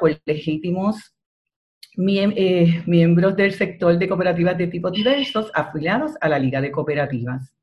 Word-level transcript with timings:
por 0.00 0.20
legítimos 0.24 1.14
eh, 1.98 2.82
miembros 2.86 3.36
del 3.36 3.52
sector 3.52 3.98
de 3.98 4.08
cooperativas 4.08 4.56
de 4.56 4.68
tipo 4.68 4.90
diversos 4.90 5.50
afiliados 5.54 6.12
a 6.20 6.28
la 6.28 6.38
Liga 6.38 6.60
de 6.60 6.70
Cooperativas. 6.70 7.54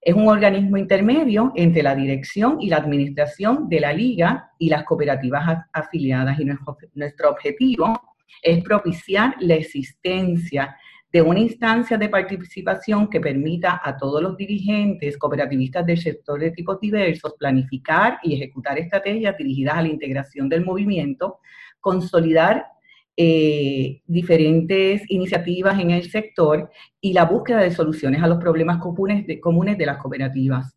Es 0.00 0.14
un 0.14 0.28
organismo 0.28 0.76
intermedio 0.76 1.52
entre 1.56 1.82
la 1.82 1.94
dirección 1.94 2.56
y 2.60 2.68
la 2.68 2.78
administración 2.78 3.68
de 3.68 3.80
la 3.80 3.92
liga 3.92 4.50
y 4.58 4.68
las 4.68 4.84
cooperativas 4.84 5.66
afiliadas 5.72 6.38
y 6.40 6.44
nuestro, 6.94 7.30
objetivo 7.30 8.00
es 8.42 8.62
propiciar 8.64 9.34
la 9.40 9.54
existencia 9.54 10.76
de 11.12 11.22
una 11.22 11.40
instancia 11.40 11.98
de 11.98 12.08
participación 12.08 13.08
que 13.08 13.20
permita 13.20 13.80
a 13.82 13.96
todos 13.96 14.22
los 14.22 14.36
dirigentes 14.36 15.18
cooperativistas 15.18 15.84
del 15.84 15.98
sector 15.98 16.38
de 16.38 16.52
tipos 16.52 16.78
diversos 16.80 17.34
planificar 17.38 18.18
y 18.22 18.34
ejecutar 18.34 18.78
estrategias 18.78 19.36
dirigidas 19.36 19.76
a 19.76 19.82
la 19.82 19.88
integración 19.88 20.48
del 20.48 20.64
movimiento, 20.64 21.40
consolidar 21.80 22.66
eh, 23.16 24.00
diferentes 24.06 25.02
iniciativas 25.10 25.78
en 25.78 25.90
el 25.90 26.10
sector 26.10 26.70
y 27.00 27.12
la 27.12 27.24
búsqueda 27.24 27.60
de 27.60 27.70
soluciones 27.70 28.22
a 28.22 28.26
los 28.26 28.38
problemas 28.38 28.78
comunes 28.78 29.26
de, 29.26 29.40
comunes 29.40 29.76
de 29.76 29.86
las 29.86 29.98
cooperativas. 29.98 30.76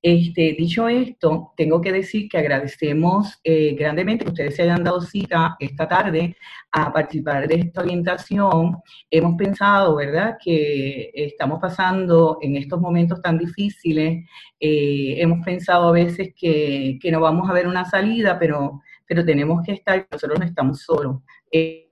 Este, 0.00 0.54
dicho 0.58 0.88
esto, 0.88 1.52
tengo 1.56 1.80
que 1.80 1.92
decir 1.92 2.28
que 2.28 2.38
agradecemos 2.38 3.40
eh, 3.44 3.74
grandemente 3.74 4.24
que 4.24 4.30
ustedes 4.30 4.56
se 4.56 4.62
hayan 4.62 4.84
dado 4.84 5.00
cita 5.00 5.56
esta 5.58 5.88
tarde 5.88 6.36
a 6.72 6.92
participar 6.92 7.48
de 7.48 7.56
esta 7.56 7.82
orientación. 7.82 8.78
Hemos 9.10 9.36
pensado, 9.36 9.96
¿verdad?, 9.96 10.36
que 10.42 11.10
estamos 11.14 11.60
pasando 11.60 12.38
en 12.42 12.56
estos 12.56 12.80
momentos 12.80 13.20
tan 13.22 13.38
difíciles. 13.38 14.24
Eh, 14.60 15.14
hemos 15.18 15.44
pensado 15.44 15.88
a 15.88 15.92
veces 15.92 16.32
que, 16.36 16.98
que, 17.00 17.10
no 17.10 17.20
vamos 17.20 17.48
a 17.48 17.52
ver 17.52 17.66
una 17.66 17.84
salida, 17.84 18.38
pero, 18.38 18.80
pero 19.06 19.24
tenemos 19.24 19.62
que 19.64 19.72
estar, 19.72 20.06
nosotros 20.10 20.38
no 20.38 20.44
estamos 20.44 20.80
solos. 20.82 21.22
Eh, 21.52 21.91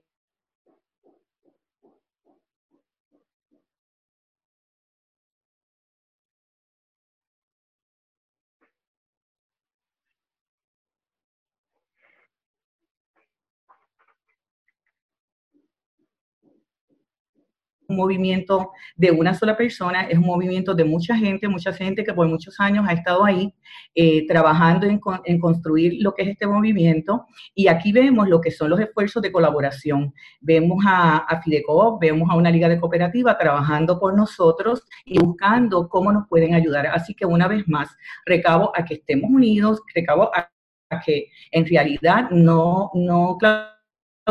un 17.91 17.97
movimiento 17.97 18.71
de 18.95 19.11
una 19.11 19.33
sola 19.33 19.55
persona, 19.55 20.03
es 20.03 20.17
un 20.17 20.25
movimiento 20.25 20.73
de 20.73 20.83
mucha 20.83 21.15
gente, 21.15 21.47
mucha 21.47 21.73
gente 21.73 22.03
que 22.03 22.13
por 22.13 22.27
muchos 22.27 22.59
años 22.59 22.85
ha 22.87 22.93
estado 22.93 23.23
ahí 23.23 23.53
eh, 23.93 24.25
trabajando 24.27 24.87
en, 24.87 25.39
construir 25.39 26.01
lo 26.01 26.13
que 26.13 26.23
es 26.23 26.29
este 26.29 26.47
movimiento. 26.47 27.25
Y 27.53 27.67
aquí 27.67 27.91
vemos 27.91 28.27
lo 28.27 28.39
que 28.41 28.51
son 28.51 28.69
los 28.69 28.79
esfuerzos 28.79 29.21
de 29.21 29.31
colaboración. 29.31 30.13
Vemos 30.39 30.83
a, 30.87 31.17
a 31.17 31.41
vemos 31.99 32.29
a 32.29 32.35
una 32.35 32.49
liga 32.49 32.69
de 32.69 32.79
cooperativa 32.79 33.37
trabajando 33.37 33.99
por 33.99 34.15
nosotros 34.15 34.83
y 35.05 35.19
buscando 35.19 35.89
cómo 35.89 36.11
nos 36.11 36.27
pueden 36.27 36.53
ayudar. 36.53 36.87
Así 36.87 37.13
que 37.13 37.25
una 37.25 37.47
vez 37.47 37.67
más, 37.67 37.89
recabo 38.25 38.71
a 38.75 38.85
que 38.85 38.95
estemos 38.95 39.29
unidos, 39.29 39.81
recabo 39.93 40.31
a, 40.33 40.49
que 41.05 41.27
en 41.51 41.65
realidad 41.65 42.29
no, 42.31 42.91
no 42.93 43.37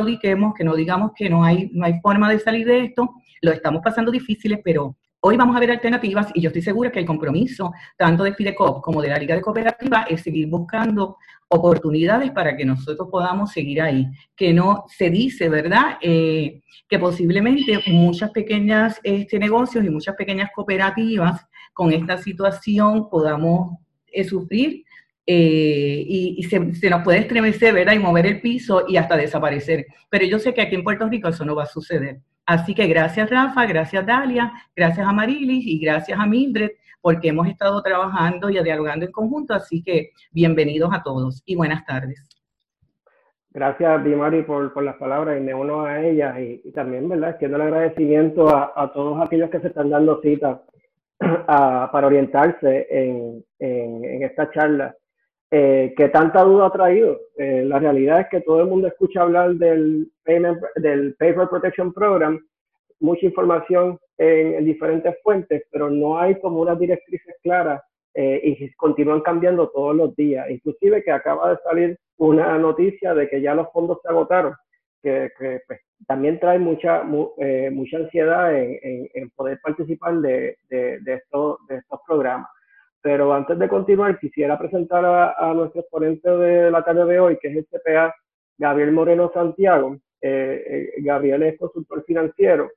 claudiquemos, 0.01 0.55
que 0.55 0.65
no 0.65 0.75
digamos 0.75 1.13
que 1.15 1.29
no 1.29 1.45
hay, 1.45 1.71
no 1.73 1.85
hay 1.85 2.01
forma 2.01 2.31
de 2.31 2.39
salir 2.39 2.67
de 2.67 2.85
esto, 2.85 3.11
lo 3.43 3.53
estamos 3.53 3.83
pasando 3.83 4.11
difíciles, 4.11 4.61
pero 4.65 4.97
hoy 5.21 5.37
vamos 5.37 5.57
a 5.57 5.61
ver 5.61 5.71
alternativas 5.71 6.29
y 6.35 6.41
yo 6.41 6.49
estoy 6.49 6.63
segura 6.63 6.91
que 6.91 6.99
el 6.99 7.07
compromiso 7.07 7.73
tanto 7.97 8.25
de 8.25 8.35
Fidecop 8.35 8.83
como 8.83 9.03
de 9.03 9.09
la 9.09 9.19
Liga 9.19 9.35
de 9.35 9.43
Cooperativa 9.43 10.07
es 10.09 10.23
seguir 10.23 10.49
buscando 10.49 11.17
oportunidades 11.49 12.31
para 12.31 12.57
que 12.57 12.65
nosotros 12.65 13.09
podamos 13.11 13.53
seguir 13.53 13.83
ahí. 13.83 14.07
Que 14.37 14.53
no 14.53 14.85
se 14.89 15.11
dice, 15.11 15.49
¿verdad? 15.49 15.99
Eh, 16.01 16.63
que 16.89 16.99
posiblemente 16.99 17.81
muchas 17.89 18.31
pequeñas 18.31 19.01
este, 19.03 19.39
negocios 19.39 19.85
y 19.85 19.91
muchas 19.91 20.15
pequeñas 20.17 20.51
cooperativas 20.55 21.47
con 21.73 21.93
esta 21.93 22.19
situación 22.19 23.09
podamos 23.11 23.79
eh, 24.07 24.25
sufrir 24.25 24.85
eh, 25.33 26.05
y, 26.09 26.43
se, 26.43 26.75
se, 26.75 26.91
nos 26.91 27.05
puede 27.05 27.19
estremecer, 27.19 27.73
¿verdad? 27.73 27.93
Y 27.93 28.01
mover 28.01 28.27
el 28.27 28.41
piso 28.41 28.85
y 28.89 28.97
hasta 28.97 29.17
desaparecer. 29.17 29.87
Pero 30.09 30.25
yo 30.25 30.41
sé 30.41 30.53
que 30.53 30.61
aquí 30.61 30.75
en 30.75 30.83
Puerto 30.83 31.09
Rico 31.09 31.29
eso 31.29 31.45
no 31.45 31.55
va 31.55 31.63
a 31.63 31.67
suceder. 31.67 32.19
Así 32.47 32.75
que 32.75 32.89
gracias 32.89 33.31
Rafa, 33.31 33.65
gracias 33.67 34.05
Dalia, 34.05 34.53
gracias 34.75 35.07
a 35.07 35.13
Marilis 35.13 35.65
y 35.65 35.79
gracias 35.79 36.19
a 36.19 36.27
Mildred 36.27 36.71
porque 37.01 37.29
hemos 37.29 37.47
estado 37.47 37.81
trabajando 37.81 38.51
y 38.51 38.61
dialogando 38.61 39.07
en 39.07 39.13
conjunto, 39.13 39.55
así 39.55 39.85
que 39.85 40.11
bienvenidos 40.33 40.91
a 40.93 41.03
todos 41.03 41.43
y 41.47 41.55
buenas 41.55 41.87
tardes. 41.87 42.29
Gracias, 43.53 44.05
Dimari, 44.05 44.43
por, 44.43 44.73
por 44.73 44.83
las 44.83 44.97
palabras 44.97 45.39
y 45.39 45.41
me 45.41 45.55
uno 45.55 45.85
a 45.85 46.01
ellas 46.05 46.37
y, 46.41 46.73
también, 46.73 47.09
¿verdad?, 47.09 47.31
extiendo 47.31 47.57
el 47.57 47.63
agradecimiento 47.63 48.49
a, 48.49 48.93
todos 48.93 49.25
aquellos 49.25 49.49
que 49.51 49.61
se 49.61 49.69
están 49.69 49.91
dando 49.91 50.21
cita 50.21 50.63
para 51.47 52.07
orientarse 52.07 52.87
en, 52.91 53.45
en, 53.61 54.23
esta 54.25 54.51
charla. 54.51 54.97
Eh, 55.53 55.95
que 55.97 56.09
tanta 56.11 56.45
duda 56.45 56.67
ha 56.67 56.71
traído. 56.71 57.19
Eh, 57.37 57.65
la 57.67 57.81
realidad 57.81 58.21
es 58.21 58.29
que 58.29 58.41
todo 58.41 58.61
el 58.61 58.69
mundo 58.69 58.87
escucha 58.87 59.23
hablar 59.23 59.55
del, 59.55 60.09
del 60.25 61.17
Paper 61.19 61.49
Protection 61.49 61.93
Program, 61.93 62.41
mucha 63.01 63.27
información 63.27 63.99
en, 64.17 64.65
diferentes 64.65 65.17
fuentes, 65.25 65.65
pero 65.73 65.91
no 65.91 66.21
hay 66.21 66.39
como 66.41 66.61
unas 66.61 66.79
directrices 66.79 67.35
claras 67.43 67.83
eh, 68.15 68.41
y 68.45 68.73
continúan 68.75 69.23
cambiando 69.23 69.69
todos 69.71 69.97
los 69.97 70.15
días. 70.15 70.49
Inclusive 70.49 71.03
que 71.03 71.11
acaba 71.11 71.51
de 71.51 71.59
salir 71.65 71.99
una 72.19 72.57
noticia 72.57 73.13
de 73.15 73.29
que 73.29 73.41
ya 73.41 73.55
los 73.57 73.73
fondos 73.73 73.99
se 74.03 74.09
agotaron, 74.09 74.55
que, 75.03 75.31
pues, 75.67 75.81
también 76.07 76.39
trae 76.39 76.59
mucha, 76.61 77.03
mucha 77.03 77.97
ansiedad 77.97 78.55
en, 78.55 79.09
en, 79.15 79.31
poder 79.31 79.59
participar 79.63 80.15
de, 80.21 80.57
de, 80.69 81.15
estos, 81.15 81.59
de 81.69 81.79
estos 81.79 82.01
programas. 82.07 82.49
Pero 83.03 83.33
antes 83.33 83.59
de 83.59 83.69
continuar, 83.69 84.19
quisiera 84.19 84.59
presentar 84.59 85.05
a, 85.05 85.55
nuestro 85.55 85.81
exponente 85.81 86.29
de 86.29 86.71
la 86.71 86.85
tarde 86.85 87.05
de 87.07 87.21
hoy, 87.21 87.39
que 87.41 87.49
es 87.49 87.57
el 87.57 87.67
CPA 87.67 88.15
Gabriel 88.59 88.93
Moreno 88.93 89.31
Santiago. 89.33 89.97
Eh, 90.21 90.65
eh, 90.67 90.93
Gabriel 90.99 91.43
es 91.45 91.59
consultor 91.59 92.05
financiero 92.05 92.71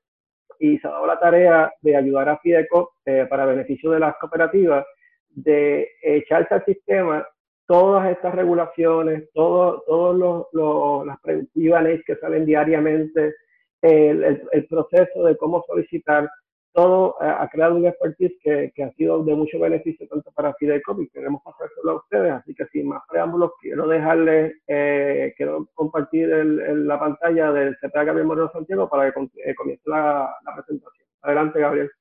y 0.59 0.77
se 0.77 0.87
ha 0.87 0.91
dado 0.91 1.07
la 1.07 1.19
tarea 1.19 1.73
de 1.81 1.97
ayudar 1.97 2.29
a 2.29 2.37
Fideco 2.37 2.93
eh, 3.05 3.27
para 3.29 3.45
beneficio 3.45 3.91
de 3.91 3.99
las 3.99 4.15
cooperativas 4.15 4.85
de 5.29 5.89
echarse 6.01 6.53
al 6.53 6.63
sistema 6.63 7.27
todas 7.65 8.09
estas 8.11 8.33
regulaciones, 8.33 9.29
todos 9.33 9.83
todo 9.85 10.13
los, 10.13 10.45
los, 10.53 11.05
las 11.05 11.19
preventivas 11.19 11.85
que 12.05 12.15
salen 12.15 12.45
diariamente, 12.45 13.35
el, 13.81 14.41
el, 14.51 14.67
proceso 14.67 15.25
de 15.25 15.35
cómo 15.35 15.63
solicitar 15.67 16.29
todo 16.73 17.15
eh, 17.21 17.25
ha 17.25 17.47
creado 17.49 17.75
un 17.75 17.85
expertise 17.85 18.33
que, 18.41 18.71
que, 18.75 18.83
ha 18.83 18.91
sido 18.93 19.23
de 19.23 19.35
mucho 19.35 19.59
beneficio 19.59 20.07
tanto 20.07 20.31
para 20.31 20.53
Fidelcom 20.55 21.01
y 21.01 21.09
queremos 21.09 21.41
pasárselo 21.43 21.91
a 21.91 21.95
ustedes. 21.95 22.31
Así 22.33 22.55
que 22.55 22.65
sin 22.67 22.87
más 22.87 23.03
preámbulos, 23.07 23.51
quiero 23.61 23.87
dejarles, 23.87 24.55
eh, 24.67 25.33
quiero 25.37 25.69
compartir 25.75 26.31
el, 26.31 26.87
la 26.87 26.99
pantalla 26.99 27.51
del 27.51 27.77
CPA 27.77 28.03
Gabriel 28.05 28.27
Moreno 28.27 28.51
Santiago 28.51 28.89
para 28.89 29.11
que 29.11 29.19
eh, 29.45 29.55
comience 29.55 29.83
la, 29.85 30.35
la, 30.43 30.55
presentación. 30.55 31.07
Adelante, 31.21 31.59
Gabriel. 31.59 31.91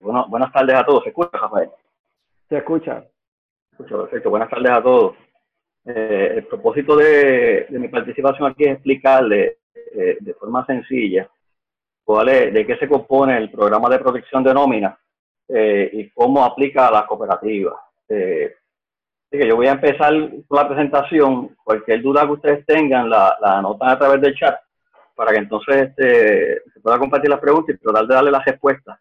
bueno, 0.00 0.26
buenas 0.28 0.52
tardes 0.52 0.76
a 0.76 0.84
todos. 0.84 1.02
¿Se 1.02 1.08
escucha, 1.08 1.38
Rafael? 1.38 1.70
Se 2.48 2.58
escucha. 2.58 3.04
Perfecto. 3.76 4.30
Buenas 4.30 4.50
tardes 4.50 4.70
a 4.70 4.82
todos. 4.82 5.16
el 5.84 6.46
propósito 6.46 6.96
de, 6.96 7.66
de, 7.68 7.78
mi 7.78 7.88
participación 7.88 8.50
aquí 8.50 8.64
es 8.64 8.72
explicarle 8.72 9.58
de 9.94 10.34
forma 10.34 10.66
sencilla 10.66 11.30
de 12.06 12.64
qué 12.66 12.76
se 12.76 12.88
compone 12.88 13.36
el 13.36 13.50
programa 13.50 13.88
de 13.88 13.98
protección 13.98 14.44
de 14.44 14.54
nómina 14.54 14.96
eh, 15.48 15.90
y 15.92 16.10
cómo 16.10 16.44
aplica 16.44 16.86
a 16.86 16.92
las 16.92 17.06
cooperativas. 17.06 17.74
Eh, 18.08 18.54
que 19.30 19.46
yo 19.46 19.56
voy 19.56 19.66
a 19.66 19.72
empezar 19.72 20.12
con 20.46 20.56
la 20.56 20.68
presentación. 20.68 21.56
Cualquier 21.62 22.00
duda 22.00 22.24
que 22.26 22.32
ustedes 22.32 22.66
tengan, 22.66 23.10
la, 23.10 23.36
la 23.40 23.58
anotan 23.58 23.90
a 23.90 23.98
través 23.98 24.20
del 24.20 24.34
chat 24.34 24.56
para 25.14 25.32
que 25.32 25.38
entonces 25.38 25.88
este, 25.88 26.62
se 26.72 26.80
pueda 26.80 26.98
compartir 26.98 27.30
las 27.30 27.40
preguntas 27.40 27.74
y 27.74 27.78
tratar 27.78 28.06
de 28.06 28.14
darle 28.14 28.30
las 28.30 28.44
respuestas. 28.44 28.98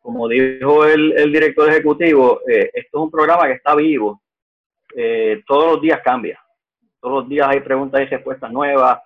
Como 0.00 0.28
dijo 0.28 0.84
el, 0.84 1.12
el 1.18 1.32
director 1.32 1.68
ejecutivo, 1.68 2.40
eh, 2.48 2.70
esto 2.72 2.98
es 2.98 3.04
un 3.04 3.10
programa 3.10 3.46
que 3.46 3.54
está 3.54 3.74
vivo. 3.74 4.20
Eh, 4.94 5.42
todos 5.46 5.72
los 5.72 5.82
días 5.82 6.00
cambia. 6.02 6.40
Todos 7.00 7.22
los 7.22 7.28
días 7.28 7.48
hay 7.48 7.60
preguntas 7.60 8.00
y 8.00 8.06
respuestas 8.06 8.50
nuevas 8.50 9.00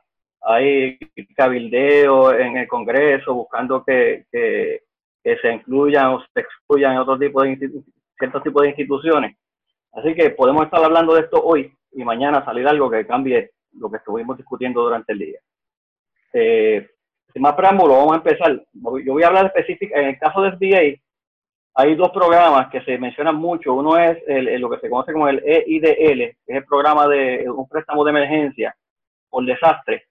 hay 0.44 0.99
cabildeo 1.37 2.33
en 2.33 2.56
el 2.56 2.69
Congreso 2.69 3.35
buscando 3.35 3.85
que, 3.85 4.27
que, 4.31 4.83
se 5.23 5.53
incluyan 5.53 6.15
o 6.15 6.21
se 6.35 6.41
excluyan 6.41 6.99
otro 6.99 7.19
tipo 7.19 7.43
de 7.43 7.56
ciertos 8.19 8.43
tipos 8.43 8.62
de 8.62 8.69
instituciones. 8.71 9.37
Así 9.93 10.15
que 10.15 10.31
podemos 10.31 10.65
estar 10.65 10.83
hablando 10.83 11.15
de 11.15 11.21
esto 11.23 11.43
hoy 11.43 11.73
y 11.93 12.05
mañana 12.05 12.44
salir 12.44 12.67
algo 12.67 12.91
que 12.91 13.06
cambie 13.06 13.50
lo 13.75 13.91
que 13.91 13.99
estuvimos 13.99 14.37
discutiendo 14.37 14.83
durante 14.83 15.12
el 15.12 15.19
día. 15.19 15.39
Eh, 16.33 16.89
sin 17.33 17.43
más 17.43 17.55
preámbulo, 17.55 17.97
vamos 17.97 18.15
a 18.15 18.17
empezar. 18.17 18.62
Yo 18.73 19.12
voy 19.12 19.23
a 19.23 19.29
hablar 19.29 19.47
específico, 19.47 19.94
en 19.97 20.09
el 20.09 20.19
caso 20.19 20.43
de 20.43 20.53
SBA, 20.53 21.03
hay 21.75 21.94
dos 21.94 22.11
programas 22.11 22.69
que 22.71 22.83
se 22.83 22.99
mencionan 22.99 23.37
mucho. 23.37 23.75
Uno 23.75 23.97
es 23.97 24.19
lo 24.61 24.69
que 24.71 24.79
se 24.79 24.91
conoce 24.91 25.12
como 25.12 25.29
el 25.29 25.43
EIDL, 25.44 26.19
que 26.19 26.37
es 26.47 26.56
el 26.56 26.65
programa 26.65 27.09
de 27.09 27.49
un 27.49 27.69
préstamo 27.69 28.05
de 28.05 28.11
emergencia 28.11 28.75
por 29.31 29.47
desastre, 29.47 30.09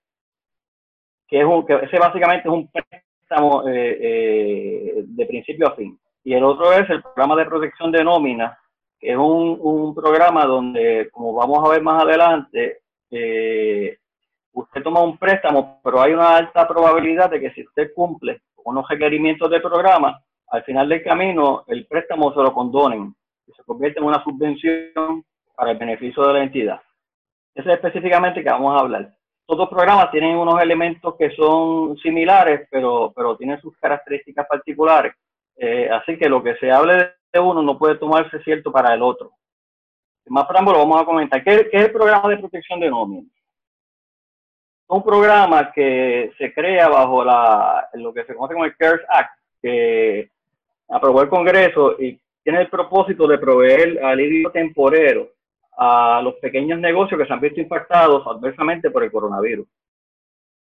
que, 1.31 1.39
es 1.39 1.45
un, 1.45 1.65
que 1.65 1.75
ese 1.75 1.97
básicamente 1.97 2.47
es 2.49 2.53
un 2.53 2.69
préstamo 2.69 3.67
eh, 3.67 3.97
eh, 4.01 5.03
de 5.07 5.25
principio 5.25 5.67
a 5.69 5.75
fin. 5.75 5.97
Y 6.25 6.33
el 6.33 6.43
otro 6.43 6.73
es 6.73 6.87
el 6.89 7.01
programa 7.01 7.37
de 7.37 7.45
protección 7.45 7.89
de 7.89 8.03
nómina, 8.03 8.59
que 8.99 9.11
es 9.11 9.17
un, 9.17 9.57
un 9.61 9.95
programa 9.95 10.45
donde, 10.45 11.09
como 11.09 11.33
vamos 11.33 11.65
a 11.65 11.71
ver 11.71 11.81
más 11.81 12.03
adelante, 12.03 12.81
eh, 13.09 13.97
usted 14.51 14.83
toma 14.83 15.01
un 15.01 15.17
préstamo, 15.17 15.79
pero 15.81 16.01
hay 16.01 16.11
una 16.11 16.35
alta 16.35 16.67
probabilidad 16.67 17.29
de 17.31 17.39
que 17.39 17.51
si 17.51 17.65
usted 17.65 17.93
cumple 17.95 18.41
unos 18.65 18.87
requerimientos 18.89 19.49
del 19.49 19.61
programa, 19.61 20.21
al 20.49 20.63
final 20.63 20.89
del 20.89 21.01
camino 21.01 21.63
el 21.67 21.87
préstamo 21.87 22.33
se 22.33 22.41
lo 22.41 22.53
condonen 22.53 23.15
y 23.47 23.53
se 23.53 23.63
convierte 23.63 23.99
en 23.99 24.05
una 24.05 24.21
subvención 24.21 25.23
para 25.55 25.71
el 25.71 25.77
beneficio 25.77 26.27
de 26.27 26.33
la 26.33 26.43
entidad. 26.43 26.81
Eso 27.55 27.69
es 27.69 27.75
específicamente 27.75 28.43
que 28.43 28.49
vamos 28.49 28.75
a 28.75 28.83
hablar. 28.83 29.13
Todos 29.51 29.63
los 29.63 29.69
programas 29.69 30.09
tienen 30.11 30.37
unos 30.37 30.61
elementos 30.61 31.13
que 31.17 31.29
son 31.31 31.97
similares, 31.97 32.69
pero, 32.71 33.11
pero 33.13 33.35
tienen 33.35 33.59
sus 33.59 33.75
características 33.79 34.47
particulares. 34.47 35.13
Eh, 35.57 35.89
así 35.91 36.17
que 36.17 36.29
lo 36.29 36.41
que 36.41 36.55
se 36.55 36.71
hable 36.71 37.15
de 37.33 37.39
uno 37.41 37.61
no 37.61 37.77
puede 37.77 37.95
tomarse 37.95 38.41
cierto 38.43 38.71
para 38.71 38.93
el 38.93 39.01
otro. 39.01 39.33
Más 40.27 40.45
preámbulo, 40.47 40.77
vamos 40.77 41.01
a 41.01 41.05
comentar. 41.05 41.43
¿Qué, 41.43 41.67
¿Qué, 41.69 41.79
es 41.79 41.83
el 41.83 41.91
programa 41.91 42.29
de 42.29 42.37
protección 42.37 42.79
de 42.79 42.89
nómina? 42.89 43.27
un 44.87 45.03
programa 45.03 45.69
que 45.73 46.31
se 46.37 46.53
crea 46.53 46.87
bajo 46.87 47.21
la, 47.25 47.89
lo 47.95 48.13
que 48.13 48.23
se 48.23 48.33
conoce 48.33 48.53
como 48.53 48.63
el 48.63 48.77
CARES 48.77 49.01
Act, 49.09 49.31
que 49.61 50.29
aprobó 50.87 51.23
el 51.23 51.29
Congreso 51.29 51.97
y 51.99 52.17
tiene 52.41 52.61
el 52.61 52.69
propósito 52.69 53.27
de 53.27 53.37
proveer 53.37 54.01
alivio 54.01 54.49
temporero 54.51 55.27
a 55.83 56.21
los 56.21 56.35
pequeños 56.35 56.79
negocios 56.79 57.19
que 57.19 57.25
se 57.25 57.33
han 57.33 57.39
visto 57.39 57.59
impactados 57.59 58.21
adversamente 58.27 58.91
por 58.91 59.03
el 59.03 59.11
coronavirus. 59.11 59.67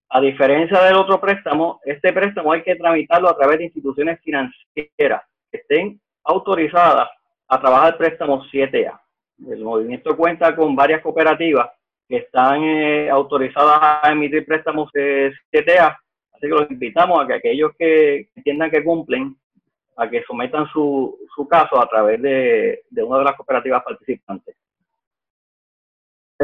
A 0.09 0.21
diferencia 0.21 0.83
del 0.83 0.97
otro 0.97 1.21
préstamo, 1.21 1.81
este 1.85 2.13
préstamo 2.13 2.51
hay 2.51 2.65
que 2.65 2.75
tramitarlo 2.75 3.29
a 3.29 3.37
través 3.37 3.59
de 3.59 3.65
instituciones 3.67 4.21
financieras 4.23 5.23
que 5.53 5.59
estén 5.59 6.01
autorizadas 6.25 7.09
a 7.47 7.61
trabajar 7.61 7.97
préstamo 7.97 8.43
7A. 8.47 9.01
El 9.49 9.63
movimiento 9.63 10.17
cuenta 10.17 10.57
con 10.57 10.75
varias 10.75 11.01
cooperativas 11.01 11.71
que 12.09 12.17
están 12.17 12.65
eh, 12.65 13.09
autorizadas 13.09 14.01
a 14.03 14.11
emitir 14.11 14.45
préstamos 14.45 14.91
de 14.93 15.33
CTA, 15.53 15.97
así 16.33 16.41
que 16.41 16.49
los 16.49 16.69
invitamos 16.73 17.23
a 17.23 17.27
que 17.29 17.35
aquellos 17.35 17.71
que 17.79 18.31
entiendan 18.35 18.69
que 18.69 18.83
cumplen, 18.83 19.37
a 19.97 20.11
que 20.11 20.25
sometan 20.25 20.67
su, 20.73 21.17
su 21.37 21.47
caso 21.47 21.81
a 21.81 21.89
través 21.89 22.21
de, 22.21 22.83
de 22.91 23.03
una 23.05 23.19
de 23.19 23.25
las 23.25 23.37
cooperativas 23.37 23.85
participantes. 23.85 24.57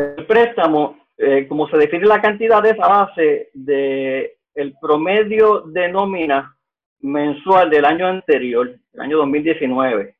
El 0.00 0.26
préstamo, 0.26 0.98
eh, 1.16 1.46
como 1.48 1.68
se 1.68 1.76
define 1.76 2.06
la 2.06 2.20
cantidad, 2.20 2.62
de 2.62 2.70
esa 2.70 2.88
base 2.88 3.50
de 3.52 4.38
el 4.54 4.74
promedio 4.80 5.60
de 5.60 5.88
nómina 5.88 6.56
mensual 7.00 7.70
del 7.70 7.84
año 7.84 8.06
anterior, 8.06 8.74
el 8.92 9.00
año 9.00 9.18
2019, 9.18 10.16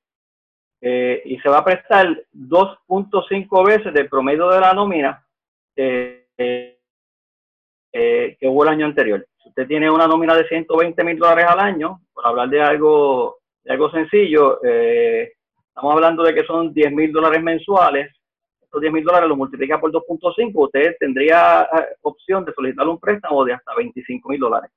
eh, 0.83 1.23
y 1.25 1.39
se 1.41 1.49
va 1.49 1.59
a 1.59 1.65
prestar 1.65 2.07
2.5 2.33 3.67
veces 3.67 3.93
del 3.93 4.09
promedio 4.09 4.49
de 4.49 4.61
la 4.61 4.73
nómina 4.73 5.25
eh, 5.77 6.27
que 8.39 8.49
hubo 8.49 8.63
el 8.63 8.69
año 8.69 8.87
anterior. 8.87 9.27
Si 9.43 9.49
usted 9.49 9.67
tiene 9.67 9.91
una 9.91 10.07
nómina 10.07 10.35
de 10.35 10.47
120 10.47 11.03
mil 11.05 11.19
dólares 11.19 11.47
al 11.49 11.61
año, 11.61 12.01
por 12.13 12.27
hablar 12.27 12.49
de 12.49 12.63
algo, 12.63 13.39
de 13.65 13.73
algo 13.73 13.91
sencillo, 13.91 14.63
eh, 14.63 15.33
estamos 15.69 15.95
hablando 15.95 16.23
de 16.23 16.35
que 16.35 16.45
son 16.45 16.73
10 16.73 16.93
mil 16.93 17.13
dólares 17.13 17.43
mensuales. 17.43 18.13
Estos 18.71 18.81
10 18.81 18.93
mil 18.93 19.05
dólares 19.05 19.29
lo 19.29 19.37
multiplica 19.37 19.81
por 19.81 19.91
2.5, 19.91 20.53
usted 20.55 20.97
tendría 21.01 21.63
eh, 21.63 21.97
opción 22.03 22.45
de 22.45 22.53
solicitar 22.53 22.87
un 22.87 23.01
préstamo 23.01 23.45
de 23.45 23.55
hasta 23.55 23.75
25 23.75 24.29
mil 24.29 24.39
dólares. 24.39 24.71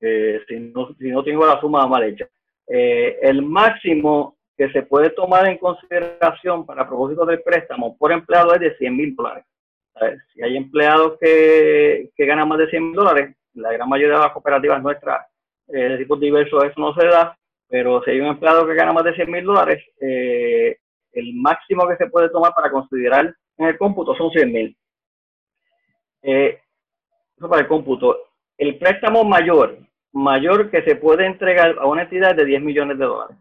si, 0.00 0.60
no, 0.60 0.94
si 0.94 1.10
no 1.10 1.24
tengo 1.24 1.44
la 1.44 1.60
suma 1.60 1.86
mal 1.88 2.04
hecha. 2.04 2.28
el 2.66 3.42
máximo 3.42 4.36
que 4.56 4.70
se 4.70 4.82
puede 4.82 5.10
tomar 5.10 5.48
en 5.48 5.58
consideración 5.58 6.64
para 6.64 6.86
propósito 6.86 7.26
del 7.26 7.42
préstamo 7.42 7.96
por 7.96 8.12
empleado 8.12 8.54
es 8.54 8.60
de 8.60 8.76
100 8.76 8.96
mil 8.96 9.16
dólares 9.16 9.44
si 10.32 10.42
hay 10.42 10.56
empleados 10.56 11.18
que, 11.20 12.10
ganan 12.18 12.48
más 12.48 12.58
de 12.58 12.68
100 12.68 12.84
mil 12.84 12.94
dólares, 12.94 13.36
la 13.54 13.72
gran 13.72 13.88
mayoría 13.88 14.16
de 14.16 14.22
las 14.22 14.32
cooperativas 14.32 14.82
nuestras 14.82 15.26
eh, 15.68 15.88
de 15.88 15.98
tipos 15.98 16.20
diversos 16.20 16.64
eso 16.64 16.80
no 16.80 16.94
se 16.94 17.06
da, 17.06 17.36
pero 17.68 18.02
si 18.02 18.10
hay 18.10 18.20
un 18.20 18.28
empleado 18.28 18.66
que 18.66 18.74
gana 18.74 18.92
más 18.92 19.04
de 19.04 19.14
100 19.14 19.30
mil 19.30 19.44
dólares, 19.44 19.84
eh, 20.00 20.78
el 21.12 21.34
máximo 21.34 21.86
que 21.88 21.96
se 21.96 22.10
puede 22.10 22.30
tomar 22.30 22.52
para 22.54 22.70
considerar 22.70 23.34
en 23.56 23.66
el 23.66 23.78
cómputo 23.78 24.14
son 24.14 24.30
100 24.30 24.52
mil. 24.52 24.76
Eh, 26.22 26.60
eso 27.36 27.48
para 27.48 27.62
el 27.62 27.68
cómputo. 27.68 28.16
El 28.56 28.78
préstamo 28.78 29.24
mayor, 29.24 29.78
mayor 30.12 30.70
que 30.70 30.82
se 30.82 30.96
puede 30.96 31.26
entregar 31.26 31.76
a 31.78 31.86
una 31.86 32.02
entidad 32.02 32.34
de 32.34 32.44
10 32.44 32.62
millones 32.62 32.98
de 32.98 33.04
dólares. 33.04 33.36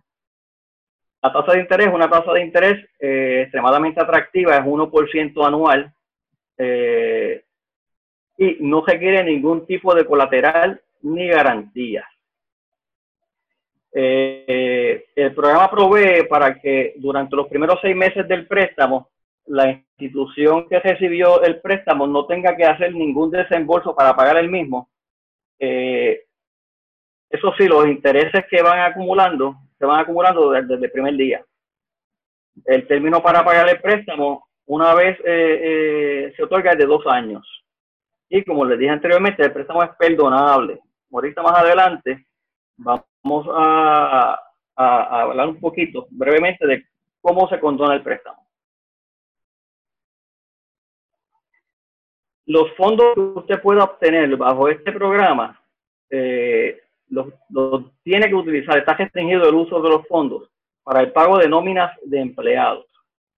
La 1.22 1.34
tasa 1.34 1.54
de 1.54 1.62
interés, 1.62 1.88
una 1.92 2.10
tasa 2.10 2.32
de 2.34 2.42
interés 2.42 2.86
extremadamente 3.00 4.02
atractiva, 4.02 4.56
es 4.56 4.64
1% 4.64 5.48
anual 5.48 5.92
eh, 6.58 7.44
y 8.38 8.58
no 8.62 8.84
requiere 8.86 9.24
ningún 9.24 9.66
tipo 9.66 9.94
de 9.96 10.06
colateral 10.06 10.82
ni 11.02 11.28
garantía. 11.28 12.08
Eh, 13.94 15.08
el 15.16 15.34
programa 15.34 15.72
provee 15.72 16.28
para 16.30 16.60
que 16.60 16.94
durante 16.98 17.36
los 17.36 17.48
primeros 17.48 17.80
seis 17.82 17.96
meses 17.96 18.28
del 18.28 18.48
préstamo, 18.48 19.10
la 19.48 19.70
institución 19.72 20.68
que 20.68 20.80
recibió 20.80 21.42
el 21.42 21.62
préstamo 21.62 22.06
no 22.06 22.26
tenga 22.26 22.56
que 22.56 22.66
hacer 22.66 22.94
ningún 22.94 23.32
desembolso 23.32 23.96
para 23.96 24.16
pagar 24.16 24.38
el 24.38 24.50
mismo. 24.50 24.90
Eh, 25.60 26.24
eso 27.30 27.54
sí, 27.58 27.68
los 27.68 27.88
intereses 27.88 28.46
que 28.50 28.62
van 28.62 28.80
acumulando 28.80 29.56
se 29.78 29.86
van 29.86 30.00
acumulando 30.00 30.52
desde 30.52 30.86
el 30.86 30.92
primer 30.92 31.16
día. 31.16 31.46
El 32.66 32.88
término 32.88 33.22
para 33.22 33.44
pagar 33.44 33.70
el 33.70 33.80
préstamo 33.80 34.48
una 34.66 34.94
vez 34.94 35.18
eh, 35.20 35.60
eh, 36.26 36.34
se 36.36 36.44
otorga 36.44 36.76
de 36.76 36.86
dos 36.86 37.06
años. 37.08 37.46
Y 38.30 38.44
como 38.44 38.66
les 38.66 38.80
dije 38.80 38.92
anteriormente, 38.92 39.44
el 39.44 39.54
préstamo 39.54 39.84
es 39.84 39.92
perdonable. 39.98 40.80
Ahorita 41.12 41.42
más 41.42 41.60
adelante 41.60 42.26
vamos 42.76 43.06
a, 43.50 44.40
hablar 44.76 45.48
un 45.48 45.60
poquito 45.60 46.08
brevemente 46.12 46.68
de 46.68 46.86
cómo 47.20 47.48
se 47.50 47.60
condona 47.60 47.96
el 47.96 48.04
préstamo. 48.04 48.46
Los 52.46 52.72
fondos 52.76 53.14
que 53.16 53.20
usted 53.20 53.62
pueda 53.62 53.84
obtener 53.84 54.38
bajo 54.38 54.70
este 54.70 54.92
programa 54.92 55.60
eh, 56.10 56.80
los, 57.10 57.28
tiene 58.04 58.28
que 58.28 58.36
utilizar, 58.36 58.78
está 58.78 58.94
restringido 58.94 59.50
el 59.50 59.56
uso 59.56 59.82
de 59.82 59.90
los 59.90 60.08
fondos 60.08 60.50
para 60.84 61.02
el 61.02 61.12
pago 61.12 61.38
de 61.38 61.50
nóminas 61.50 61.92
de 62.04 62.22
empleados 62.22 62.88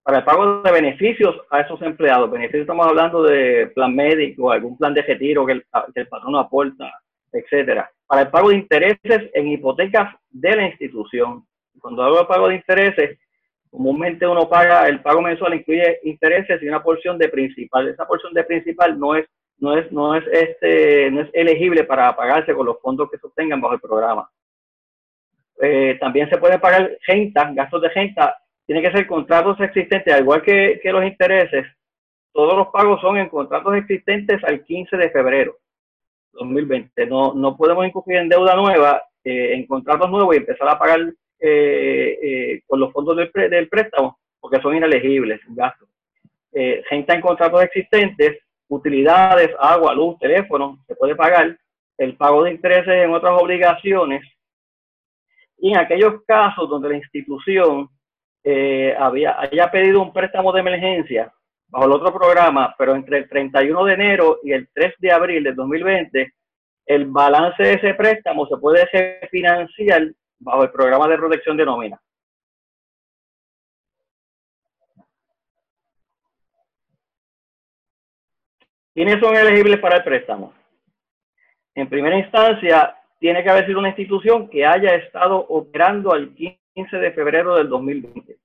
para 0.10 0.20
el 0.20 0.24
pago 0.24 0.62
de 0.64 0.72
beneficios 0.72 1.36
a 1.52 1.62
esos 1.62 1.80
empleados. 1.84 2.32
Beneficios 2.32 2.62
estamos 2.62 2.88
hablando 2.88 3.22
de 3.22 3.68
plan 3.76 3.94
médico, 3.94 4.52
algún 4.52 4.76
plan 4.76 4.92
de 4.92 5.04
retiro 5.04 5.46
que 5.46 5.52
el, 5.54 5.66
que 5.94 6.02
el 6.02 6.08
patrono 6.08 6.40
aporta, 6.40 6.92
etcétera. 7.32 7.92
Para 8.10 8.24
el 8.24 8.30
pago 8.30 8.50
de 8.50 8.56
intereses 8.56 9.30
en 9.36 9.50
hipotecas 9.50 10.16
de 10.32 10.56
la 10.56 10.66
institución. 10.66 11.46
Cuando 11.80 12.02
hablo 12.02 12.18
de 12.18 12.26
pago 12.26 12.48
de 12.48 12.56
intereses, 12.56 13.20
comúnmente 13.70 14.26
uno 14.26 14.50
paga, 14.50 14.88
el 14.88 15.00
pago 15.00 15.22
mensual 15.22 15.54
incluye 15.54 16.00
intereses 16.02 16.60
y 16.60 16.68
una 16.68 16.82
porción 16.82 17.20
de 17.20 17.30
principal. 17.30 17.88
Esa 17.88 18.08
porción 18.08 18.34
de 18.34 18.44
principal 18.44 18.98
no 18.98 19.14
es, 19.14 19.28
no 19.60 19.78
es, 19.78 19.92
no 19.92 20.16
es, 20.16 20.24
este, 20.26 21.12
no 21.12 21.22
es 21.22 21.30
elegible 21.34 21.84
para 21.84 22.16
pagarse 22.16 22.52
con 22.56 22.66
los 22.66 22.82
fondos 22.82 23.12
que 23.12 23.20
se 23.20 23.28
obtengan 23.28 23.62
bajo 23.62 23.76
el 23.76 23.80
programa. 23.80 24.28
Eh, 25.62 25.96
también 26.00 26.28
se 26.32 26.40
puede 26.40 26.58
pagar 26.58 26.98
renta, 27.06 27.52
gastos 27.54 27.84
de 27.84 27.90
renta 27.90 28.36
tiene 28.66 28.82
que 28.82 28.92
ser 28.92 29.06
contratos 29.06 29.60
existentes, 29.62 30.12
al 30.12 30.22
igual 30.22 30.42
que, 30.42 30.82
los 30.86 31.06
intereses, 31.06 31.68
todos 32.34 32.58
los 32.58 32.70
pagos 32.70 33.00
son 33.02 33.18
en 33.20 33.30
contratos 33.30 33.76
existentes 33.76 34.44
al 34.44 34.64
15 34.64 34.98
de 34.98 35.12
febrero 35.12 35.58
2020. 36.34 37.06
No, 37.08 37.34
no 37.34 37.56
podemos 37.58 37.86
incurrir 37.86 38.18
en 38.18 38.30
deuda 38.30 38.56
nueva, 38.56 39.02
eh, 39.24 39.54
en 39.54 39.66
contratos 39.68 40.10
nuevos 40.10 40.36
y 40.36 40.40
empezar 40.40 40.68
a 40.70 40.80
pagar 40.80 41.02
eh, 41.40 42.20
eh, 42.22 42.62
con 42.68 42.80
los 42.80 42.92
fondos 42.92 43.18
del, 43.18 43.32
del, 43.50 43.70
préstamo, 43.70 44.20
porque 44.40 44.62
son 44.62 44.76
inelegibles, 44.76 45.40
gastos. 45.50 45.88
gente 46.52 47.14
en 47.14 47.22
contratos 47.22 47.64
existentes, 47.64 48.40
utilidades, 48.68 49.52
agua, 49.60 49.94
luz, 49.94 50.18
teléfono, 50.20 50.80
se 50.88 50.96
puede 50.96 51.16
pagar. 51.16 51.58
El 51.98 52.16
pago 52.16 52.44
de 52.44 52.52
intereses 52.52 53.04
en 53.04 53.14
otras 53.14 53.34
obligaciones. 53.42 54.22
Y 55.58 55.72
en 55.72 55.78
aquellos 55.78 56.24
casos 56.26 56.70
donde 56.70 56.90
la 56.90 56.96
institución 56.96 57.90
eh, 58.44 58.96
había, 58.98 59.38
haya 59.40 59.70
pedido 59.70 60.02
un 60.02 60.14
préstamo 60.14 60.54
de 60.54 60.62
emergencia 60.62 61.34
bajo 61.70 61.86
el 61.86 61.92
otro 61.92 62.14
programa, 62.14 62.76
pero 62.78 62.96
entre 62.96 63.20
el 63.20 63.30
31 63.30 63.86
de 63.86 63.94
enero 63.94 64.40
y 64.44 64.52
el 64.52 64.70
3 64.74 64.96
de 65.00 65.12
abril 65.12 65.44
de 65.44 65.54
2020, 65.54 66.34
el 66.86 67.06
balance 67.06 67.62
de 67.62 67.74
ese 67.74 67.94
préstamo 67.94 68.48
se 68.48 68.58
puede 68.58 68.86
refinanciar 68.92 70.12
bajo 70.40 70.64
el 70.64 70.72
programa 70.72 71.08
de 71.08 71.18
protección 71.18 71.56
de 71.56 71.66
nómina. 71.66 72.02
¿Quiénes 78.94 79.20
son 79.20 79.36
elegibles 79.36 79.80
para 79.80 79.98
el 79.98 80.04
préstamo? 80.04 80.54
En 81.76 81.88
primera 81.88 82.18
instancia, 82.18 82.98
tiene 83.20 83.44
que 83.44 83.50
haber 83.50 83.66
sido 83.66 83.80
una 83.80 83.90
institución 83.90 84.50
que 84.50 84.66
haya 84.66 84.96
estado 84.96 85.38
operando 85.38 86.12
al 86.12 86.34
15 86.34 86.98
de 86.98 87.12
febrero 87.12 87.56
del 87.56 87.70
2020. 87.70 88.38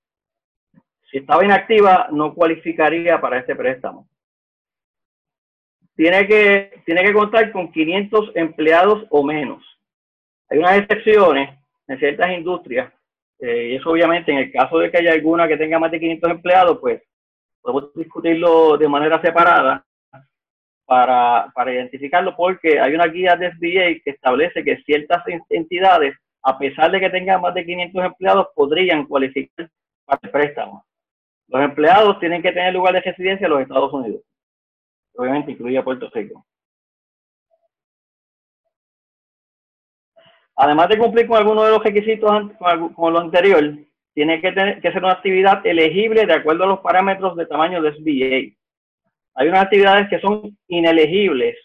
Estaba 1.15 1.45
inactiva, 1.45 2.09
no 2.11 2.35
cualificaría 2.35 3.21
para 3.21 3.39
este 3.39 3.55
préstamo. 3.55 4.09
Tiene 5.95 6.27
que, 6.27 6.83
tiene 6.85 7.05
que 7.05 7.13
contar 7.13 7.53
con 7.53 7.71
500 7.71 8.33
empleados 8.35 9.07
o 9.11 9.23
menos. 9.23 9.63
Hay 10.51 10.59
unas 10.59 10.77
excepciones 10.79 11.57
en 11.87 11.99
ciertas 12.01 12.33
industrias, 12.33 12.93
eh, 13.39 13.69
y 13.71 13.77
eso 13.77 13.91
obviamente 13.91 14.33
en 14.33 14.39
el 14.39 14.51
caso 14.51 14.79
de 14.81 14.91
que 14.91 14.99
haya 14.99 15.13
alguna 15.13 15.47
que 15.47 15.57
tenga 15.57 15.79
más 15.79 15.93
de 15.93 16.01
500 16.01 16.31
empleados, 16.33 16.79
pues 16.81 17.01
podemos 17.63 17.95
discutirlo 17.95 18.77
de 18.77 18.89
manera 18.89 19.23
separada 19.23 19.87
para, 20.85 21.47
para 21.55 21.73
identificarlo 21.73 22.35
porque 22.37 22.81
hay 22.81 22.93
una 22.93 23.07
guía 23.07 23.37
de 23.37 23.53
SBA 23.53 24.03
que 24.03 24.11
establece 24.11 24.65
que 24.65 24.83
ciertas 24.83 25.23
entidades, 25.49 26.17
a 26.43 26.59
pesar 26.59 26.91
de 26.91 26.99
que 26.99 27.11
tengan 27.11 27.41
más 27.41 27.55
de 27.55 27.65
500 27.65 28.05
empleados, 28.05 28.49
podrían 28.57 29.07
cualificar 29.07 29.71
para 30.05 30.21
el 30.21 30.31
préstamo. 30.31 30.85
Los 31.49 31.63
empleados 31.63 32.19
tienen 32.21 32.43
que 32.43 32.53
tener 32.53 32.73
lugar 32.73 32.95
de 32.95 33.01
residencia 33.01 33.47
en 33.47 33.53
los 33.53 33.63
Estados 33.63 33.93
Unidos. 33.93 34.23
Obviamente 35.17 35.53
incluye 35.53 35.79
a 35.79 35.85
Puerto 35.85 36.11
Rico. 36.13 36.45
Además 40.57 40.89
de 40.89 40.99
cumplir 40.99 41.27
con 41.27 41.37
algunos 41.37 41.65
de 41.65 41.71
los 41.71 41.83
requisitos 41.83 42.31
con, 42.95 43.13
lo 43.13 43.19
anterior, 43.19 43.77
tiene 44.15 44.41
que, 44.41 44.53
tener, 44.53 44.81
que 44.81 44.93
ser 44.93 45.03
una 45.03 45.15
actividad 45.15 45.67
elegible 45.67 46.27
de 46.27 46.33
acuerdo 46.33 46.65
a 46.65 46.69
los 46.69 46.81
parámetros 46.81 47.37
de 47.37 47.47
tamaño 47.47 47.83
de 47.83 47.93
SBA. 47.93 48.57
Hay 49.37 49.49
unas 49.49 49.65
actividades 49.65 50.09
que 50.09 50.21
son 50.21 50.57
inelegibles 50.69 51.57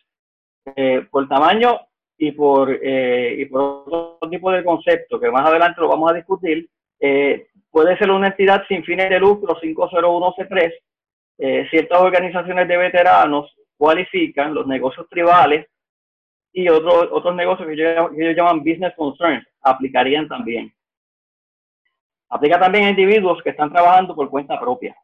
eh, 0.75 1.05
por 1.11 1.27
tamaño 1.27 1.79
y 2.17 2.31
por, 2.31 2.71
eh, 2.81 3.35
y 3.39 3.45
por 3.45 3.61
otro 3.85 4.29
tipo 4.29 4.51
de 4.51 4.63
concepto, 4.63 5.19
que 5.19 5.29
más 5.29 5.47
adelante 5.47 5.81
lo 5.81 5.89
vamos 5.89 6.11
a 6.11 6.15
discutir. 6.15 6.67
Eh, 6.99 7.47
puede 7.71 7.97
ser 7.97 8.11
una 8.11 8.27
entidad 8.27 8.63
sin 8.67 8.83
fines 8.83 9.09
de 9.09 9.19
lucro 9.19 9.59
501C3. 9.59 11.69
ciertas 11.69 12.01
organizaciones 12.01 12.67
de 12.67 12.77
veteranos 12.77 13.55
cualifican 13.77 14.53
los 14.53 14.67
negocios 14.67 15.07
tribales 15.09 15.67
y 16.51 16.67
otros 16.67 17.09
otros 17.11 17.35
negocios 17.35 17.67
que 17.67 17.73
ellos, 17.73 18.09
que 18.15 18.23
ellos 18.23 18.35
llaman 18.35 18.59
business 18.59 18.93
concerns 18.95 19.47
aplicarían 19.61 20.27
también. 20.27 20.73
Aplica 22.29 22.59
también 22.59 22.85
a 22.85 22.89
individuos 22.89 23.41
que 23.43 23.51
están 23.51 23.71
trabajando 23.71 24.15
por 24.15 24.29
cuenta 24.29 24.59
propia 24.59 24.95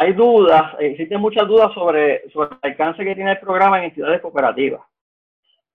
hay 0.00 0.12
dudas, 0.12 0.74
existen 0.78 1.20
muchas 1.20 1.48
dudas 1.48 1.74
sobre, 1.74 2.30
sobre 2.30 2.56
el 2.62 2.70
alcance 2.70 3.04
que 3.04 3.16
tiene 3.16 3.32
el 3.32 3.40
programa 3.40 3.78
en 3.78 3.86
entidades 3.86 4.20
cooperativas. 4.20 4.80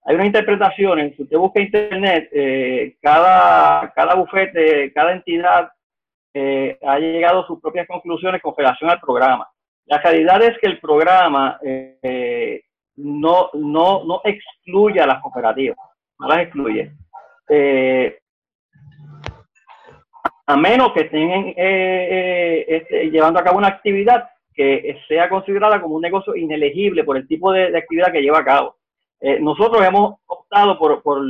Hay 0.06 0.16
una 0.16 0.26
interpretación, 0.26 1.14
si 1.16 1.22
usted 1.22 1.38
busca 1.38 1.60
internet, 1.60 2.28
eh, 2.32 2.96
cada, 3.00 4.14
bufete, 4.16 4.92
cada 4.92 5.12
entidad 5.12 5.70
eh, 6.34 6.78
ha 6.86 6.98
llegado 6.98 7.40
a 7.40 7.46
sus 7.46 7.58
propias 7.60 7.86
conclusiones 7.86 8.42
con 8.42 8.54
relación 8.56 8.90
al 8.90 9.00
programa. 9.00 9.48
La 9.86 9.98
realidad 9.98 10.42
es 10.42 10.58
que 10.58 10.66
el 10.66 10.78
programa 10.78 11.58
eh, 11.62 12.62
no, 12.96 13.48
no, 13.54 14.04
no 14.04 14.20
excluye 14.24 15.00
a 15.00 15.06
las 15.06 15.22
cooperativas, 15.22 15.78
no 16.18 16.28
las 16.28 16.38
excluye 16.40 16.92
a 20.46 20.56
menos 20.56 20.92
que 20.92 21.00
estén 21.00 21.54
este, 21.56 23.10
llevando 23.10 23.40
a 23.40 23.44
cabo 23.44 23.58
una 23.58 23.68
actividad 23.68 24.28
que 24.54 24.98
sea 25.08 25.28
considerada 25.28 25.80
como 25.80 25.96
un 25.96 26.02
negocio 26.02 26.36
inelegible 26.36 27.04
por 27.04 27.16
el 27.16 27.26
tipo 27.26 27.52
de, 27.52 27.76
actividad 27.76 28.12
que 28.12 28.22
lleva 28.22 28.38
a 28.38 28.44
cabo. 28.44 28.76
Eh, 29.26 29.40
nosotros 29.40 29.82
hemos 29.82 30.16
optado 30.26 30.78
por, 30.78 31.02
por, 31.02 31.24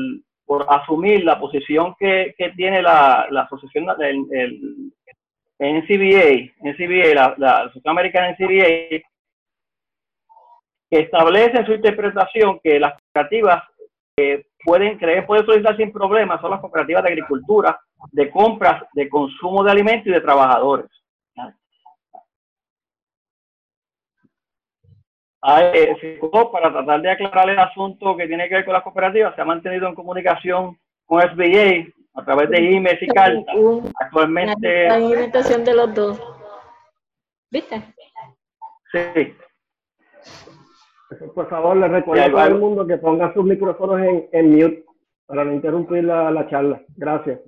por, 0.44 0.66
asumir 0.68 1.24
la 1.24 1.38
posición 1.38 1.94
que, 1.96 2.34
que 2.36 2.50
tiene 2.50 2.82
la, 2.82 3.28
la 3.30 3.42
asociación 3.42 3.86
del 3.96 4.26
el, 4.32 4.92
NCBA, 5.60 6.54
NCBA 6.60 7.14
la, 7.14 7.34
la 7.38 7.56
Asociación 7.58 7.92
Americana 7.92 8.30
NCBA, 8.32 9.00
que 10.90 10.98
establece 10.98 11.58
en 11.58 11.66
su 11.66 11.72
interpretación 11.74 12.58
que 12.64 12.80
las 12.80 12.94
cooperativas 12.94 13.62
pueden, 14.64 14.98
creer 14.98 15.24
pueden 15.24 15.46
solicitar 15.46 15.76
sin 15.76 15.92
problemas 15.92 16.40
son 16.40 16.50
las 16.50 16.60
cooperativas 16.60 17.04
de 17.04 17.10
agricultura, 17.10 17.80
de 18.10 18.28
compras, 18.28 18.82
de 18.94 19.08
consumo 19.08 19.62
de 19.62 19.70
alimentos 19.70 20.08
y 20.08 20.10
de 20.10 20.20
trabajadores. 20.20 20.86
Eh, 25.46 26.18
para 26.52 26.72
tratar 26.72 27.02
de 27.02 27.10
aclarar 27.10 27.50
el 27.50 27.58
asunto 27.58 28.16
que 28.16 28.26
tiene 28.26 28.48
que 28.48 28.54
ver 28.54 28.64
con 28.64 28.72
las 28.72 28.82
cooperativas, 28.82 29.34
se 29.34 29.42
ha 29.42 29.44
mantenido 29.44 29.86
en 29.88 29.94
comunicación 29.94 30.78
con 31.04 31.20
SBA 31.20 31.86
a 32.14 32.24
través 32.24 32.48
de 32.48 32.76
emails 32.76 33.02
y 33.02 33.06
cartas. 33.08 33.54
Actualmente. 34.00 34.88
La 34.88 35.00
invitación 35.00 35.64
de 35.64 35.74
los 35.74 35.94
dos. 35.94 36.22
¿Viste? 37.50 37.82
Sí. 38.90 39.34
Por 41.34 41.48
favor, 41.48 41.76
le 41.76 41.88
recuerdo 41.88 42.24
a 42.24 42.30
todo 42.30 42.46
el 42.46 42.60
mundo 42.60 42.86
que 42.86 42.96
ponga 42.96 43.32
sus 43.34 43.44
micrófonos 43.44 44.00
en, 44.00 44.28
en 44.32 44.50
mute 44.50 44.84
para 45.26 45.44
no 45.44 45.52
interrumpir 45.52 46.04
la, 46.04 46.30
la 46.30 46.48
charla. 46.48 46.82
Gracias. 46.96 47.40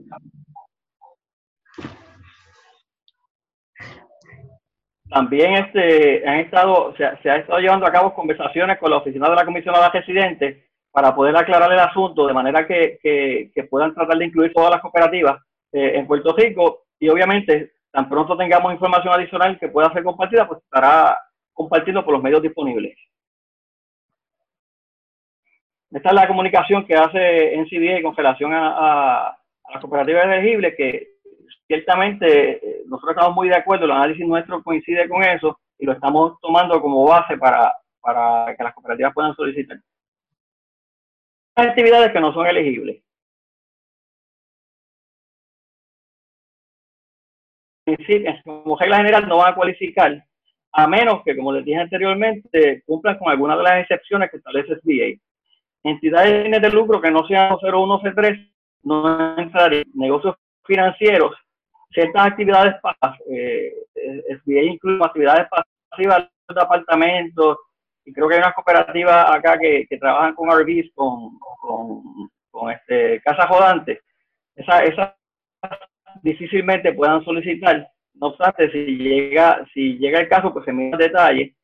También 5.08 5.54
este, 5.54 6.28
han 6.28 6.40
estado, 6.40 6.94
se, 6.96 7.04
ha 7.04 7.36
estado 7.36 7.58
llevando 7.60 7.86
a 7.86 7.92
cabo 7.92 8.14
conversaciones 8.14 8.78
con 8.78 8.90
la 8.90 8.98
oficina 8.98 9.28
de 9.28 9.36
la 9.36 9.44
Comisión 9.44 9.74
de 9.74 9.88
Residentes 10.00 10.64
para 10.90 11.14
poder 11.14 11.36
aclarar 11.36 11.72
el 11.72 11.78
asunto 11.78 12.26
de 12.26 12.32
manera 12.32 12.66
que, 12.66 12.98
que, 13.02 13.64
puedan 13.64 13.94
tratar 13.94 14.18
de 14.18 14.24
incluir 14.24 14.52
todas 14.52 14.70
las 14.70 14.80
cooperativas 14.80 15.40
eh, 15.72 15.92
en 15.94 16.06
Puerto 16.06 16.34
Rico 16.34 16.86
y 16.98 17.08
obviamente 17.08 17.72
tan 17.92 18.08
pronto 18.08 18.36
tengamos 18.36 18.72
información 18.72 19.14
adicional 19.14 19.58
que 19.58 19.68
pueda 19.68 19.92
ser 19.92 20.02
compartida, 20.02 20.46
pues 20.46 20.62
estará 20.62 21.16
compartiendo 21.52 22.04
por 22.04 22.14
los 22.14 22.22
medios 22.22 22.42
disponibles. 22.42 22.96
Esta 25.90 26.08
es 26.10 26.14
la 26.14 26.28
comunicación 26.28 26.84
que 26.84 26.94
hace 26.94 27.56
NCDA 27.56 28.02
con 28.02 28.16
relación 28.16 28.52
a, 28.52 29.28
a, 29.28 29.38
las 29.72 29.80
cooperativas 29.80 30.26
elegibles, 30.26 30.74
que 30.76 31.15
ciertamente 31.66 32.52
eh, 32.52 32.82
nosotros 32.86 33.16
estamos 33.16 33.34
muy 33.34 33.48
de 33.48 33.56
acuerdo, 33.56 33.84
el 33.84 33.90
análisis 33.92 34.26
nuestro 34.26 34.62
coincide 34.62 35.08
con 35.08 35.22
eso 35.22 35.58
y 35.78 35.86
lo 35.86 35.92
estamos 35.92 36.38
tomando 36.40 36.80
como 36.80 37.04
base 37.04 37.36
para, 37.36 37.72
para 38.00 38.56
que 38.56 38.64
las 38.64 38.74
cooperativas 38.74 39.14
puedan 39.14 39.34
solicitar. 39.34 39.78
Actividades 41.54 42.12
que 42.12 42.20
no 42.20 42.32
son 42.32 42.46
elegibles. 42.46 43.02
Como 48.44 48.76
regla 48.76 48.96
general 48.98 49.28
no 49.28 49.38
van 49.38 49.52
a 49.52 49.54
cualificar, 49.54 50.24
a 50.72 50.88
menos 50.88 51.22
que, 51.24 51.36
como 51.36 51.52
les 51.52 51.64
dije 51.64 51.78
anteriormente, 51.78 52.82
cumplan 52.84 53.16
con 53.18 53.30
alguna 53.30 53.56
de 53.56 53.62
las 53.62 53.80
excepciones 53.82 54.30
que 54.30 54.38
establece 54.38 54.76
SBA 54.80 55.20
entidades 55.90 56.60
de 56.60 56.70
lucro 56.70 57.00
que 57.00 57.10
no 57.10 57.26
sean 57.26 57.52
01C3 57.56 58.52
no 58.82 59.38
entrarían. 59.38 59.84
Negocios 59.94 60.36
financieros, 60.64 61.32
ciertas 61.90 62.26
actividades 62.26 62.74
pasivas, 62.80 63.20
eh, 63.30 63.72
incluye 64.46 65.04
actividades 65.04 65.48
pasivas 65.90 66.28
de 66.48 66.60
apartamentos, 66.60 67.58
y 68.04 68.12
creo 68.12 68.28
que 68.28 68.34
hay 68.34 68.40
unas 68.40 68.54
cooperativas 68.54 69.30
acá 69.30 69.58
que, 69.58 69.84
que 69.88 69.98
trabajan 69.98 70.34
con 70.34 70.48
RVs, 70.48 70.92
con, 70.94 71.38
con, 71.60 72.02
con 72.50 72.70
este, 72.70 73.20
casas 73.22 73.48
rodantes. 73.48 73.98
Esas 74.54 74.82
esa 74.84 75.16
difícilmente 76.22 76.92
puedan 76.92 77.24
solicitar. 77.24 77.88
No 78.14 78.28
obstante, 78.28 78.70
si 78.70 78.96
llega, 78.96 79.66
si 79.74 79.98
llega 79.98 80.20
el 80.20 80.28
caso, 80.28 80.52
pues 80.52 80.64
se 80.64 80.72
mira 80.72 80.96
detalle. 80.96 81.54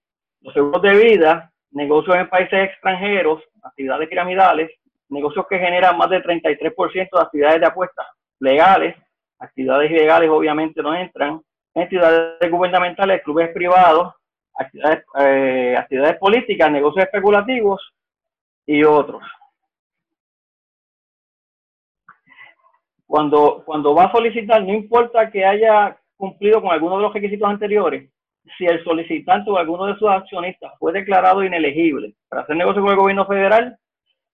Los 0.40 0.52
seguros 0.52 0.82
de 0.82 0.92
vida, 0.94 1.52
negocios 1.70 2.16
en 2.16 2.28
países 2.28 2.70
extranjeros, 2.70 3.42
actividades 3.62 4.08
piramidales, 4.08 4.70
negocios 5.08 5.46
que 5.48 5.58
generan 5.58 5.96
más 5.96 6.10
del 6.10 6.22
33% 6.22 6.92
de 6.92 7.20
actividades 7.20 7.60
de 7.60 7.66
apuestas 7.66 8.06
legales, 8.40 8.96
actividades 9.42 9.90
ilegales 9.90 10.30
obviamente 10.30 10.82
no 10.82 10.94
entran, 10.94 11.40
entidades 11.74 12.50
gubernamentales, 12.50 13.22
clubes 13.22 13.50
privados, 13.52 14.14
actividades, 14.54 15.04
eh, 15.18 15.76
actividades 15.76 16.18
políticas, 16.18 16.70
negocios 16.70 17.04
especulativos 17.04 17.80
y 18.66 18.84
otros. 18.84 19.22
Cuando, 23.06 23.62
cuando 23.66 23.94
va 23.94 24.04
a 24.04 24.12
solicitar, 24.12 24.62
no 24.62 24.72
importa 24.72 25.30
que 25.30 25.44
haya 25.44 25.98
cumplido 26.16 26.62
con 26.62 26.70
alguno 26.70 26.96
de 26.96 27.02
los 27.02 27.12
requisitos 27.12 27.48
anteriores, 27.48 28.08
si 28.56 28.64
el 28.64 28.82
solicitante 28.84 29.50
o 29.50 29.58
alguno 29.58 29.86
de 29.86 29.96
sus 29.96 30.08
accionistas 30.08 30.72
fue 30.78 30.92
declarado 30.92 31.44
inelegible 31.44 32.14
para 32.28 32.42
hacer 32.42 32.56
negocio 32.56 32.80
con 32.80 32.90
el 32.92 32.96
gobierno 32.96 33.26
federal, 33.26 33.76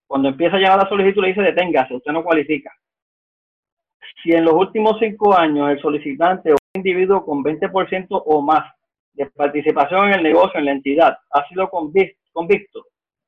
Cuando 0.06 0.30
empieza 0.30 0.56
a 0.56 0.58
llegar 0.58 0.78
la 0.78 0.88
solicitud 0.88 1.20
le 1.20 1.28
dice 1.28 1.42
deténgase, 1.42 1.94
usted 1.94 2.12
no 2.12 2.24
cualifica. 2.24 2.72
Si 4.22 4.32
en 4.32 4.44
los 4.44 4.54
últimos 4.54 4.98
cinco 4.98 5.36
años 5.36 5.70
el 5.70 5.80
solicitante 5.80 6.52
o 6.52 6.56
individuo 6.74 7.24
con 7.24 7.42
20% 7.42 8.06
o 8.10 8.42
más 8.42 8.64
de 9.12 9.26
participación 9.26 10.08
en 10.08 10.14
el 10.14 10.22
negocio, 10.22 10.58
en 10.58 10.66
la 10.66 10.72
entidad, 10.72 11.18
ha 11.30 11.46
sido 11.48 11.68
convicto, 11.68 12.86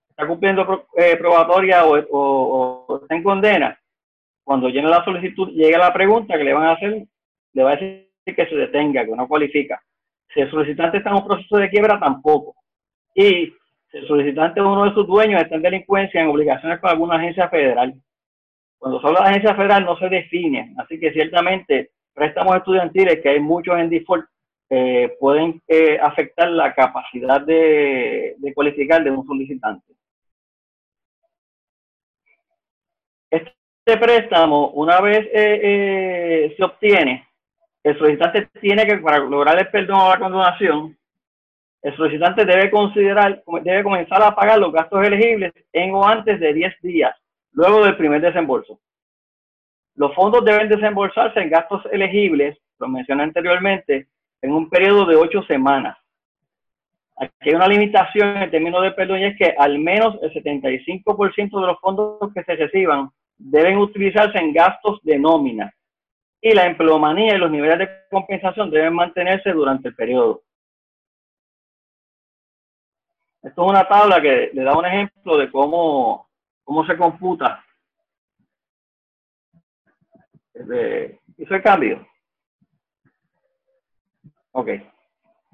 está 0.08 0.26
cumpliendo 0.26 0.86
eh, 0.96 1.16
probatoria 1.16 1.84
o, 1.86 3.00
está 3.02 3.14
en 3.14 3.22
condena, 3.22 3.78
cuando 4.44 4.68
llene 4.68 4.88
la 4.88 5.04
solicitud, 5.04 5.50
llega 5.50 5.78
la 5.78 5.92
pregunta 5.92 6.36
que 6.36 6.44
le 6.44 6.52
van 6.52 6.64
a 6.64 6.72
hacer, 6.72 7.04
le 7.52 7.62
va 7.62 7.70
a 7.72 7.76
decir 7.76 8.08
que 8.24 8.46
se 8.46 8.54
detenga, 8.54 9.04
que 9.04 9.12
no 9.12 9.28
cualifica. 9.28 9.80
Si 10.32 10.40
el 10.40 10.50
solicitante 10.50 10.98
está 10.98 11.10
en 11.10 11.16
un 11.16 11.26
proceso 11.26 11.56
de 11.56 11.70
quiebra, 11.70 11.98
tampoco. 11.98 12.54
Y 13.14 13.52
si 13.90 13.96
el 13.96 14.06
solicitante 14.06 14.60
o 14.60 14.72
uno 14.72 14.84
de 14.84 14.94
sus 14.94 15.06
dueños 15.06 15.42
está 15.42 15.56
en 15.56 15.62
delincuencia, 15.62 16.20
en 16.20 16.28
obligaciones 16.28 16.78
con 16.80 16.90
alguna 16.90 17.16
agencia 17.16 17.48
federal. 17.48 17.94
Cuando 18.80 18.98
solo 19.02 19.20
la 19.20 19.26
agencia 19.26 19.54
federal 19.54 19.84
no 19.84 19.94
se 19.98 20.08
define, 20.08 20.74
así 20.78 20.98
que 20.98 21.12
ciertamente 21.12 21.90
préstamos 22.14 22.56
estudiantiles, 22.56 23.20
que 23.20 23.28
hay 23.28 23.38
muchos 23.38 23.78
en 23.78 23.90
default, 23.90 24.24
eh, 24.70 25.16
pueden 25.20 25.60
eh, 25.68 25.98
afectar 26.00 26.48
la 26.48 26.74
capacidad 26.74 27.42
de, 27.42 28.36
cualificar 28.54 29.04
de 29.04 29.10
un 29.10 29.26
solicitante. 29.26 29.92
Este 33.30 33.98
préstamo, 33.98 34.70
una 34.70 34.98
vez 35.02 35.28
eh, 35.30 36.54
se 36.56 36.64
obtiene, 36.64 37.28
el 37.84 37.98
solicitante 37.98 38.48
tiene 38.62 38.86
que, 38.86 38.96
para 38.96 39.18
lograr 39.18 39.58
el 39.58 39.68
perdón 39.68 40.00
o 40.00 40.08
la 40.08 40.18
condonación, 40.18 40.96
el 41.82 41.96
solicitante 41.96 42.46
debe 42.46 42.70
considerar, 42.70 43.42
debe 43.62 43.82
comenzar 43.82 44.22
a 44.22 44.34
pagar 44.34 44.58
los 44.58 44.72
gastos 44.72 45.06
elegibles 45.06 45.52
en 45.70 45.94
o 45.94 46.02
antes 46.02 46.40
de 46.40 46.54
10 46.54 46.80
días, 46.80 47.14
luego 47.52 47.84
del 47.84 47.96
primer 47.96 48.20
desembolso. 48.20 48.80
Los 49.94 50.14
fondos 50.14 50.44
deben 50.44 50.68
desembolsarse 50.68 51.40
en 51.40 51.50
gastos 51.50 51.82
elegibles, 51.92 52.58
lo 52.78 52.88
mencioné 52.88 53.24
anteriormente, 53.24 54.08
en 54.42 54.52
un 54.52 54.70
periodo 54.70 55.04
de 55.04 55.16
8 55.16 55.42
semanas. 55.42 55.96
Aquí 57.16 57.50
hay 57.50 57.54
una 57.54 57.68
limitación 57.68 58.36
en 58.38 58.50
términos 58.50 58.82
de 58.82 58.92
perdón 58.92 59.20
y 59.20 59.24
es 59.24 59.36
que 59.36 59.54
al 59.58 59.78
menos 59.78 60.16
el 60.22 60.32
75% 60.32 61.60
de 61.60 61.66
los 61.66 61.78
fondos 61.80 62.32
que 62.32 62.42
se 62.44 62.56
reciban 62.56 63.10
deben 63.36 63.76
utilizarse 63.76 64.38
en 64.38 64.54
gastos 64.54 65.00
de 65.02 65.18
nómina 65.18 65.70
y 66.40 66.54
la 66.54 66.64
empleomanía 66.64 67.34
y 67.34 67.38
los 67.38 67.50
niveles 67.50 67.78
de 67.78 67.90
compensación 68.10 68.70
deben 68.70 68.94
mantenerse 68.94 69.50
durante 69.52 69.88
el 69.88 69.94
periodo. 69.94 70.42
Esto 73.42 73.64
es 73.64 73.70
una 73.70 73.86
tabla 73.86 74.20
que 74.20 74.50
le 74.52 74.62
da 74.62 74.76
un 74.76 74.86
ejemplo 74.86 75.36
de 75.36 75.50
cómo, 75.50 76.29
cómo 76.64 76.84
se 76.86 76.96
computa. 76.96 77.64
¿Hizo 81.38 81.54
el 81.54 81.62
cambio? 81.62 82.06
Ok. 84.52 84.68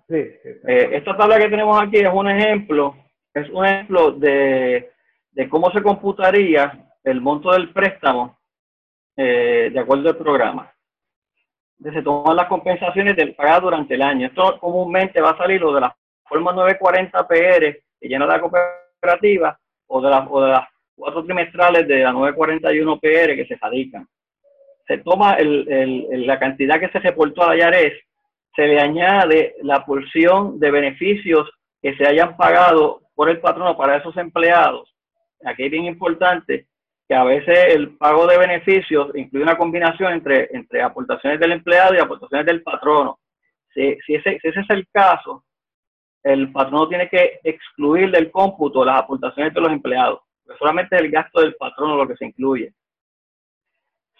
Eh, 0.09 0.91
esta 0.93 1.17
tabla 1.17 1.39
que 1.39 1.49
tenemos 1.49 1.81
aquí 1.81 1.99
es 1.99 2.13
un 2.13 2.29
ejemplo, 2.29 2.97
es 3.35 3.49
un 3.51 3.67
ejemplo 3.67 4.13
de, 4.13 4.93
de 5.33 5.49
cómo 5.49 5.71
se 5.71 5.83
computaría 5.83 6.93
el 7.03 7.21
monto 7.21 7.53
del 7.53 7.73
préstamo 7.73 8.39
eh, 9.17 9.71
de 9.73 9.79
acuerdo 9.79 10.09
al 10.09 10.17
programa 10.17 10.77
se 11.83 12.03
toman 12.03 12.37
las 12.37 12.47
compensaciones 12.49 13.17
del 13.17 13.35
pagado 13.35 13.63
durante 13.63 13.95
el 13.95 14.03
año. 14.03 14.27
Esto 14.27 14.59
comúnmente 14.59 15.21
va 15.21 15.31
a 15.31 15.39
salir 15.39 15.61
lo 15.61 15.75
de 15.75 15.83
la 15.83 15.97
forma 16.25 16.53
940 16.53 17.29
PR 17.29 17.83
que 18.01 18.09
llena 18.09 18.27
la 18.27 18.41
cooperativa 18.41 19.59
o 19.87 20.01
de, 20.01 20.27
o 20.31 20.41
de 20.41 20.49
las 20.49 20.69
cuatro 20.97 21.25
trimestrales 21.25 21.87
de 21.87 22.01
la 22.01 22.13
941 22.13 22.99
PR 22.99 23.37
que 23.37 23.47
se 23.47 23.57
radican. 23.57 24.09
Se 24.87 24.99
toma 24.99 25.35
el, 25.35 25.67
el, 25.71 26.27
la 26.27 26.39
cantidad 26.39 26.81
que 26.81 26.89
se 26.89 27.01
reportó 27.01 27.43
a 27.43 27.49
la 27.49 27.57
IARES, 27.57 27.95
se 28.55 28.67
le 28.67 28.81
añade 28.81 29.55
la 29.63 29.85
porción 29.85 30.59
de 30.59 30.71
beneficios 30.71 31.51
que 31.83 31.95
se 31.97 32.07
hayan 32.07 32.37
pagado 32.37 33.03
por 33.15 33.29
el 33.29 33.41
patrono 33.41 33.77
para 33.77 33.97
esos 33.97 34.17
empleados. 34.17 34.95
Aquí 35.45 35.65
es 35.65 35.71
bien 35.71 35.85
importante 35.85 36.67
que 37.09 37.15
a 37.15 37.25
veces 37.25 37.75
el 37.75 37.97
pago 37.97 38.27
de 38.27 38.39
beneficios 38.39 39.15
incluye 39.15 39.45
una 39.45 39.59
combinación 39.59 40.13
entre, 40.13 40.49
entre 40.53 40.83
aportaciones 40.83 41.39
del 41.39 41.53
empleado 41.53 41.95
y 41.95 41.99
aportaciones 41.99 42.47
del 42.47 42.63
patrono. 42.63 43.19
Si, 43.73 43.97
si, 44.07 44.15
ese, 44.15 44.39
si 44.41 44.49
ese 44.49 44.61
es 44.61 44.71
el 44.71 44.89
caso, 44.91 45.45
el 46.23 46.51
patrono 46.51 46.89
tiene 46.89 47.09
que 47.09 47.39
excluir 47.45 48.11
del 48.11 48.31
cómputo 48.31 48.85
las 48.85 49.01
aportaciones 49.03 49.55
de 49.55 49.61
los 49.61 49.71
empleados. 49.71 50.21
Solamente 50.59 50.97
el 50.97 51.11
gasto 51.11 51.41
del 51.41 51.57
patrono 51.57 51.97
lo 51.97 52.09
que 52.09 52.17
se 52.17 52.27
incluye. 52.27 52.73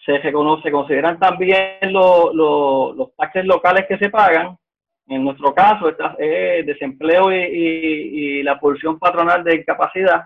Se, 0.05 0.17
reconoce, 0.19 0.71
consideran 0.71 1.19
también 1.19 1.91
los 1.91 3.15
taxes 3.17 3.45
locales 3.45 3.85
que 3.87 3.97
se 3.97 4.09
pagan. 4.09 4.57
En 5.07 5.23
nuestro 5.23 5.53
caso, 5.53 5.89
está, 5.89 6.15
desempleo 6.17 7.31
y, 7.31 7.35
y 7.35 8.43
la 8.43 8.59
porción 8.59 8.99
patronal 8.99 9.43
de 9.43 9.55
incapacidad 9.55 10.25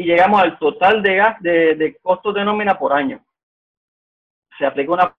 y 0.00 0.04
llegamos 0.04 0.40
al 0.40 0.58
total 0.58 1.02
de, 1.02 1.16
gas, 1.16 1.36
de, 1.40 1.74
de 1.74 1.96
costos 1.96 2.34
de 2.34 2.44
nómina 2.44 2.78
por 2.78 2.92
año. 2.92 3.22
Se 4.58 4.64
aplica 4.64 4.92
una 4.92 5.14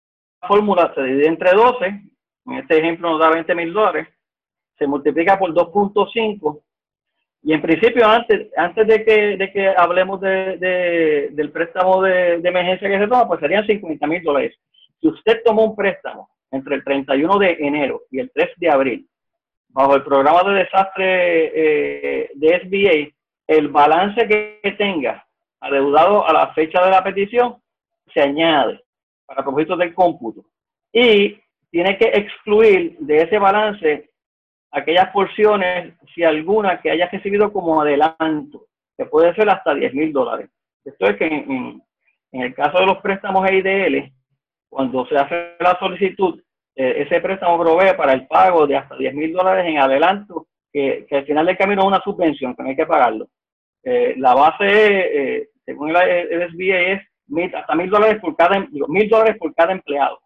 fórmula, 0.47 0.91
se 0.95 1.03
divide 1.03 1.27
entre 1.27 1.51
12, 1.51 1.85
en 1.85 2.53
este 2.53 2.79
ejemplo 2.79 3.11
nos 3.11 3.19
da 3.19 3.29
20 3.29 3.53
mil 3.53 3.73
dólares, 3.73 4.07
se 4.77 4.87
multiplica 4.87 5.37
por 5.37 5.53
2.5 5.53 6.63
y 7.43 7.53
en 7.53 7.61
principio 7.61 8.07
antes, 8.07 8.49
antes 8.55 8.87
de, 8.87 9.03
que, 9.03 9.37
de 9.37 9.51
que 9.51 9.67
hablemos 9.69 10.21
de, 10.21 11.29
del 11.31 11.51
préstamo 11.51 12.01
de, 12.03 12.35
emergencia 12.35 12.87
que 12.87 12.99
se 12.99 13.07
toma, 13.07 13.27
pues 13.27 13.39
serían 13.39 13.65
50 13.65 14.07
mil 14.07 14.21
dólares. 14.21 14.55
Si 14.99 15.07
usted 15.07 15.41
tomó 15.43 15.65
un 15.65 15.75
préstamo 15.75 16.29
entre 16.51 16.75
el 16.75 16.83
31 16.83 17.39
de 17.39 17.57
enero 17.59 18.03
y 18.11 18.19
el 18.19 18.31
3 18.31 18.49
de 18.57 18.69
abril, 18.69 19.07
bajo 19.69 19.95
el 19.95 20.03
programa 20.03 20.43
de 20.51 20.59
desastre 20.59 21.51
eh, 21.55 22.29
de 22.35 22.59
SBA, 22.59 23.15
el 23.47 23.69
balance 23.69 24.27
que 24.27 24.75
tenga 24.77 25.25
adeudado 25.59 26.27
a 26.27 26.33
la 26.33 26.53
fecha 26.53 26.83
de 26.83 26.91
la 26.91 27.03
petición 27.03 27.55
se 28.13 28.21
añade 28.21 28.81
para 29.25 29.43
propósitos 29.43 29.79
del 29.79 29.93
cómputo 29.93 30.45
y 30.93 31.39
tiene 31.71 31.97
que 31.97 32.05
excluir 32.05 32.97
de 32.99 33.17
ese 33.17 33.39
balance 33.39 34.10
aquellas 34.71 35.09
porciones, 35.11 35.93
si 36.13 36.23
alguna, 36.23 36.81
que 36.81 36.91
haya 36.91 37.07
recibido 37.09 37.51
como 37.51 37.81
adelanto, 37.81 38.67
que 38.97 39.05
puede 39.05 39.33
ser 39.35 39.49
hasta 39.49 39.73
10 39.73 39.93
mil 39.93 40.13
dólares. 40.13 40.49
Esto 40.83 41.07
es 41.07 41.17
que 41.17 41.25
en, 41.27 41.81
el 42.31 42.53
caso 42.53 42.79
de 42.79 42.85
los 42.85 42.97
préstamos 42.99 43.47
EIDL, 43.49 44.11
cuando 44.69 45.05
se 45.05 45.17
hace 45.17 45.55
la 45.59 45.77
solicitud, 45.79 46.41
eh, 46.75 47.03
ese 47.05 47.19
préstamo 47.19 47.59
provee 47.59 47.95
para 47.97 48.13
el 48.13 48.25
pago 48.27 48.65
de 48.65 48.77
hasta 48.77 48.95
10 48.95 49.13
mil 49.13 49.33
dólares 49.33 49.65
en 49.67 49.77
adelanto, 49.77 50.47
que, 50.71 51.05
al 51.11 51.25
final 51.25 51.45
del 51.45 51.57
camino 51.57 51.81
es 51.81 51.87
una 51.87 52.01
subvención, 52.01 52.55
que 52.55 52.63
no 52.63 52.69
hay 52.69 52.75
que 52.75 52.85
pagarlo. 52.85 53.27
Eh, 53.83 54.15
la 54.17 54.33
base, 54.33 54.65
eh, 54.69 55.49
según 55.65 55.89
el, 55.89 56.51
SBA, 56.51 56.79
es 56.93 57.01
hasta 57.53 57.75
mil 57.75 57.89
dólares 57.89 58.19
por 58.21 58.35
cada 58.35 58.59
mil 58.87 59.09
dólares 59.09 59.37
por 59.37 59.53
cada 59.53 59.71
empleado 59.71 60.19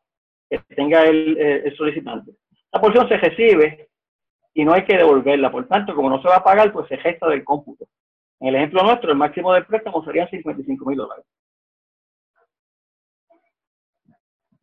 que 0.49 0.59
tenga 0.75 1.03
el, 1.03 1.73
solicitante. 1.77 2.31
Esta 2.65 2.81
porción 2.81 3.07
se 3.07 3.17
recibe 3.17 3.84
y 4.55 4.63
no 4.63 4.73
hay 4.73 4.85
que 4.85 4.97
devolverla. 4.97 5.51
Por 5.51 5.67
tanto, 5.67 5.93
como 5.93 6.09
no 6.09 6.19
se 6.21 6.29
va 6.29 6.37
a 6.37 6.43
pagar, 6.43 6.71
pues 6.71 6.87
se 6.87 6.97
gesta 6.97 7.27
del 7.27 7.43
cómputo. 7.43 7.85
En 8.39 8.47
el 8.47 8.55
ejemplo 8.55 8.83
nuestro, 8.83 9.11
el 9.11 9.17
máximo 9.17 9.53
del 9.53 9.65
préstamo 9.65 10.03
sería 10.03 10.27
55 10.27 10.85
mil 10.85 10.97
dólares. 10.97 11.25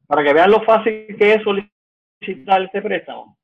Para 0.06 0.24
que 0.24 0.32
vean 0.32 0.50
lo 0.50 0.62
fácil 0.62 1.06
que 1.18 1.34
es 1.34 1.42
solicitar 1.42 2.62
este 2.62 2.80
préstamo. 2.80 3.36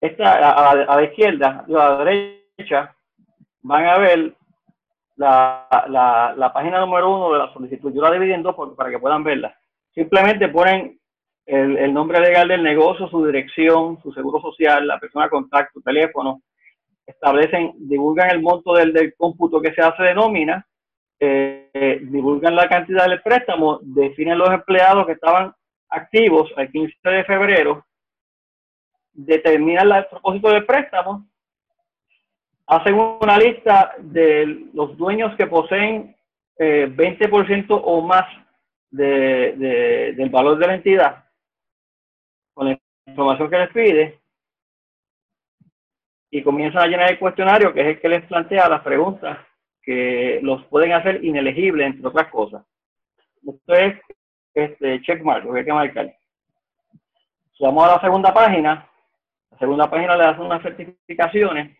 Esta, 0.00 0.34
a, 0.34 0.70
a 0.70 0.96
la 0.96 1.02
izquierda, 1.02 1.64
a 1.66 1.70
la 1.70 2.04
derecha, 2.04 2.96
van 3.62 3.86
a 3.86 3.98
ver 3.98 4.36
la, 5.16 5.66
la, 5.88 6.34
la, 6.36 6.52
página 6.52 6.80
número 6.80 7.12
uno 7.12 7.32
de 7.32 7.38
la 7.38 7.52
solicitud. 7.52 7.92
Yo 7.92 8.02
la 8.02 8.12
dividí 8.12 8.32
en 8.32 8.42
dos 8.42 8.54
para 8.76 8.90
que 8.90 8.98
puedan 8.98 9.24
verla. 9.24 9.56
Simplemente 9.94 10.48
ponen 10.48 11.00
el, 11.46 11.76
el, 11.76 11.92
nombre 11.92 12.20
legal 12.20 12.48
del 12.48 12.62
negocio, 12.62 13.08
su 13.08 13.24
dirección, 13.26 14.00
su 14.02 14.12
seguro 14.12 14.40
social, 14.40 14.86
la 14.86 14.98
persona 14.98 15.28
contacto, 15.28 15.80
teléfono. 15.80 16.42
Establecen, 17.06 17.74
divulgan 17.76 18.30
el 18.30 18.40
monto 18.40 18.74
del, 18.74 18.92
del 18.92 19.14
cómputo 19.14 19.60
que 19.60 19.74
se 19.74 19.82
hace 19.82 20.02
de 20.02 20.14
nómina, 20.14 20.66
eh, 21.20 22.00
divulgan 22.02 22.56
la 22.56 22.68
cantidad 22.68 23.06
del 23.06 23.22
préstamo, 23.22 23.78
definen 23.82 24.38
los 24.38 24.50
empleados 24.50 25.06
que 25.06 25.12
estaban 25.12 25.52
activos 25.90 26.50
al 26.56 26.70
15 26.70 26.96
de 27.02 27.24
febrero, 27.24 27.86
determinan 29.12 29.92
el 29.92 30.06
propósito 30.06 30.50
del 30.50 30.64
préstamo 30.64 31.26
hacen 32.66 32.94
una 32.94 33.38
lista 33.38 33.94
de 33.98 34.68
los 34.72 34.96
dueños 34.96 35.34
que 35.36 35.46
poseen 35.46 36.16
eh, 36.58 36.88
20% 36.90 37.66
o 37.70 38.02
más 38.02 38.24
de, 38.90 40.14
del 40.16 40.30
valor 40.30 40.58
de 40.58 40.66
la 40.66 40.74
entidad, 40.74 41.23
con 42.54 42.68
la 42.68 42.78
información 43.06 43.50
que 43.50 43.58
les 43.58 43.70
pide, 43.70 44.20
y 46.30 46.42
comienzan 46.42 46.82
a 46.82 46.86
llenar 46.88 47.12
el 47.12 47.18
cuestionario, 47.18 47.72
que 47.72 47.80
es 47.80 47.86
el 47.86 48.00
que 48.00 48.08
les 48.08 48.24
plantea 48.26 48.68
las 48.68 48.82
preguntas 48.82 49.38
que 49.80 50.40
los 50.42 50.64
pueden 50.64 50.92
hacer 50.92 51.22
inelegibles, 51.24 51.86
entre 51.86 52.08
otras 52.08 52.28
cosas. 52.28 52.64
Esto 53.46 53.74
es 53.74 54.00
este, 54.52 55.00
checkmark, 55.02 55.44
lo 55.44 55.52
que 55.52 55.60
hay 55.60 55.64
que 55.64 55.72
marcar. 55.72 56.16
Vamos 57.60 57.84
a 57.84 57.94
la 57.94 58.00
segunda 58.00 58.34
página, 58.34 58.88
la 59.50 59.58
segunda 59.58 59.88
página 59.88 60.16
le 60.16 60.24
hace 60.24 60.40
unas 60.40 60.62
certificaciones. 60.62 61.78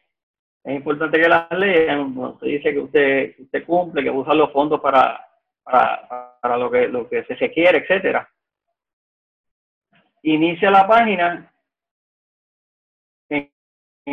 Es 0.63 0.77
importante 0.77 1.21
que 1.21 1.29
las 1.29 1.51
lean. 1.51 2.39
Se 2.39 2.47
dice 2.47 2.73
que 2.73 2.79
usted, 2.79 3.35
usted 3.39 3.65
cumple, 3.67 4.05
que 4.05 4.11
usa 4.11 4.35
los 4.35 4.53
fondos 4.53 4.81
para, 4.81 5.21
para, 5.65 6.39
para 6.41 6.57
lo, 6.57 6.71
que, 6.71 6.87
lo 6.87 7.09
que 7.09 7.25
se, 7.25 7.37
se 7.37 7.51
quiere, 7.51 7.79
etcétera. 7.79 8.29
Inicia 10.27 10.71
la 10.71 10.87
página 10.87 11.53
en, 13.29 13.51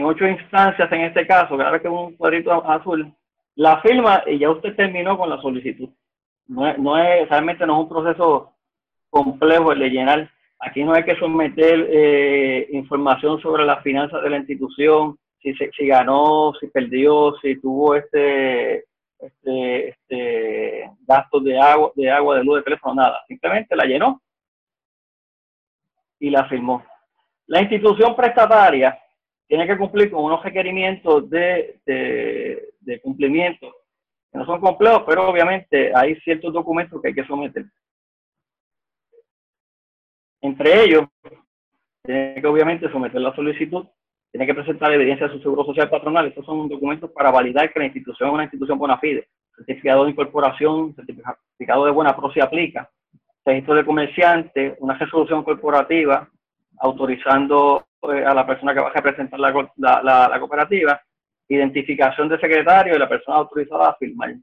ocho 0.04 0.28
instancias 0.28 0.91
en 0.91 1.02
este 1.02 1.26
caso, 1.26 1.58
cada 1.58 1.71
vez 1.71 1.82
que 1.82 1.88
un 1.88 2.17
cuadrito 2.17 2.52
azul, 2.69 3.13
la 3.56 3.82
firma 3.82 4.21
y 4.28 4.39
ya 4.39 4.50
usted 4.50 4.76
terminó 4.76 5.17
con 5.17 5.30
la 5.30 5.41
solicitud. 5.41 5.88
No 6.47 6.67
es, 6.67 6.78
no 6.78 6.97
es 6.97 7.30
realmente 7.30 7.65
no 7.65 7.76
es 7.78 7.84
un 7.84 7.89
proceso 7.89 8.54
complejo 9.10 9.71
el 9.71 9.80
de 9.80 9.89
llenar. 9.89 10.30
Aquí 10.60 10.84
no 10.84 10.93
hay 10.93 11.06
que 11.06 11.15
someter 11.15 11.88
eh, 11.89 12.67
información 12.74 13.39
sobre 13.41 13.63
las 13.63 13.82
finanzas 13.82 14.21
de 14.21 14.30
la 14.32 14.38
institución, 14.38 15.17
si, 15.41 15.54
se, 15.54 15.71
si 15.71 15.88
ganó, 15.88 16.52
si 16.60 16.67
perdió, 16.67 17.36
si 17.41 17.56
tuvo 17.62 17.95
este, 17.95 18.84
este, 19.17 19.88
este 19.88 20.91
gastos 21.08 21.41
de 21.45 21.58
agua, 21.58 21.93
de 21.95 22.12
agua, 22.12 22.36
de 22.36 22.43
luz, 22.43 22.58
de 22.58 22.63
teléfono, 22.63 22.95
nada. 22.95 23.24
Simplemente 23.30 23.78
la 23.78 23.86
llenó 23.86 24.21
y 26.21 26.29
la 26.29 26.47
firmó. 26.47 26.86
La 27.47 27.62
institución 27.62 28.15
prestataria 28.15 28.97
tiene 29.47 29.67
que 29.67 29.77
cumplir 29.77 30.10
con 30.10 30.23
unos 30.23 30.41
requerimientos 30.41 31.29
de, 31.29 31.81
de, 31.86 33.01
cumplimiento 33.01 33.69
que 34.31 34.38
no 34.38 34.45
son 34.45 34.62
complejos, 34.62 35.03
pero 35.05 35.27
obviamente 35.27 35.91
hay 35.93 36.15
ciertos 36.21 36.53
documentos 36.53 37.01
que 37.01 37.10
hay 37.10 37.13
que 37.13 37.25
someter. 37.25 37.65
Entre 40.39 40.84
ellos, 40.84 41.05
tiene 42.03 42.39
que 42.39 42.47
obviamente 42.47 42.89
someter 42.91 43.19
la 43.19 43.36
solicitud, 43.36 43.86
tiene 44.31 44.45
que 44.45 44.53
presentar 44.53 44.93
evidencia 44.93 45.27
de 45.27 45.34
su 45.34 45.41
seguro 45.41 45.65
social 45.65 45.89
patronal. 45.89 46.27
Estos 46.27 46.45
son 46.45 46.69
documentos 46.69 47.12
para 47.12 47.31
validar 47.31 47.73
que 47.73 47.79
la 47.79 47.86
institución 47.86 48.29
es 48.29 48.34
una 48.34 48.43
institución 48.43 48.77
bona 48.77 48.99
fide. 48.99 49.27
Certificado 49.57 50.05
de 50.05 50.12
incorporación, 50.12 50.95
certificado 50.95 51.86
de 51.86 51.91
buena 51.91 52.15
pro 52.15 52.31
se 52.31 52.41
aplica, 52.41 52.89
registro 53.45 53.75
de 53.75 53.86
comerciante, 53.86 54.75
una 54.80 54.97
resolución 54.97 55.43
corporativa 55.43 56.27
autorizando 56.80 57.86
eh, 58.04 58.25
a 58.25 58.34
la 58.34 58.45
persona 58.45 58.73
que 58.73 58.82
va 58.82 58.89
a 58.89 58.93
representar 58.93 59.39
la, 59.39 59.51
la, 59.77 60.39
cooperativa, 60.39 60.99
identificación 61.47 62.30
de 62.30 62.39
secretario 62.39 62.95
y 62.95 62.99
la 62.99 63.10
persona 63.10 63.38
autorizada 63.38 63.89
a 63.89 63.95
firmar. 63.95 64.36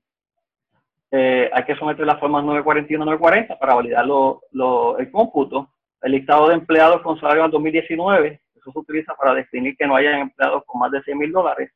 Eh, 1.11 1.51
hay 1.53 1.65
que 1.65 1.75
someter 1.77 2.07
las 2.07 2.21
formas 2.21 2.45
941 2.45 3.05
940 3.05 3.59
para 3.59 3.75
validar 3.75 4.07
lo, 4.07 4.43
lo, 4.53 4.99
el 4.99 5.11
cómputo. 5.11 5.71
El 6.03 6.13
listado 6.13 6.49
de 6.49 6.55
empleados 6.55 7.03
con 7.03 7.19
salario 7.19 7.43
al 7.45 7.51
2019, 7.51 8.41
eso 8.55 8.73
se 8.73 8.79
utiliza 8.79 9.15
para 9.15 9.35
definir 9.35 9.77
que 9.77 9.87
no 9.87 9.97
hayan 9.97 10.21
empleados 10.21 10.63
con 10.65 10.81
más 10.81 10.93
de 10.93 11.03
100 11.03 11.19
mil 11.19 11.33
dólares. 11.33 11.73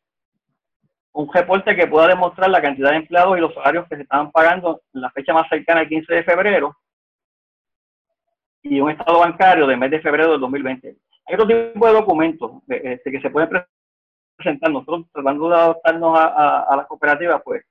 Un 1.13 1.33
reporte 1.33 1.75
que 1.75 1.89
pueda 1.89 2.07
demostrar 2.07 2.49
la 2.51 2.63
cantidad 2.63 2.91
de 2.91 2.99
empleados 2.99 3.37
y 3.37 3.41
los 3.41 3.53
salarios 3.55 3.89
que 3.89 3.97
se 3.97 4.03
estaban 4.03 4.31
pagando 4.31 4.83
en 4.95 5.01
la 5.01 5.11
fecha 5.11 5.33
más 5.33 5.49
cercana 5.49 5.81
al 5.81 5.89
15 5.89 6.15
de 6.15 6.23
febrero 6.23 6.77
y 8.63 8.81
un 8.81 8.91
estado 8.91 9.19
bancario 9.19 9.67
del 9.67 9.79
mes 9.79 9.91
de 9.91 10.01
febrero 10.01 10.33
del 10.33 10.41
2020. 10.41 10.97
Hay 11.27 11.35
otro 11.35 11.47
tipo 11.47 11.87
de 11.87 11.93
documentos 11.93 12.53
este, 12.69 13.11
que 13.11 13.21
se 13.21 13.31
pueden 13.31 13.49
presentar. 14.37 14.71
Nosotros 14.71 15.07
tratando 15.13 15.49
de 15.49 15.55
adaptarnos 15.55 16.19
a, 16.19 16.25
a, 16.27 16.63
a 16.63 16.77
las 16.77 16.87
cooperativas, 16.87 17.43
pues 17.45 17.65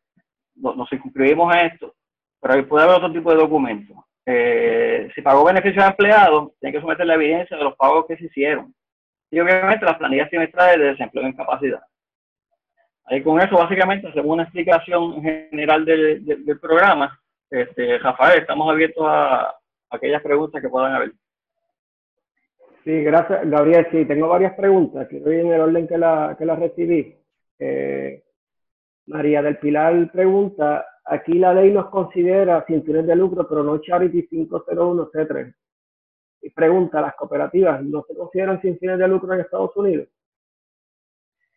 nos, 0.56 0.90
circunscribimos 0.90 1.54
a 1.54 1.62
esto, 1.64 1.94
pero 2.40 2.68
puede 2.68 2.84
haber 2.84 2.98
otro 2.98 3.12
tipo 3.12 3.32
de 3.32 3.38
documentos. 3.38 3.98
Eh, 4.26 5.10
si 5.16 5.22
pagó 5.22 5.44
beneficios 5.44 5.84
a 5.84 5.90
empleados, 5.90 6.52
tiene 6.60 6.74
que 6.74 6.82
someter 6.82 7.06
la 7.06 7.16
evidencia 7.16 7.58
de 7.58 7.64
los 7.64 7.76
pagos 7.76 8.06
que 8.08 8.18
se 8.18 8.26
hicieron. 8.26 8.74
Y 9.32 9.40
obviamente 9.40 9.86
las 9.86 9.98
planillas 9.98 10.30
trimestrales 10.30 10.80
de 10.80 10.86
desempleo 10.86 11.26
en 11.26 11.34
capacidad. 11.34 11.82
Ahí 13.06 13.24
con 13.24 13.42
eso 13.42 13.58
básicamente 13.58 14.08
hacemos 14.08 14.32
una 14.32 14.44
explicación 14.44 15.22
general 15.22 15.86
del, 15.86 16.26
del, 16.26 16.46
del 16.46 16.60
programa. 16.60 17.20
Este, 17.50 17.98
Rafael, 17.98 18.40
estamos 18.40 18.70
abiertos 18.70 19.06
a, 19.08 19.54
aquellas 19.92 20.22
preguntas 20.22 20.62
que 20.62 20.70
puedan 20.70 20.94
haber. 20.94 21.12
Sí, 22.84 23.04
gracias, 23.04 23.48
Gabriel. 23.48 23.88
Sí, 23.92 24.06
tengo 24.06 24.28
varias 24.28 24.54
preguntas. 24.56 25.08
Quiero 25.08 25.32
ir 25.32 25.42
en 25.42 25.52
el 25.52 25.62
orden 25.62 25.88
que 25.88 25.98
la, 25.98 26.36
que 26.38 26.46
la 26.46 26.56
recibí. 26.56 27.16
Eh, 27.60 28.24
María 29.08 29.42
del 29.42 29.58
Pilar 29.58 30.12
pregunta, 30.12 30.86
aquí 31.06 31.34
la 31.34 31.54
ley 31.54 31.72
nos 31.72 31.90
considera 31.90 32.64
sin 32.66 32.84
fines 32.84 33.06
de 33.06 33.16
lucro, 33.16 33.48
pero 33.48 33.64
no 33.64 33.80
Charity 33.80 34.28
501C3. 34.28 35.54
Y 36.44 36.50
pregunta, 36.50 37.02
¿las 37.02 37.16
cooperativas 37.16 37.84
no 37.84 38.04
se 38.08 38.16
consideran 38.16 38.62
sin 38.62 38.80
fines 38.80 38.98
de 38.98 39.08
lucro 39.08 39.34
en 39.34 39.42
Estados 39.42 39.76
Unidos? 39.76 40.08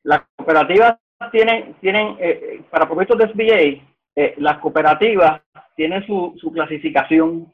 Las 0.02 0.22
cooperativas 0.36 0.98
tienen, 1.32 1.74
tienen 1.80 2.16
eh, 2.18 2.62
para 2.70 2.86
propósitos 2.86 3.18
de 3.18 3.28
SBA, 3.28 3.84
eh, 4.16 4.34
las 4.38 4.58
cooperativas 4.58 5.40
tienen 5.74 6.04
su, 6.06 6.34
su 6.36 6.52
clasificación 6.52 7.52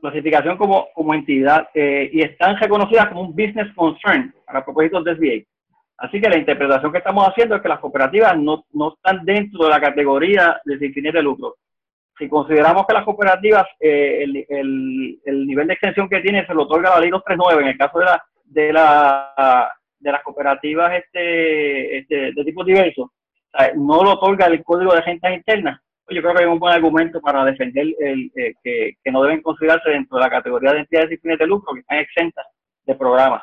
clasificación 0.00 0.56
como, 0.56 0.88
como 0.94 1.14
entidad 1.14 1.68
eh, 1.74 2.10
y 2.12 2.22
están 2.22 2.56
reconocidas 2.56 3.08
como 3.08 3.22
un 3.22 3.30
business 3.30 3.72
concern 3.74 4.34
para 4.46 4.64
propósitos 4.64 5.04
de 5.04 5.14
SBA. 5.16 5.52
Así 5.98 6.20
que 6.20 6.28
la 6.28 6.38
interpretación 6.38 6.90
que 6.90 6.98
estamos 6.98 7.28
haciendo 7.28 7.56
es 7.56 7.62
que 7.62 7.68
las 7.68 7.80
cooperativas 7.80 8.36
no, 8.36 8.64
no 8.72 8.94
están 8.94 9.24
dentro 9.24 9.64
de 9.64 9.70
la 9.70 9.80
categoría 9.80 10.60
de 10.64 10.78
sin 10.78 10.92
fines 10.92 11.12
de 11.12 11.22
lucro. 11.22 11.56
Si 12.18 12.28
consideramos 12.28 12.86
que 12.86 12.94
las 12.94 13.04
cooperativas, 13.04 13.66
eh, 13.80 14.20
el, 14.22 14.46
el, 14.48 15.20
el, 15.24 15.46
nivel 15.46 15.66
de 15.66 15.74
extensión 15.74 16.08
que 16.08 16.20
tienen 16.20 16.46
se 16.46 16.54
lo 16.54 16.64
otorga 16.64 16.90
la 16.90 17.00
ley 17.00 17.10
239, 17.10 17.62
en 17.62 17.68
el 17.68 17.78
caso 17.78 17.98
de, 17.98 18.04
la, 18.04 18.24
de, 18.44 18.72
la, 18.72 19.72
de 19.98 20.12
las 20.12 20.22
cooperativas 20.22 20.92
este, 20.92 21.98
este, 21.98 22.32
de 22.32 22.44
tipo 22.44 22.64
diverso, 22.64 23.12
no 23.76 24.02
lo 24.02 24.12
otorga 24.12 24.46
el 24.46 24.62
Código 24.62 24.94
de 24.94 25.00
Rentas 25.00 25.34
Internas, 25.34 25.80
yo 26.14 26.22
creo 26.22 26.34
que 26.34 26.42
hay 26.42 26.48
un 26.48 26.58
buen 26.58 26.74
argumento 26.74 27.20
para 27.20 27.44
defender 27.44 27.86
el, 27.98 28.30
eh, 28.36 28.54
que, 28.62 28.96
que, 29.02 29.10
no 29.10 29.22
deben 29.22 29.42
considerarse 29.42 29.90
dentro 29.90 30.18
de 30.18 30.24
la 30.24 30.30
categoría 30.30 30.72
de 30.72 30.80
entidades 30.80 31.10
sin 31.10 31.20
fines 31.20 31.38
de 31.38 31.46
lucro 31.46 31.74
que 31.74 31.80
están 31.80 31.98
exentas 31.98 32.46
de 32.86 32.94
programas. 32.94 33.42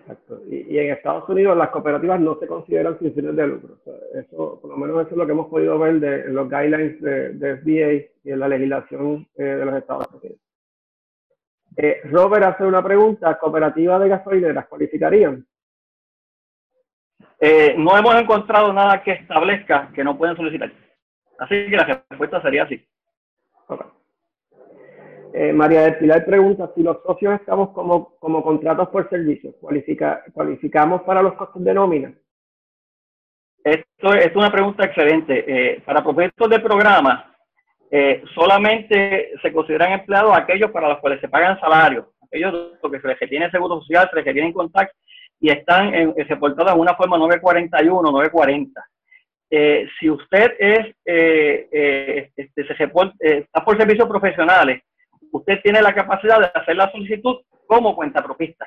Exacto. 0.00 0.40
Y, 0.48 0.74
y, 0.74 0.78
en 0.78 0.92
Estados 0.92 1.28
Unidos 1.28 1.56
las 1.56 1.70
cooperativas 1.70 2.20
no 2.20 2.38
se 2.38 2.46
consideran 2.46 2.98
sin 2.98 3.14
fines 3.14 3.34
de 3.34 3.46
lucro. 3.46 3.74
O 3.74 3.84
sea, 3.84 4.20
eso, 4.20 4.60
por 4.60 4.70
lo 4.70 4.76
menos 4.76 5.00
eso 5.00 5.10
es 5.10 5.16
lo 5.16 5.26
que 5.26 5.32
hemos 5.32 5.48
podido 5.48 5.78
ver 5.78 6.00
de, 6.00 6.20
en 6.22 6.34
los 6.34 6.48
guidelines 6.48 7.00
de, 7.00 7.30
de 7.30 7.60
SBA 7.60 8.08
y 8.24 8.30
en 8.30 8.40
la 8.40 8.48
legislación 8.48 9.26
eh, 9.36 9.42
de 9.42 9.64
los 9.64 9.74
Estados 9.74 10.06
Unidos. 10.12 10.38
Eh, 11.76 12.00
Robert 12.04 12.44
hace 12.44 12.64
una 12.64 12.82
pregunta, 12.82 13.36
¿cooperativas 13.38 14.00
de 14.00 14.08
gasolineras 14.08 14.66
cualificarían? 14.66 15.46
Eh, 17.38 17.74
no 17.76 17.96
hemos 17.96 18.14
encontrado 18.14 18.72
nada 18.72 19.02
que 19.02 19.12
establezca 19.12 19.90
que 19.94 20.02
no 20.02 20.16
pueden 20.16 20.36
solicitar. 20.36 20.72
Así 21.38 21.70
que 21.70 21.76
la 21.76 22.04
respuesta 22.08 22.40
sería 22.42 22.64
así. 22.64 22.86
Okay. 23.68 23.86
Eh, 25.38 25.52
María 25.52 25.82
del 25.82 25.98
Pilar 25.98 26.24
pregunta 26.24 26.70
si 26.74 26.82
los 26.82 27.02
socios 27.02 27.34
estamos 27.34 27.70
como, 27.70 28.16
como 28.18 28.42
contratos 28.42 28.88
por 28.88 29.06
servicios, 29.10 29.54
¿cualifica, 29.60 30.24
¿cualificamos 30.32 31.02
para 31.02 31.20
los 31.20 31.34
costos 31.34 31.62
de 31.62 31.74
nómina? 31.74 32.14
Esto 33.62 34.14
es 34.14 34.34
una 34.34 34.50
pregunta 34.50 34.86
excelente. 34.86 35.44
Eh, 35.46 35.82
para 35.84 36.02
proyectos 36.02 36.48
de 36.48 36.60
programa, 36.60 37.34
eh, 37.90 38.22
solamente 38.34 39.32
se 39.42 39.52
consideran 39.52 39.92
empleados 39.92 40.34
aquellos 40.34 40.70
para 40.70 40.88
los 40.88 41.00
cuales 41.00 41.20
se 41.20 41.28
pagan 41.28 41.60
salarios, 41.60 42.06
aquellos 42.24 42.78
que 42.90 43.00
se 43.00 43.08
les 43.08 43.18
tiene 43.28 43.50
seguro 43.50 43.80
social, 43.80 44.08
se 44.08 44.16
les 44.16 44.32
tienen 44.32 44.54
contacto 44.54 44.96
y 45.38 45.50
están 45.50 45.92
en, 45.94 46.14
reportados 46.16 46.72
en 46.72 46.80
una 46.80 46.94
forma 46.94 47.18
941, 47.18 48.10
940 48.10 48.86
eh, 49.50 49.88
si 49.98 50.10
usted 50.10 50.52
es, 50.58 50.94
eh, 51.04 51.68
eh, 51.70 52.30
este, 52.36 52.66
se 52.66 52.82
eh, 52.82 52.88
está 53.20 53.64
por 53.64 53.76
servicios 53.76 54.08
profesionales, 54.08 54.82
usted 55.30 55.60
tiene 55.62 55.80
la 55.82 55.94
capacidad 55.94 56.40
de 56.40 56.50
hacer 56.52 56.76
la 56.76 56.90
solicitud 56.90 57.36
como 57.66 57.94
cuenta 57.94 58.22
propista. 58.22 58.66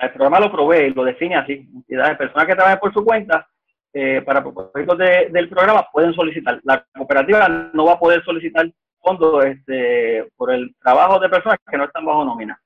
El 0.00 0.10
programa 0.10 0.40
lo 0.40 0.52
provee, 0.52 0.90
lo 0.90 1.04
define 1.04 1.36
así. 1.36 1.68
Las 1.88 2.16
personas 2.16 2.46
que 2.46 2.54
trabajan 2.54 2.78
por 2.78 2.92
su 2.92 3.04
cuenta, 3.04 3.48
eh, 3.92 4.22
para 4.22 4.42
propósitos 4.42 4.98
de, 4.98 5.28
del 5.30 5.48
programa, 5.48 5.86
pueden 5.92 6.12
solicitar. 6.12 6.60
La 6.62 6.84
cooperativa 6.96 7.48
no 7.72 7.86
va 7.86 7.94
a 7.94 7.98
poder 7.98 8.22
solicitar 8.24 8.70
fondos 9.00 9.44
este, 9.44 10.28
por 10.36 10.52
el 10.52 10.74
trabajo 10.80 11.18
de 11.18 11.28
personas 11.28 11.58
que 11.68 11.76
no 11.76 11.84
están 11.84 12.04
bajo 12.04 12.24
nómina. 12.24 12.60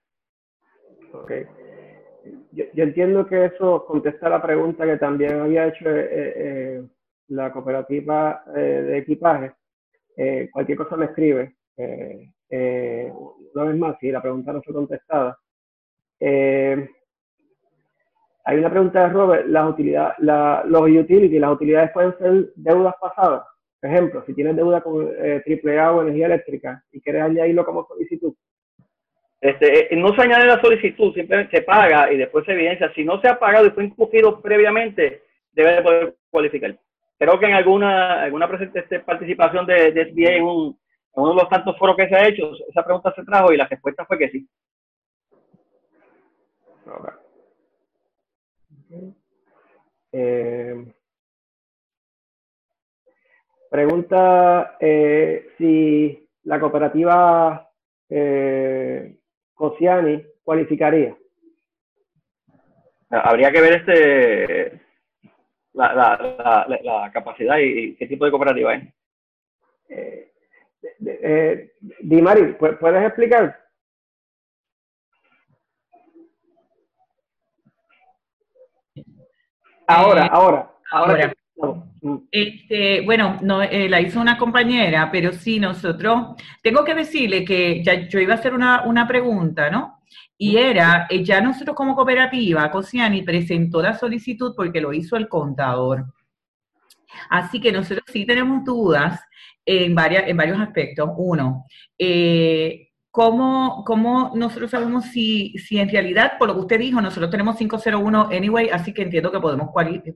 Okay. 1.13 1.47
Yo, 2.53 2.65
yo, 2.75 2.85
entiendo 2.85 3.27
que 3.27 3.47
eso 3.47 3.85
contesta 3.87 4.29
la 4.29 4.41
pregunta 4.41 4.85
que 4.85 4.97
también 4.97 5.41
había 5.41 5.69
hecho 5.69 5.89
eh, 5.89 6.09
eh, 6.37 6.83
la 7.33 7.51
cooperativa 7.51 8.45
eh, 8.55 8.61
de 8.61 8.99
equipaje, 8.99 9.53
eh, 10.17 10.49
cualquier 10.53 10.79
cosa 10.79 10.97
me 10.97 11.07
escribe. 11.07 11.57
Eh, 11.77 13.13
una 13.55 13.65
vez 13.65 13.77
más, 13.77 13.97
si 13.99 14.11
la 14.11 14.21
pregunta 14.21 14.53
no 14.53 14.63
fue 14.63 14.75
contestada. 14.75 15.39
Hay 18.45 18.59
una 18.59 18.71
pregunta 18.71 19.07
de 19.07 19.09
Robert, 19.13 19.47
las 19.47 19.71
utilidades, 19.71 20.19
los 20.19 20.83
utilities, 20.83 21.41
las 21.41 21.53
utilidades 21.53 21.91
pueden 21.93 22.19
ser 22.19 22.53
deudas 22.57 22.95
pasadas. 23.01 23.45
Por 23.81 23.91
ejemplo, 23.91 24.23
si 24.27 24.35
tienes 24.35 24.55
deuda 24.57 24.81
con 24.83 25.07
AAA 25.07 25.93
o 25.93 26.03
energía 26.03 26.27
eléctrica 26.27 26.85
y 26.93 27.01
quieres 27.01 27.23
añadirlo 27.23 27.65
como 27.65 27.87
solicitud. 27.87 28.35
Este, 29.41 29.89
no 29.97 30.15
se 30.15 30.23
añade 30.23 30.47
la 30.47 30.61
solicitud, 30.61 31.15
simplemente 31.15 31.57
se 31.57 31.63
paga 31.65 32.13
y 32.13 32.19
después 32.19 32.45
se 32.45 32.53
evidencia. 32.53 32.93
Si 32.95 33.05
no 33.05 33.21
se 33.21 33.29
ha 33.29 33.39
pagado 33.39 33.67
y 33.67 33.71
fue 33.71 33.85
incluido 33.85 34.41
previamente, 34.41 35.23
debe 35.53 35.83
poder 35.83 36.17
cualificar. 36.31 36.77
Creo 37.23 37.39
que 37.39 37.47
en 37.47 37.55
alguna, 37.55 38.21
alguna 38.25 38.51
este, 38.75 38.99
participación 38.99 39.65
de, 39.65 39.93
de 39.93 40.11
SBA 40.11 40.33
en, 40.39 40.43
un, 40.43 40.77
en 41.15 41.23
uno 41.23 41.29
de 41.29 41.37
los 41.37 41.49
tantos 41.49 41.79
foros 41.79 41.95
que 41.95 42.09
se 42.09 42.17
ha 42.17 42.27
hecho, 42.27 42.51
esa 42.69 42.85
pregunta 42.85 43.15
se 43.15 43.23
trajo 43.23 43.53
y 43.53 43.57
la 43.57 43.69
respuesta 43.69 44.05
fue 44.07 44.19
que 44.19 44.29
sí. 44.31 44.49
Eh, 50.11 50.93
pregunta 53.71 54.77
eh, 54.81 55.47
si 55.59 56.29
la 56.43 56.59
cooperativa 56.59 57.71
eh, 58.09 59.17
Cosiani 59.55 60.25
cualificaría. 60.43 61.17
Habría 63.11 63.53
que 63.53 63.61
ver 63.61 63.75
este 63.75 64.92
la, 65.75 65.95
la, 65.95 66.67
la, 66.83 67.11
capacidad 67.13 67.59
y, 67.59 67.95
qué 67.97 68.07
tipo 68.07 68.25
de 68.25 68.31
cooperativa 68.31 68.75
es. 68.75 68.95
Eh, 69.89 70.33
eh, 71.07 71.73
Dimari, 72.01 72.55
¿puedes 72.55 73.07
explicar? 73.07 73.59
Ahora, 79.87 80.27
ahora, 80.27 80.71
ahora. 80.91 81.33
Este, 82.31 83.03
bueno, 83.03 83.39
no, 83.43 83.63
eh, 83.63 83.89
la 83.89 84.01
hizo 84.01 84.21
una 84.21 84.37
compañera, 84.37 85.09
pero 85.13 85.33
sí, 85.33 85.61
nosotros, 85.61 86.35
tengo 86.63 86.85
que 86.85 86.95
decirle 86.95 87.45
que 87.45 87.83
ya 87.83 88.09
yo 88.09 88.19
iba 88.19 88.35
a 88.35 88.37
hacer 88.37 88.55
una, 88.55 88.83
una 88.87 89.07
pregunta, 89.07 89.71
¿no? 89.71 90.02
Y 90.37 90.57
era, 90.57 91.07
eh, 91.09 91.25
ya 91.25 91.41
nosotros 91.41 91.77
como 91.77 91.95
cooperativa, 91.95 92.71
Cosiani 92.71 93.23
presentó 93.23 93.83
la 93.83 93.95
solicitud 93.95 94.55
porque 94.57 94.81
lo 94.81 94.93
hizo 94.93 95.17
el 95.17 95.29
contador. 95.29 96.07
Así 97.31 97.61
que 97.61 97.73
nosotros 97.73 98.05
sí 98.13 98.25
tenemos 98.27 98.65
dudas 98.65 99.21
en, 99.65 99.95
varias, 99.95 100.29
en 100.29 100.37
varios 100.37 100.61
aspectos. 100.61 101.11
Uno, 101.17 101.67
eh, 101.99 102.92
¿Cómo, 103.15 103.85
¿Cómo, 103.85 104.33
nosotros 104.35 104.71
sabemos 104.71 105.05
si, 105.05 105.53
si 105.59 105.79
en 105.79 105.91
realidad, 105.91 106.39
por 106.39 106.49
lo 106.49 106.55
que 106.55 106.61
usted 106.61 106.79
dijo, 106.79 106.99
nosotros 106.99 107.31
tenemos 107.31 107.59
501 107.59 108.31
anyway, 108.33 108.71
así 108.71 108.95
que 108.95 109.03
entiendo 109.03 109.31
que 109.31 109.39
podemos, 109.39 109.69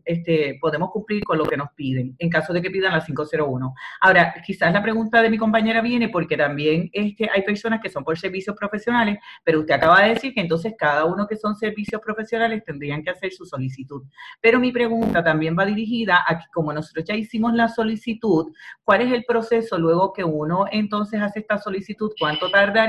este, 0.06 0.56
podemos 0.58 0.90
cumplir 0.90 1.22
con 1.22 1.36
lo 1.36 1.44
que 1.44 1.58
nos 1.58 1.68
piden, 1.74 2.16
en 2.18 2.30
caso 2.30 2.54
de 2.54 2.62
que 2.62 2.70
pidan 2.70 2.94
la 2.94 3.04
501. 3.04 3.74
Ahora, 4.00 4.34
quizás 4.42 4.72
la 4.72 4.82
pregunta 4.82 5.20
de 5.20 5.28
mi 5.28 5.36
compañera 5.36 5.82
viene 5.82 6.08
porque 6.08 6.38
también 6.38 6.88
este, 6.90 7.28
hay 7.28 7.42
personas 7.42 7.82
que 7.82 7.90
son 7.90 8.02
por 8.02 8.18
servicios 8.18 8.56
profesionales, 8.56 9.18
pero 9.44 9.60
usted 9.60 9.74
acaba 9.74 10.00
de 10.00 10.14
decir 10.14 10.32
que 10.32 10.40
entonces 10.40 10.72
cada 10.78 11.04
uno 11.04 11.26
que 11.26 11.36
son 11.36 11.54
servicios 11.54 12.00
profesionales 12.00 12.64
tendrían 12.64 13.02
que 13.02 13.10
hacer 13.10 13.30
su 13.30 13.44
solicitud. 13.44 14.04
Pero 14.40 14.58
mi 14.58 14.72
pregunta 14.72 15.22
también 15.22 15.54
va 15.54 15.66
dirigida 15.66 16.24
a 16.26 16.38
que 16.38 16.46
como 16.50 16.72
nosotros 16.72 17.04
ya 17.04 17.14
hicimos 17.14 17.52
la 17.52 17.68
solicitud, 17.68 18.54
¿cuál 18.84 19.02
es 19.02 19.12
el 19.12 19.26
proceso 19.26 19.76
luego 19.76 20.14
que 20.14 20.24
uno 20.24 20.64
entonces 20.72 21.20
hace 21.20 21.40
esta 21.40 21.58
solicitud? 21.58 22.10
¿Cuánto 22.18 22.50
tarda 22.50 22.85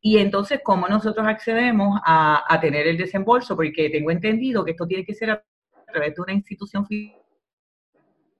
y 0.00 0.18
entonces, 0.18 0.60
¿cómo 0.62 0.86
nosotros 0.88 1.26
accedemos 1.26 2.00
a, 2.04 2.58
tener 2.60 2.86
el 2.86 2.96
desembolso? 2.96 3.56
Porque 3.56 3.90
tengo 3.90 4.12
entendido 4.12 4.64
que 4.64 4.70
esto 4.70 4.86
tiene 4.86 5.04
que 5.04 5.14
ser 5.14 5.30
a 5.30 5.42
través 5.92 6.14
de 6.14 6.22
una 6.22 6.32
institución 6.32 6.86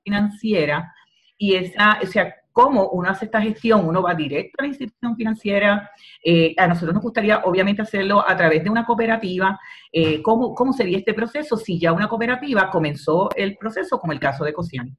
financiera. 0.05 0.95
Y 1.37 1.55
esa, 1.55 1.99
o 2.01 2.07
sea, 2.07 2.33
cómo 2.53 2.89
uno 2.91 3.11
hace 3.11 3.27
esta 3.27 3.43
gestión, 3.43 3.87
uno 3.87 4.01
va 4.01 4.15
directo 4.15 4.55
a 4.59 4.63
la 4.63 4.69
institución 4.69 5.17
financiera, 5.17 5.91
eh, 6.25 6.55
a 6.57 6.67
nosotros 6.69 6.95
nos 6.95 7.03
gustaría 7.03 7.39
obviamente 7.39 7.83
hacerlo 7.83 8.25
a 8.27 8.35
través 8.37 8.65
de 8.65 8.71
una 8.71 8.87
cooperativa, 8.87 9.59
eh, 9.93 10.23
¿cómo, 10.23 10.55
¿cómo, 10.55 10.73
sería 10.73 10.97
este 10.99 11.13
proceso 11.13 11.57
si 11.57 11.79
ya 11.79 11.93
una 11.93 12.09
cooperativa 12.09 12.71
comenzó 12.71 13.29
el 13.37 13.59
proceso, 13.59 13.99
como 13.99 14.13
el 14.13 14.21
caso 14.21 14.45
de 14.45 14.53
Cociani? 14.53 14.91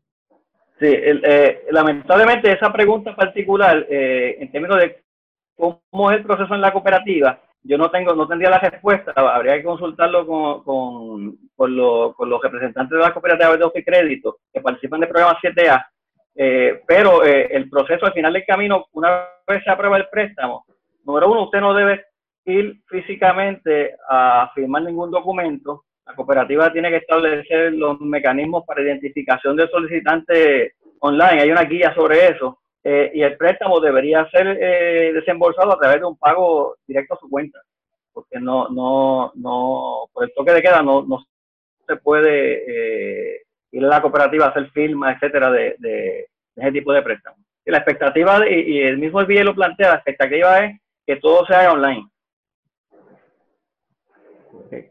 Sí, 0.79 0.85
eh, 0.85 1.63
lamentablemente 1.71 2.51
esa 2.51 2.71
pregunta 2.71 3.15
particular, 3.15 3.87
en 3.89 4.51
términos 4.51 4.79
de 4.79 5.06
cómo 5.57 6.11
es 6.11 6.17
el 6.17 6.23
proceso 6.23 6.53
en 6.53 6.61
la 6.61 6.71
cooperativa, 6.71 7.39
yo 7.63 7.77
no 7.77 7.91
tengo, 7.91 8.15
no 8.15 8.27
tendría 8.27 8.49
la 8.49 8.59
respuesta, 8.59 9.11
habría 9.15 9.55
que 9.55 9.63
consultarlo 9.63 10.25
con, 10.25 10.63
con, 10.63 11.37
con, 11.55 11.75
los 11.75 12.41
representantes 12.41 12.97
de 12.97 13.03
la 13.03 13.13
cooperativa 13.13 13.57
de 13.57 13.71
y 13.75 13.83
crédito 13.83 14.37
que 14.53 14.61
participan 14.61 15.01
del 15.01 15.09
programa 15.09 15.37
7A, 15.41 15.85
eh, 16.35 16.81
pero 16.87 17.25
eh, 17.25 17.47
el 17.51 17.69
proceso 17.69 18.05
al 18.05 18.13
final 18.13 18.33
del 18.33 18.45
camino, 18.45 18.85
una 18.93 19.27
vez 19.47 19.63
se 19.63 19.69
aprueba 19.69 19.97
el 19.97 20.07
préstamo, 20.09 20.65
número 21.03 21.29
uno, 21.29 21.43
usted 21.43 21.59
no 21.59 21.73
debe 21.73 22.05
ir 22.45 22.79
físicamente 22.87 23.95
a 24.09 24.49
firmar 24.55 24.83
ningún 24.83 25.11
documento, 25.11 25.83
la 26.05 26.15
cooperativa 26.15 26.71
tiene 26.71 26.89
que 26.89 26.97
establecer 26.97 27.73
los 27.73 27.99
mecanismos 27.99 28.63
para 28.65 28.81
identificación 28.81 29.57
del 29.57 29.69
solicitante 29.69 30.75
online, 30.99 31.41
hay 31.41 31.51
una 31.51 31.63
guía 31.63 31.93
sobre 31.93 32.27
eso, 32.29 32.59
eh, 32.89 33.11
y 33.15 33.21
el 33.21 33.35
préstamo 33.35 33.81
debería 33.81 34.29
ser 34.29 34.47
eh, 34.47 35.11
desembolsado 35.11 35.73
a 35.73 35.77
través 35.77 35.99
de 35.99 36.05
un 36.05 36.15
pago 36.15 36.77
directo 36.87 37.15
a 37.15 37.19
su 37.19 37.29
cuenta, 37.29 37.59
porque 38.13 38.39
no, 38.39 38.69
no, 38.69 39.33
no, 39.35 40.05
por 40.13 40.23
el 40.23 40.33
toque 40.33 40.53
de 40.53 40.61
queda 40.61 40.81
no, 40.81 41.01
no 41.01 41.21
se 41.85 41.97
puede 41.97 43.33
eh, 43.35 43.41
ir 43.73 43.83
a 43.83 43.87
la 43.89 44.01
cooperativa 44.01 44.45
a 44.45 44.49
hacer 44.51 44.71
firma, 44.71 45.11
etcétera, 45.11 45.51
de, 45.51 46.29
ese 46.55 46.71
tipo 46.71 46.93
de 46.93 47.01
préstamo. 47.01 47.35
Y 47.65 47.71
la 47.71 47.79
expectativa, 47.79 48.49
y, 48.49 48.79
el 48.79 48.97
mismo 48.99 49.19
el 49.19 49.45
lo 49.45 49.53
plantea, 49.53 49.89
la 49.89 49.95
expectativa 49.95 50.63
es 50.63 50.79
que 51.05 51.17
todo 51.17 51.45
se 51.45 51.55
haga 51.55 51.73
online. 51.73 52.07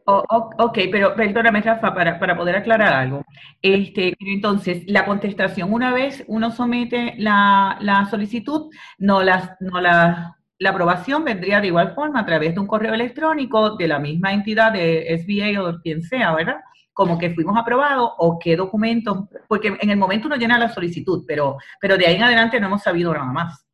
Ok, 0.05 0.79
pero 0.91 1.15
perdóname, 1.15 1.61
Rafa, 1.61 1.95
para, 1.95 2.19
para, 2.19 2.37
poder 2.37 2.57
aclarar 2.57 2.93
algo. 2.93 3.25
Este, 3.63 4.15
entonces, 4.21 4.83
la 4.87 5.05
contestación, 5.05 5.73
una 5.73 5.93
vez 5.93 6.25
uno 6.29 6.51
somete 6.51 7.15
la, 7.19 7.79
la 7.81 8.07
solicitud, 8.07 8.71
no, 8.99 9.23
las, 9.23 9.51
no 9.61 9.81
la, 9.81 10.37
la 10.59 10.71
aprobación 10.71 11.25
vendría 11.25 11.61
de 11.61 11.69
igual 11.69 11.95
forma 11.95 12.21
a 12.21 12.27
través 12.27 12.55
de 12.55 12.61
un 12.61 12.67
correo 12.67 12.95
electrónico 12.95 13.77
de 13.77 13.89
la 13.89 13.99
misma 13.99 14.33
entidad 14.33 14.73
de 14.73 15.19
SBA 15.19 15.63
o 15.63 15.73
de 15.73 15.81
quien 15.81 16.03
sea, 16.03 16.35
¿verdad? 16.35 16.61
Como 16.93 17.19
que 17.19 17.35
fuimos 17.35 17.59
aprobados 17.59 18.11
o 18.19 18.39
qué 18.39 18.57
documentos, 18.57 19.29
porque 19.49 19.77
en 19.79 19.91
el 19.91 19.99
momento 19.99 20.29
uno 20.29 20.37
llena 20.37 20.59
la 20.59 20.73
solicitud, 20.73 21.25
pero, 21.27 21.59
pero 21.81 21.99
de 21.99 22.07
ahí 22.07 22.17
en 22.17 22.23
adelante 22.23 22.59
no 22.59 22.69
hemos 22.69 22.83
sabido 22.83 23.13
nada 23.13 23.27
más. 23.27 23.66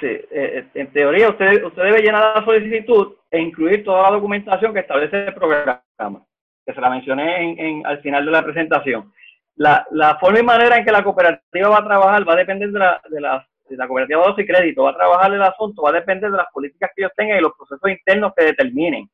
Sí, 0.00 0.06
eh, 0.06 0.28
eh, 0.30 0.66
en 0.74 0.92
teoría 0.92 1.30
usted, 1.30 1.64
usted 1.64 1.82
debe 1.82 2.02
llenar 2.02 2.36
la 2.36 2.44
solicitud 2.44 3.14
e 3.30 3.40
incluir 3.40 3.82
toda 3.82 4.02
la 4.02 4.10
documentación 4.10 4.74
que 4.74 4.80
establece 4.80 5.26
el 5.26 5.34
programa, 5.34 5.82
que 6.66 6.74
se 6.74 6.80
la 6.80 6.90
mencioné 6.90 7.52
en, 7.58 7.86
al 7.86 8.00
final 8.02 8.24
de 8.26 8.30
la 8.30 8.44
presentación. 8.44 9.12
La, 9.56 9.86
la, 9.92 10.18
forma 10.18 10.38
y 10.38 10.42
manera 10.42 10.76
en 10.76 10.84
que 10.84 10.92
la 10.92 11.02
cooperativa 11.02 11.70
va 11.70 11.78
a 11.78 11.84
trabajar 11.84 12.28
va 12.28 12.34
a 12.34 12.36
depender 12.36 12.70
de 12.70 12.78
la, 12.78 13.00
de 13.08 13.20
la, 13.22 13.46
de 13.68 13.76
la 13.76 13.86
cooperativa 13.88 14.34
de 14.36 14.42
y 14.42 14.46
crédito, 14.46 14.82
va 14.82 14.90
a 14.90 14.96
trabajar 14.96 15.32
el 15.32 15.42
asunto, 15.42 15.80
va 15.80 15.90
a 15.90 15.94
depender 15.94 16.30
de 16.30 16.36
las 16.36 16.52
políticas 16.52 16.90
que 16.94 17.02
ellos 17.02 17.12
tengan 17.16 17.38
y 17.38 17.40
los 17.40 17.52
procesos 17.56 17.90
internos 17.90 18.32
que 18.36 18.44
determinen. 18.44 19.08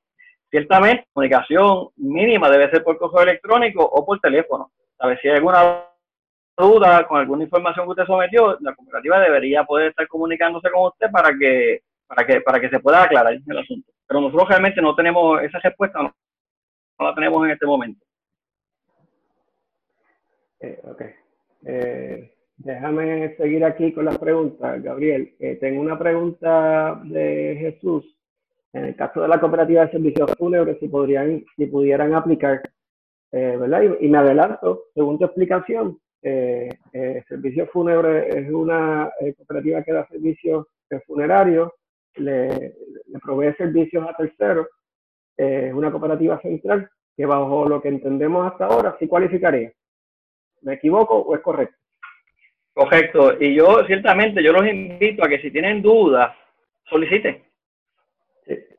Ciertamente, 0.50 1.06
comunicación 1.12 1.88
mínima 1.96 2.50
debe 2.50 2.70
ser 2.70 2.82
por 2.82 2.98
correo 2.98 3.22
electrónico 3.22 3.84
o 3.84 4.04
por 4.04 4.18
teléfono. 4.18 4.72
A 4.98 5.06
ver 5.06 5.20
si 5.20 5.28
hay 5.28 5.36
alguna 5.36 5.84
duda 6.56 7.06
con 7.06 7.18
alguna 7.18 7.44
información 7.44 7.86
que 7.86 7.90
usted 7.90 8.04
sometió, 8.04 8.58
la 8.60 8.74
cooperativa 8.74 9.20
debería 9.20 9.64
poder 9.64 9.88
estar 9.88 10.06
comunicándose 10.08 10.70
con 10.70 10.86
usted 10.86 11.10
para 11.10 11.36
que, 11.38 11.82
para 12.06 12.26
que, 12.26 12.40
para 12.40 12.60
que 12.60 12.68
se 12.68 12.80
pueda 12.80 13.04
aclarar 13.04 13.34
el 13.34 13.58
asunto. 13.58 13.90
Pero 14.06 14.20
nosotros 14.20 14.48
realmente 14.48 14.82
no 14.82 14.94
tenemos 14.94 15.42
esa 15.42 15.58
respuesta, 15.58 16.02
no, 16.02 16.14
la 16.98 17.14
tenemos 17.14 17.44
en 17.44 17.50
este 17.52 17.66
momento. 17.66 18.04
Eh, 20.60 20.80
ok. 20.84 21.02
Eh, 21.64 22.34
déjame 22.56 23.34
seguir 23.36 23.64
aquí 23.64 23.92
con 23.92 24.04
las 24.04 24.18
preguntas, 24.18 24.82
Gabriel. 24.82 25.34
Eh, 25.40 25.56
tengo 25.56 25.80
una 25.80 25.98
pregunta 25.98 27.00
de 27.04 27.56
Jesús. 27.58 28.16
En 28.72 28.86
el 28.86 28.96
caso 28.96 29.20
de 29.20 29.28
la 29.28 29.40
cooperativa 29.40 29.84
de 29.84 29.92
servicios 29.92 30.30
fúnebres, 30.38 30.78
si 30.78 30.88
podrían, 30.88 31.44
si 31.56 31.66
pudieran 31.66 32.14
aplicar, 32.14 32.62
¿verdad? 33.30 33.82
Y, 34.00 34.06
y, 34.06 34.08
me 34.08 34.18
adelanto, 34.18 34.84
según 34.94 35.18
tu 35.18 35.26
explicación, 35.26 35.98
eh, 36.22 36.68
eh, 36.92 37.24
Servicios 37.28 37.68
Fúnebres 37.70 38.34
es 38.34 38.50
una 38.50 39.10
eh, 39.20 39.34
cooperativa 39.34 39.82
que 39.82 39.92
da 39.92 40.06
servicios 40.08 40.66
funerarios, 41.06 41.72
le, 42.16 42.74
provee 43.22 43.54
servicios 43.54 44.06
a 44.06 44.14
terceros, 44.14 44.66
es 45.36 45.72
una 45.72 45.90
cooperativa 45.90 46.38
central 46.40 46.88
que 47.16 47.24
bajo 47.24 47.66
lo 47.66 47.80
que 47.80 47.88
entendemos 47.88 48.50
hasta 48.50 48.66
ahora 48.66 48.94
sí 48.98 49.08
cualificaría. 49.08 49.72
¿Me 50.60 50.74
equivoco 50.74 51.16
o 51.16 51.34
es 51.34 51.40
correcto? 51.40 51.76
Correcto. 52.74 53.36
Y 53.40 53.54
yo, 53.54 53.84
ciertamente, 53.86 54.42
yo 54.42 54.52
los 54.52 54.66
invito 54.66 55.24
a 55.24 55.28
que 55.28 55.40
si 55.40 55.50
tienen 55.50 55.82
dudas, 55.82 56.34
soliciten. 56.88 57.42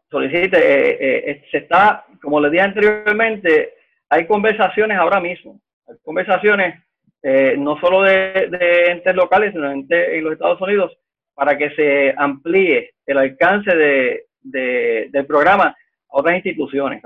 solicite. 0.09 0.57
Eh, 0.57 1.31
eh, 1.31 1.43
se 1.51 1.57
está, 1.57 2.05
como 2.21 2.39
les 2.39 2.51
dije 2.51 2.63
anteriormente, 2.63 3.73
hay 4.09 4.25
conversaciones 4.25 4.97
ahora 4.97 5.19
mismo. 5.19 5.59
Hay 5.87 5.95
conversaciones 6.03 6.75
no 7.23 7.79
solo 7.79 8.01
de, 8.01 8.85
entes 8.87 9.15
locales, 9.15 9.51
sino 9.53 9.69
de 9.69 10.17
en 10.17 10.23
los 10.23 10.33
Estados 10.33 10.59
Unidos, 10.61 10.97
para 11.33 11.57
que 11.57 11.69
se 11.71 12.13
amplíe 12.17 12.91
el 13.05 13.17
alcance 13.17 13.75
de, 13.75 14.25
del 14.41 15.25
programa 15.25 15.65
a 15.65 15.75
otras 16.09 16.35
instituciones. 16.35 17.01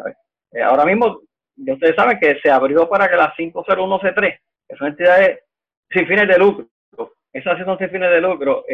ahora 0.63 0.86
mismo, 0.86 1.21
ustedes 1.56 1.95
saben 1.95 2.19
que 2.19 2.39
se 2.41 2.49
abrió 2.49 2.89
para 2.89 3.08
que 3.08 3.15
las 3.15 3.34
501C3, 3.36 4.39
que 4.67 4.75
son 4.75 4.88
entidades 4.88 5.39
sin 5.89 6.08
fines 6.08 6.27
de 6.27 6.38
lucro, 6.38 6.67
esas 7.32 7.63
son 7.63 7.77
sin 7.77 7.89
fines 7.89 8.10
de 8.10 8.21
lucro, 8.21 8.65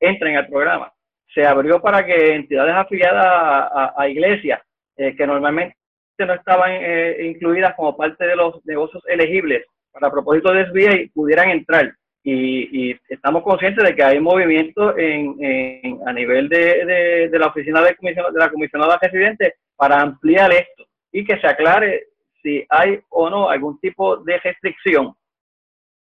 entren 0.00 0.36
al 0.36 0.48
programa 0.48 0.92
se 1.34 1.46
abrió 1.46 1.80
para 1.80 2.04
que 2.04 2.34
entidades 2.34 2.74
afiliadas 2.74 3.92
a, 3.96 4.08
iglesias 4.08 4.60
eh, 4.96 5.14
que 5.16 5.26
normalmente 5.26 5.76
no 6.18 6.34
estaban 6.34 6.72
eh, 6.72 7.16
incluidas 7.26 7.74
como 7.74 7.96
parte 7.96 8.26
de 8.26 8.36
los 8.36 8.64
negocios 8.64 9.02
elegibles 9.06 9.64
para 9.92 10.10
propósito 10.10 10.52
de 10.52 10.66
SBA 10.66 11.12
pudieran 11.14 11.50
entrar. 11.50 11.94
Y, 12.22 12.94
estamos 13.08 13.42
conscientes 13.42 13.82
de 13.82 13.94
que 13.94 14.02
hay 14.02 14.20
movimiento 14.20 14.96
en, 14.98 16.00
a 16.06 16.12
nivel 16.12 16.48
de, 16.48 17.30
la 17.32 17.46
oficina 17.46 17.80
de, 17.80 17.96
de 18.00 18.38
la 18.38 18.50
comisionada 18.50 18.98
residente 19.00 19.54
para 19.76 20.00
ampliar 20.00 20.52
esto 20.52 20.84
y 21.12 21.24
que 21.24 21.38
se 21.38 21.46
aclare 21.46 22.08
si 22.42 22.64
hay 22.68 23.00
o 23.08 23.30
no 23.30 23.48
algún 23.48 23.80
tipo 23.80 24.18
de 24.18 24.38
restricción 24.38 25.14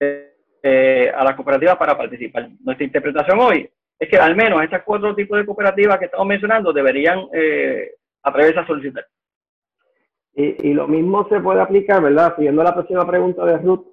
eh, 0.00 1.12
a 1.14 1.24
las 1.24 1.34
cooperativas 1.34 1.76
para 1.76 1.96
participar. 1.96 2.48
Nuestra 2.60 2.86
interpretación 2.86 3.38
hoy 3.38 3.68
es 3.98 4.08
que 4.08 4.16
al 4.16 4.34
menos 4.34 4.62
estos 4.62 4.80
cuatro 4.82 5.14
tipos 5.14 5.38
de 5.38 5.44
cooperativas 5.44 5.98
que 5.98 6.06
estamos 6.06 6.26
mencionando 6.26 6.72
deberían 6.72 7.26
eh, 7.34 7.92
atreverse 8.22 8.60
a 8.60 8.66
solicitar. 8.66 9.06
Y, 10.36 10.68
y, 10.68 10.74
lo 10.74 10.88
mismo 10.88 11.28
se 11.28 11.40
puede 11.40 11.60
aplicar, 11.60 12.02
¿verdad? 12.02 12.34
Siguiendo 12.36 12.62
la 12.62 12.74
próxima 12.74 13.06
pregunta 13.06 13.44
de 13.44 13.58
Ruth, 13.58 13.86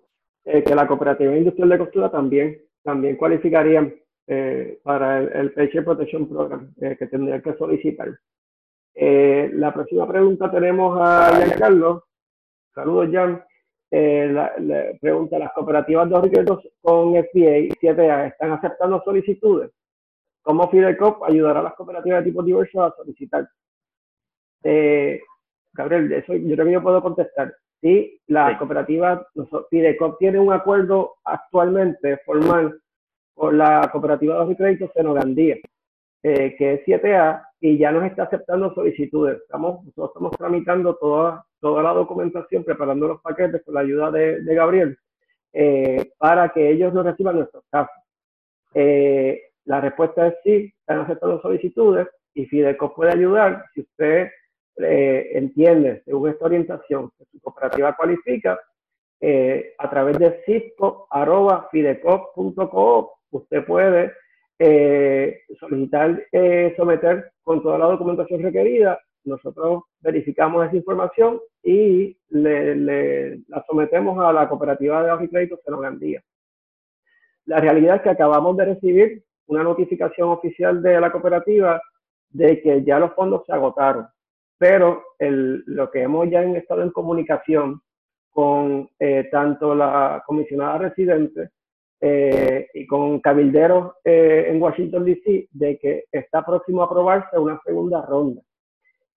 eh, 0.46 0.64
que 0.64 0.74
la 0.74 0.88
cooperativa 0.88 1.36
industrial 1.38 1.70
de 1.70 1.78
costura 1.78 2.10
también, 2.10 2.60
también 2.84 3.16
cualificarían 3.16 3.94
eh, 4.28 4.80
para 4.84 5.20
el, 5.20 5.54
el 5.56 5.84
Protection 5.84 6.28
Program 6.28 6.74
eh, 6.82 6.96
que 6.98 7.08
tendrían 7.08 7.42
que 7.42 7.54
solicitar. 7.58 8.10
Eh, 8.96 9.52
la 9.54 9.74
próxima 9.74 10.08
pregunta 10.08 10.50
tenemos 10.50 10.98
a 11.00 11.32
Giancarlo. 11.38 12.06
Saludos, 12.74 13.10
Jan. 13.12 13.44
La, 13.92 14.54
la, 14.58 14.86
pregunta, 15.02 15.38
¿las 15.38 15.52
cooperativas 15.52 16.10
de 16.10 16.16
ahorros 16.16 16.64
con 16.82 17.12
FBA 17.12 17.76
7A 17.82 18.28
están 18.30 18.52
aceptando 18.54 19.02
solicitudes? 19.04 19.72
¿Cómo 20.42 20.70
FIDECOP 20.70 21.24
ayudará 21.24 21.60
a 21.60 21.64
las 21.64 21.76
cooperativas 21.76 22.24
de 22.24 22.32
tipo 22.32 22.42
diverso 22.42 22.84
a 22.84 22.96
solicitar? 22.96 23.48
Eh, 24.64 25.22
Gabriel, 25.74 26.12
eso 26.12 26.34
yo 26.34 26.56
creo 26.56 26.66
que 26.66 26.72
yo 26.74 26.84
puedo 26.84 27.02
contestar. 27.02 27.54
Sí, 27.82 28.20
las 28.28 28.58
cooperativas, 28.60 29.22
FIDECOP 29.70 30.20
tiene 30.20 30.40
un 30.40 30.54
acuerdo 30.54 31.16
actualmente 31.24 32.18
formal 32.26 32.80
con 33.34 33.58
la 33.58 33.90
cooperativa 33.92 34.46
de 34.46 34.56
créditos 34.56 34.92
Senogandía, 34.94 35.58
eh, 36.22 36.56
que 36.56 36.74
es 36.74 36.86
7A, 36.86 37.44
y 37.60 37.78
ya 37.78 37.92
nos 37.92 38.06
está 38.06 38.24
aceptando 38.24 38.74
solicitudes. 38.76 39.38
Estamos, 39.42 39.84
nosotros 39.84 40.10
estamos 40.10 40.38
tramitando 40.38 40.96
toda, 40.96 41.44
toda 41.60 41.82
la 41.82 41.94
documentación, 41.94 42.64
preparando 42.64 43.08
los 43.08 43.22
paquetes 43.22 43.64
con 43.64 43.74
la 43.74 43.80
ayuda 43.80 44.12
de, 44.12 44.42
de 44.42 44.56
Gabriel, 44.56 44.98
eh, 45.54 46.12
para 46.18 46.50
que 46.50 46.70
ellos 46.70 46.94
nos 46.94 47.06
reciban 47.06 47.38
nuestros 47.38 47.64
casos. 47.72 47.96
Eh, 48.74 49.42
la 49.66 49.82
respuesta 49.82 50.28
es 50.28 50.36
sí, 50.44 50.74
están 50.80 51.02
aceptando 51.02 51.42
solicitudes 51.42 52.08
y 52.34 52.46
Fideco 52.46 52.94
puede 52.94 53.12
ayudar 53.12 53.66
si 53.74 53.82
usted 53.82 54.30
eh, 54.78 55.32
entiende, 55.34 56.02
según 56.06 56.30
esta 56.30 56.46
orientación, 56.46 57.12
que 57.18 57.26
su 57.32 57.42
cooperativa 57.42 57.96
cualifica, 57.96 58.60
eh, 59.20 59.74
a 59.78 59.90
través 59.90 60.18
de 60.18 60.42
cisco.fidecop.coop, 60.46 63.10
usted 63.32 63.66
puede 63.66 64.14
eh, 64.58 65.42
solicitar, 65.60 66.24
someter 66.76 67.32
con 67.44 67.62
toda 67.62 67.78
la 67.78 67.86
documentación 67.86 68.42
requerida. 68.42 69.00
Nosotros 69.24 69.84
verificamos 70.00 70.66
esa 70.66 70.76
información 70.76 71.40
y 71.64 72.18
le, 72.30 73.38
la 73.48 73.64
sometemos 73.68 74.18
a 74.20 74.34
la 74.34 74.50
cooperativa 74.50 75.04
de 75.04 75.12
ahorro 75.12 75.26
y 75.26 75.30
crédito 75.30 75.60
Senogandía. 75.64 76.24
La 77.46 77.60
realidad 77.60 77.98
es 77.98 78.02
que 78.02 78.10
acabamos 78.10 78.58
de 78.58 78.66
recibir 78.66 79.24
una 79.48 79.64
notificación 79.64 80.30
oficial 80.30 80.82
de 80.82 81.00
la 81.00 81.12
cooperativa 81.12 81.82
de 82.30 82.62
que 82.62 82.84
ya 82.84 83.00
los 83.00 83.14
fondos 83.14 83.44
se 83.46 83.54
agotaron. 83.54 84.08
Pero 84.62 85.02
el, 85.18 85.64
lo 85.66 85.90
que 85.90 86.04
hemos 86.04 86.30
ya 86.30 86.44
estado 86.44 86.84
en 86.84 86.92
comunicación 86.92 87.82
con 88.30 88.88
eh, 89.00 89.28
tanto 89.32 89.74
la 89.74 90.22
comisionada 90.24 90.78
residente 90.78 91.50
eh, 92.00 92.68
y 92.76 92.86
con 92.86 93.20
cabilderos 93.22 93.94
eh, 94.04 94.46
en 94.50 94.62
Washington, 94.62 95.04
D.C., 95.04 95.48
de 95.52 95.80
que 95.80 96.04
está 96.12 96.46
próximo 96.46 96.84
a 96.84 96.86
aprobarse 96.86 97.40
una 97.40 97.60
segunda 97.66 98.06
ronda. 98.06 98.42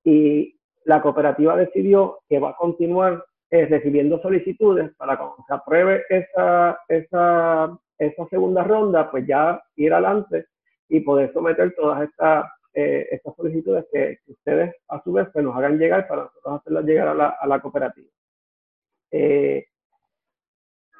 Y 0.02 0.56
la 0.84 1.02
cooperativa 1.02 1.54
decidió 1.56 2.20
que 2.26 2.38
va 2.38 2.50
a 2.50 2.56
continuar 2.56 3.22
recibiendo 3.50 4.20
solicitudes 4.20 4.92
para 4.96 5.16
que 5.16 5.24
se 5.46 5.54
apruebe 5.54 6.02
esa, 6.08 6.76
esa 6.88 7.78
esa 7.98 8.26
segunda 8.28 8.64
ronda, 8.64 9.10
pues 9.10 9.26
ya 9.26 9.62
ir 9.76 9.92
adelante 9.92 10.46
y 10.88 11.00
poder 11.00 11.32
someter 11.32 11.74
todas 11.74 12.02
estas, 12.02 12.46
eh, 12.74 13.08
estas 13.10 13.34
solicitudes 13.36 13.86
que, 13.92 14.18
ustedes 14.26 14.74
a 14.88 15.02
su 15.02 15.12
vez 15.12 15.28
pues, 15.32 15.44
nos 15.44 15.56
hagan 15.56 15.78
llegar 15.78 16.06
para 16.08 16.24
nosotros 16.24 16.60
hacerlas 16.60 16.84
llegar 16.84 17.08
a 17.08 17.46
la, 17.46 17.60
cooperativa. 17.60 18.08
Eh, 19.10 19.66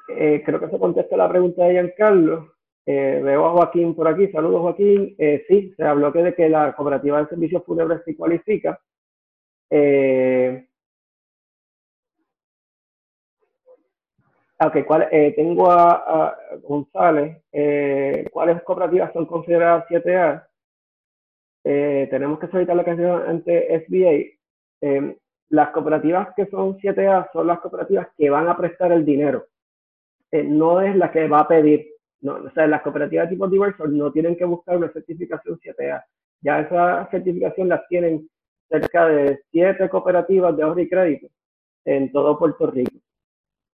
eh, 0.09 0.43
creo 0.45 0.59
que 0.59 0.69
se 0.69 0.79
contesta 0.79 1.17
la 1.17 1.29
pregunta 1.29 1.65
de 1.65 1.73
Giancarlo. 1.73 2.53
veo 2.85 3.45
a 3.45 3.51
Joaquín 3.51 3.95
por 3.95 4.07
aquí. 4.07 4.27
Saludos, 4.31 4.61
Joaquín. 4.61 5.15
sí, 5.47 5.73
se 5.75 5.83
habló 5.83 6.13
que 6.13 6.23
de 6.23 6.35
que 6.35 6.49
la 6.49 6.73
cooperativa 6.75 7.21
de 7.21 7.27
servicios 7.27 7.63
fúnebres 7.65 8.01
sí 8.05 8.15
cualifica. 8.15 8.79
Eh, 9.69 10.67
Ok, 14.57 14.85
¿cuál, 14.87 15.09
eh, 15.11 15.33
tengo 15.35 15.69
a, 15.69 15.93
a 16.27 16.37
González. 16.63 17.43
Eh, 17.51 18.25
¿Cuáles 18.31 18.63
cooperativas 18.63 19.11
son 19.11 19.25
consideradas 19.25 19.85
7A? 19.89 20.47
Eh, 21.67 22.07
tenemos 22.11 22.37
que 22.37 22.47
solicitar 22.47 22.75
la 22.75 22.83
canción 22.83 23.23
ante 23.27 23.83
SBA. 23.85 24.37
Eh, 24.81 25.17
las 25.49 25.69
cooperativas 25.71 26.29
que 26.35 26.45
son 26.45 26.77
7A 26.77 27.29
son 27.33 27.47
las 27.47 27.59
cooperativas 27.59 28.07
que 28.15 28.29
van 28.29 28.47
a 28.47 28.55
prestar 28.55 28.91
el 28.91 29.03
dinero. 29.03 29.47
Eh, 30.31 30.43
no 30.43 30.79
es 30.81 30.95
la 30.95 31.11
que 31.11 31.27
va 31.27 31.39
a 31.41 31.47
pedir. 31.47 31.87
No, 32.21 32.35
o 32.35 32.51
sea, 32.51 32.67
las 32.67 32.83
cooperativas 32.83 33.29
tipo 33.29 33.47
diversos 33.47 33.89
no 33.89 34.11
tienen 34.11 34.35
que 34.35 34.45
buscar 34.45 34.77
una 34.77 34.91
certificación 34.91 35.59
7A. 35.59 36.03
Ya 36.41 36.59
esa 36.61 37.07
certificación 37.09 37.69
las 37.69 37.87
tienen 37.87 38.29
cerca 38.69 39.07
de 39.07 39.41
siete 39.51 39.89
cooperativas 39.89 40.55
de 40.55 40.63
ahorro 40.63 40.81
y 40.81 40.89
crédito 40.89 41.27
en 41.85 42.11
todo 42.11 42.37
Puerto 42.37 42.67
Rico. 42.67 42.97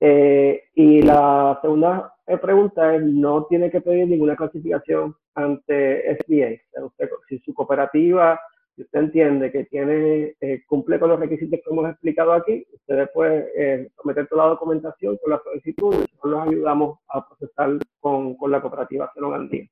Y 0.00 1.02
la 1.02 1.58
segunda 1.62 2.14
pregunta 2.40 2.94
es, 2.94 3.02
no 3.02 3.46
tiene 3.46 3.70
que 3.70 3.80
pedir 3.80 4.08
ninguna 4.08 4.36
clasificación 4.36 5.14
ante 5.34 6.16
SBA. 6.16 6.84
usted, 6.84 7.10
si 7.28 7.38
su 7.40 7.54
cooperativa, 7.54 8.40
si 8.74 8.82
usted 8.82 9.00
entiende 9.00 9.52
que 9.52 9.64
tiene, 9.64 10.34
eh, 10.40 10.62
cumple 10.66 10.98
con 10.98 11.10
los 11.10 11.20
requisitos 11.20 11.60
que 11.62 11.70
hemos 11.70 11.90
explicado 11.90 12.32
aquí, 12.32 12.66
ustedes 12.72 13.08
pueden 13.12 13.46
eh, 13.56 13.88
someter 13.96 14.26
toda 14.28 14.44
la 14.44 14.50
documentación 14.50 15.18
con 15.18 15.32
la 15.32 15.42
solicitud 15.42 15.94
y 15.94 15.98
nosotros 15.98 16.32
los 16.32 16.48
ayudamos 16.48 16.98
a 17.08 17.28
procesar 17.28 17.78
con, 18.00 18.36
con 18.36 18.50
la 18.50 18.60
cooperativa 18.60 19.10
Senogandía. 19.14 19.66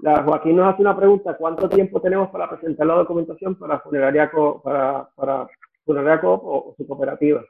La, 0.00 0.22
Joaquín 0.22 0.56
nos 0.56 0.72
hace 0.72 0.82
una 0.82 0.96
pregunta, 0.96 1.36
¿cuánto 1.36 1.68
tiempo 1.68 2.00
tenemos 2.00 2.30
para 2.30 2.48
presentar 2.48 2.86
la 2.86 2.94
documentación 2.94 3.54
para 3.56 3.80
Funeraria, 3.80 4.30
para, 4.62 5.08
para 5.14 5.46
Funeraria 5.84 6.20
Coop 6.20 6.40
o 6.42 6.74
su 6.76 6.86
cooperativa? 6.86 7.44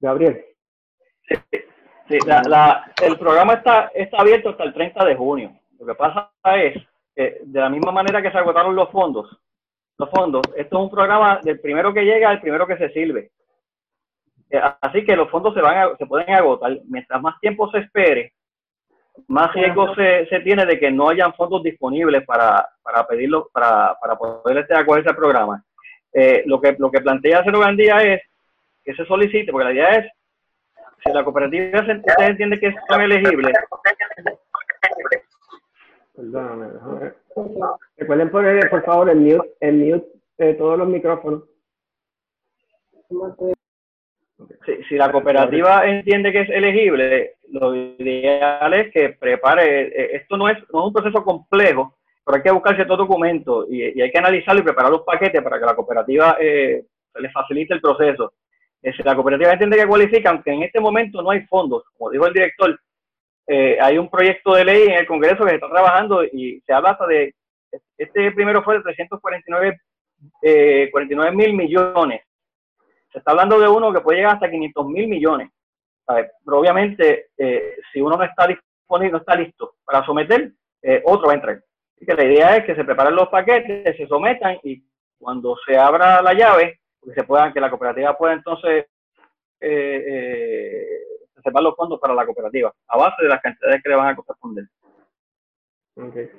Gabriel. 0.00 0.44
Sí, 1.28 1.36
sí 2.08 2.18
la, 2.26 2.92
el 3.02 3.18
programa 3.18 3.54
está, 3.54 3.90
está 3.94 4.18
abierto 4.18 4.50
hasta 4.50 4.64
el 4.64 4.74
30 4.74 5.04
de 5.04 5.16
junio. 5.16 5.52
Lo 5.78 5.86
que 5.86 5.94
pasa 5.94 6.30
es 6.56 6.74
que 7.14 7.38
de 7.42 7.60
la 7.60 7.68
misma 7.68 7.92
manera 7.92 8.22
que 8.22 8.30
se 8.30 8.38
agotaron 8.38 8.74
los 8.74 8.90
fondos, 8.90 9.28
los 9.98 10.10
fondos, 10.10 10.42
esto 10.56 10.76
es 10.76 10.82
un 10.82 10.90
programa 10.90 11.40
del 11.42 11.60
primero 11.60 11.92
que 11.92 12.04
llega 12.04 12.30
al 12.30 12.40
primero 12.40 12.66
que 12.66 12.76
se 12.76 12.90
sirve. 12.90 13.30
Eh, 14.50 14.60
así 14.80 15.04
que 15.04 15.16
los 15.16 15.30
fondos 15.30 15.54
se, 15.54 15.60
van 15.60 15.96
se 15.96 16.06
pueden 16.06 16.34
agotar. 16.34 16.78
Mientras 16.84 17.20
más 17.20 17.40
tiempo 17.40 17.70
se 17.70 17.78
espere, 17.78 18.32
más 19.28 19.52
riesgo 19.54 19.94
se, 19.94 20.26
se 20.26 20.40
tiene 20.40 20.66
de 20.66 20.78
que 20.78 20.90
no 20.90 21.08
hayan 21.08 21.32
fondos 21.34 21.62
disponibles 21.62 22.24
para, 22.24 22.68
para 22.82 23.06
pedirlo, 23.06 23.48
para, 23.52 23.96
para 24.00 24.16
poder 24.16 24.58
este, 24.58 24.74
acogerse 24.74 25.10
al 25.10 25.16
programa. 25.16 25.64
Eh, 26.12 26.42
lo, 26.46 26.60
que, 26.60 26.76
lo 26.78 26.90
que 26.90 27.00
plantea 27.00 27.42
Cero 27.44 27.60
Gandía 27.60 27.96
es 28.02 28.22
que 28.84 28.94
se 28.94 29.06
solicite, 29.06 29.50
porque 29.50 29.64
la 29.64 29.72
idea 29.72 29.90
es, 29.92 30.12
si 31.04 31.12
la 31.12 31.24
cooperativa 31.24 31.84
se, 31.84 32.00
entiende 32.26 32.60
que 32.60 32.74
son 32.88 33.00
elegibles, 33.00 33.52
Perdóname, 36.14 36.68
déjame 36.72 37.12
Recuerden 37.96 38.30
poner, 38.30 38.70
por 38.70 38.84
favor, 38.84 39.10
el 39.10 39.18
mute, 39.18 39.54
el 39.60 39.74
mute 39.76 40.06
de 40.38 40.54
todos 40.54 40.78
los 40.78 40.88
micrófonos. 40.88 41.44
Si, 44.88 44.96
la 44.96 45.10
cooperativa 45.10 45.86
entiende 45.86 46.32
que 46.32 46.40
es 46.42 46.50
elegible, 46.50 47.36
lo 47.50 47.74
ideal 47.74 48.74
es 48.74 48.92
que 48.92 49.10
prepare, 49.10 49.88
eh, 49.88 50.16
esto 50.16 50.36
no 50.36 50.48
es, 50.48 50.58
un 50.70 50.92
proceso 50.92 51.24
complejo, 51.24 51.96
pero 52.24 52.36
hay 52.36 52.42
que 52.42 52.50
buscar 52.50 52.74
ciertos 52.74 52.98
documentos 52.98 53.66
y, 53.70 54.00
hay 54.00 54.10
que 54.10 54.18
analizarlo 54.18 54.60
y 54.60 54.64
preparar 54.64 54.90
los 54.90 55.02
paquetes 55.02 55.42
para 55.42 55.58
que 55.58 55.66
la 55.66 55.76
cooperativa 55.76 56.36
eh, 56.40 56.84
le 57.14 57.30
facilite 57.30 57.74
el 57.74 57.80
proceso. 57.80 58.32
Eh, 58.82 58.92
la 59.04 59.14
cooperativa 59.14 59.52
entiende 59.52 59.76
que 59.76 59.86
cualifica, 59.86 60.30
aunque 60.30 60.52
en 60.52 60.62
este 60.62 60.80
momento 60.80 61.22
no 61.22 61.30
hay 61.30 61.42
fondos, 61.46 61.84
como 61.96 62.10
dijo 62.10 62.26
el 62.26 62.34
director, 62.34 62.78
eh, 63.46 63.78
hay 63.80 63.98
un 63.98 64.08
proyecto 64.08 64.54
de 64.54 64.64
ley 64.64 64.82
en 64.84 64.94
el 64.94 65.06
Congreso 65.06 65.44
que 65.44 65.50
se 65.50 65.54
está 65.56 65.68
trabajando 65.68 66.24
y 66.24 66.60
se 66.66 66.72
habla 66.72 66.90
hasta 66.90 67.06
de, 67.06 67.34
este 67.96 68.32
primero 68.32 68.62
fue 68.62 68.76
de 68.76 68.82
349 68.82 69.80
49 70.92 71.34
mil 71.34 71.54
millones 71.54 72.22
se 73.12 73.18
está 73.18 73.32
hablando 73.32 73.60
de 73.60 73.68
uno 73.68 73.92
que 73.92 74.00
puede 74.00 74.18
llegar 74.18 74.34
hasta 74.34 74.50
500 74.50 74.86
mil 74.86 75.06
millones. 75.06 75.50
Pero 76.06 76.58
obviamente, 76.58 77.26
eh, 77.36 77.76
si 77.92 78.00
uno 78.00 78.16
no 78.16 78.24
está 78.24 78.46
disponible, 78.46 79.12
no 79.12 79.18
está 79.18 79.36
listo 79.36 79.74
para 79.84 80.04
someter, 80.04 80.52
eh, 80.82 81.02
otro 81.04 81.26
va 81.26 81.34
a 81.34 81.36
entrar. 81.36 81.62
Así 81.96 82.06
que 82.06 82.14
la 82.14 82.24
idea 82.24 82.56
es 82.56 82.64
que 82.64 82.74
se 82.74 82.84
preparen 82.84 83.14
los 83.14 83.28
paquetes, 83.28 83.96
se 83.96 84.06
sometan 84.06 84.58
y 84.64 84.82
cuando 85.18 85.56
se 85.64 85.76
abra 85.76 86.20
la 86.22 86.34
llave, 86.34 86.80
que 87.04 87.14
se 87.14 87.24
puedan, 87.24 87.52
que 87.52 87.60
la 87.60 87.70
cooperativa 87.70 88.16
pueda 88.16 88.34
entonces 88.34 88.86
eh, 89.60 90.04
eh 90.06 90.98
separar 91.42 91.64
los 91.64 91.76
fondos 91.76 91.98
para 91.98 92.14
la 92.14 92.24
cooperativa, 92.24 92.72
a 92.86 92.96
base 92.96 93.22
de 93.22 93.28
las 93.28 93.40
cantidades 93.40 93.82
que 93.82 93.88
le 93.88 93.96
van 93.96 94.08
a 94.10 94.16
corresponder. 94.16 94.64
Okay. 95.96 96.30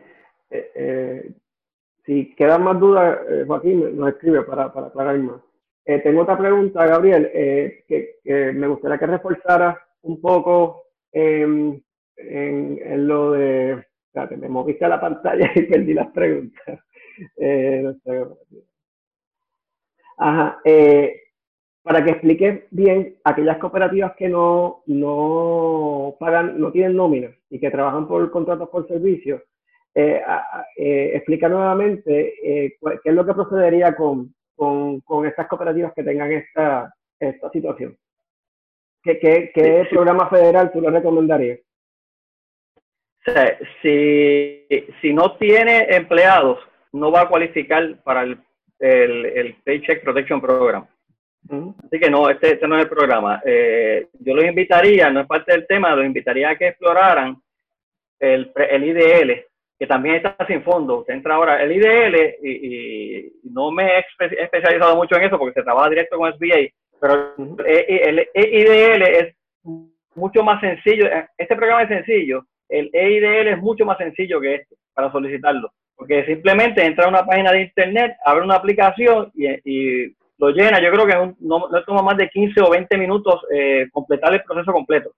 si 2.06 2.34
quedan 2.36 2.64
más 2.64 2.80
dudas, 2.80 3.20
Joaquín 3.46 3.98
nos 3.98 4.10
escribe 4.10 4.44
para, 4.44 4.72
para 4.72 4.88
aclarar 4.88 5.18
más. 5.20 5.42
Eh, 5.86 6.00
tengo 6.00 6.22
otra 6.22 6.38
pregunta, 6.38 6.86
Gabriel, 6.86 7.30
eh, 7.34 7.84
que, 7.88 8.54
me 8.54 8.68
gustaría 8.68 8.98
que 8.98 9.06
reforzara 9.06 9.82
un 10.04 10.22
poco 10.22 10.84
en, 11.12 11.84
lo 12.18 13.32
de... 13.32 13.86
Espérate, 14.08 14.38
me 14.38 14.48
moviste 14.48 14.86
a 14.86 14.90
la 14.90 15.02
pantalla 15.02 15.52
y 15.56 15.64
perdí 15.64 15.94
las 15.94 16.10
preguntas. 16.12 16.80
Eh, 17.38 17.94
Ajá. 20.18 20.60
para 21.84 22.04
que 22.04 22.12
explique 22.12 22.68
bien 22.72 23.18
aquellas 23.24 23.58
cooperativas 23.58 24.16
que 24.16 24.30
no, 24.30 24.84
no 24.86 26.16
pagan, 26.20 26.60
no 26.60 26.72
tienen 26.72 26.96
nómina 26.96 27.30
y 27.50 27.60
que 27.60 27.72
trabajan 27.72 28.08
por 28.08 28.32
contratos 28.32 28.70
por 28.70 28.88
servicios, 28.88 29.42
explica 29.96 31.50
nuevamente 31.50 32.36
qué 32.42 32.78
es 33.04 33.14
lo 33.14 33.26
que 33.26 33.34
procedería 33.34 33.96
con, 33.96 34.34
con, 34.56 35.02
con 35.02 35.26
estas 35.26 35.48
cooperativas 35.48 35.94
que 35.94 36.04
tengan 36.04 36.32
esta, 36.32 36.94
esta 37.20 37.50
situación? 37.52 37.98
¿Qué, 39.02 39.20
qué, 39.20 39.52
qué 39.54 39.88
programa 39.90 40.30
federal 40.30 40.72
tú 40.72 40.82
le 40.82 40.90
recomendarías? 40.90 41.60
Si, 43.82 44.66
si 45.02 45.14
no 45.14 45.38
tiene 45.38 45.88
empleados, 45.90 46.60
no 46.92 47.12
va 47.12 47.22
a 47.22 47.30
cualificar 47.30 48.02
para 48.04 48.24
el, 48.24 48.38
el, 48.80 49.26
el 49.26 49.56
Paycheck 49.64 50.04
Protection 50.04 50.42
Program. 50.42 50.86
Así 51.50 52.00
que 52.00 52.10
no, 52.10 52.30
este, 52.30 52.54
este, 52.54 52.68
no 52.68 52.78
es 52.78 52.84
el 52.84 52.90
programa. 52.90 53.42
Eh, 53.46 54.08
yo 54.20 54.34
los 54.34 54.46
invitaría, 54.46 55.10
no 55.10 55.22
es 55.22 55.28
parte 55.28 55.52
del 55.52 55.68
tema, 55.68 55.96
los 55.96 56.06
invitaría 56.06 56.50
a 56.50 56.56
que 56.56 56.70
exploraran 56.70 57.36
el, 58.20 58.52
el 58.56 58.84
IDL, 58.84 59.46
que 59.78 59.88
también 59.88 60.16
está 60.16 60.38
sin 60.48 60.64
fondo. 60.64 61.00
Usted 61.00 61.14
entra 61.14 61.36
ahora, 61.36 61.62
el 61.62 61.72
IDL, 61.74 62.48
y, 62.48 63.34
no 63.44 63.72
me 63.72 63.86
he 63.86 64.06
especializado 64.20 64.96
mucho 64.96 65.16
en 65.16 65.24
eso 65.24 65.38
porque 65.38 65.60
se 65.60 65.64
trabaja 65.64 65.90
directo 65.90 66.18
con 66.18 66.34
SBA, 66.34 66.70
pero 67.00 67.36
el, 67.66 68.28
IDL 68.34 69.02
es 69.04 69.36
mucho 70.16 70.44
más 70.44 70.62
sencillo. 70.62 71.08
Este 71.38 71.56
programa 71.56 71.84
es 71.84 71.90
sencillo. 71.90 72.46
El 72.70 72.90
EIDL 72.94 73.50
es 73.50 73.60
mucho 73.60 73.86
más 73.86 73.98
sencillo 73.98 74.40
que 74.40 74.56
este 74.56 74.76
para 74.94 75.12
solicitarlo, 75.12 75.72
porque 75.96 76.26
simplemente 76.26 76.86
entra 76.86 77.06
a 77.06 77.10
una 77.10 77.26
página 77.26 77.52
de 77.52 77.62
internet, 77.62 78.16
abre 78.26 78.44
una 78.44 78.56
aplicación 78.56 79.32
y, 79.36 80.16
lo 80.40 80.50
llena. 80.50 80.82
Yo 80.82 80.92
creo 80.92 81.06
que 81.06 81.36
no, 81.40 81.70
no, 81.70 81.84
toma 81.84 82.02
más 82.02 82.18
de 82.18 82.28
15 82.28 82.60
o 82.62 82.70
20 82.72 82.98
minutos 82.98 83.42
eh, 83.54 83.88
completar 83.92 84.34
el 84.34 84.44
proceso 84.44 84.74
completo. 84.74 85.12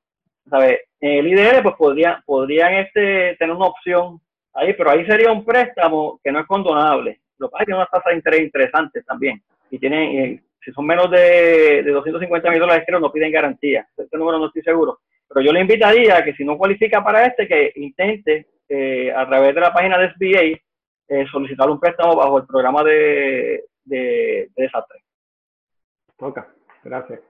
¿Sabe? 0.47 0.82
En 0.99 1.26
el 1.26 1.28
IDL 1.28 1.63
pues 1.63 1.76
podrían, 1.76 2.21
podrían 2.26 2.73
este, 2.76 3.36
tener 3.38 3.55
una 3.55 3.67
opción 3.67 4.19
ahí, 4.53 4.73
pero 4.73 4.91
ahí 4.91 5.05
sería 5.05 5.32
un 5.32 5.43
préstamo 5.43 6.19
que 6.23 6.32
no 6.32 6.41
es 6.41 6.45
condonable. 6.45 7.21
Lo 7.39 7.47
que 7.47 7.51
pasa 7.53 7.63
es 7.63 7.65
que 7.65 7.65
tiene 7.65 7.80
una 7.80 7.88
tasa 7.88 8.09
de 8.09 8.15
interés 8.17 8.41
interesante 8.41 9.01
también. 9.03 9.41
Y 9.71 9.80
tienen, 9.80 10.43
si 10.63 10.71
son 10.71 10.86
menos 10.86 11.09
de, 11.09 11.82
de 11.84 11.91
250 11.91 12.51
mil 12.51 12.59
dólares, 12.59 12.84
creo, 12.86 12.99
no 12.99 13.11
piden 13.11 13.32
garantía. 13.32 13.88
Este 13.97 14.17
número 14.17 14.38
no 14.38 14.47
estoy 14.47 14.61
seguro. 14.61 14.99
Pero 15.28 15.41
yo 15.41 15.51
le 15.51 15.61
invitaría 15.61 16.17
a 16.17 16.23
que 16.23 16.34
si 16.34 16.45
no 16.45 16.57
cualifica 16.57 17.03
para 17.03 17.26
este, 17.26 17.47
que 17.47 17.71
intente 17.76 18.47
eh, 18.70 19.11
a 19.11 19.28
través 19.28 19.53
de 19.53 19.61
la 19.61 19.74
página 19.74 19.97
de 19.97 20.11
SBA 20.13 20.59
eh, 21.07 21.26
solicitar 21.32 21.70
un 21.70 21.80
préstamo 21.80 22.16
bajo 22.16 22.39
el 22.39 22.45
programa 22.45 22.84
de, 22.84 23.66
de, 23.84 24.49
desastre. 24.55 24.99
Ok, 26.18 26.39
gracias. 26.84 27.22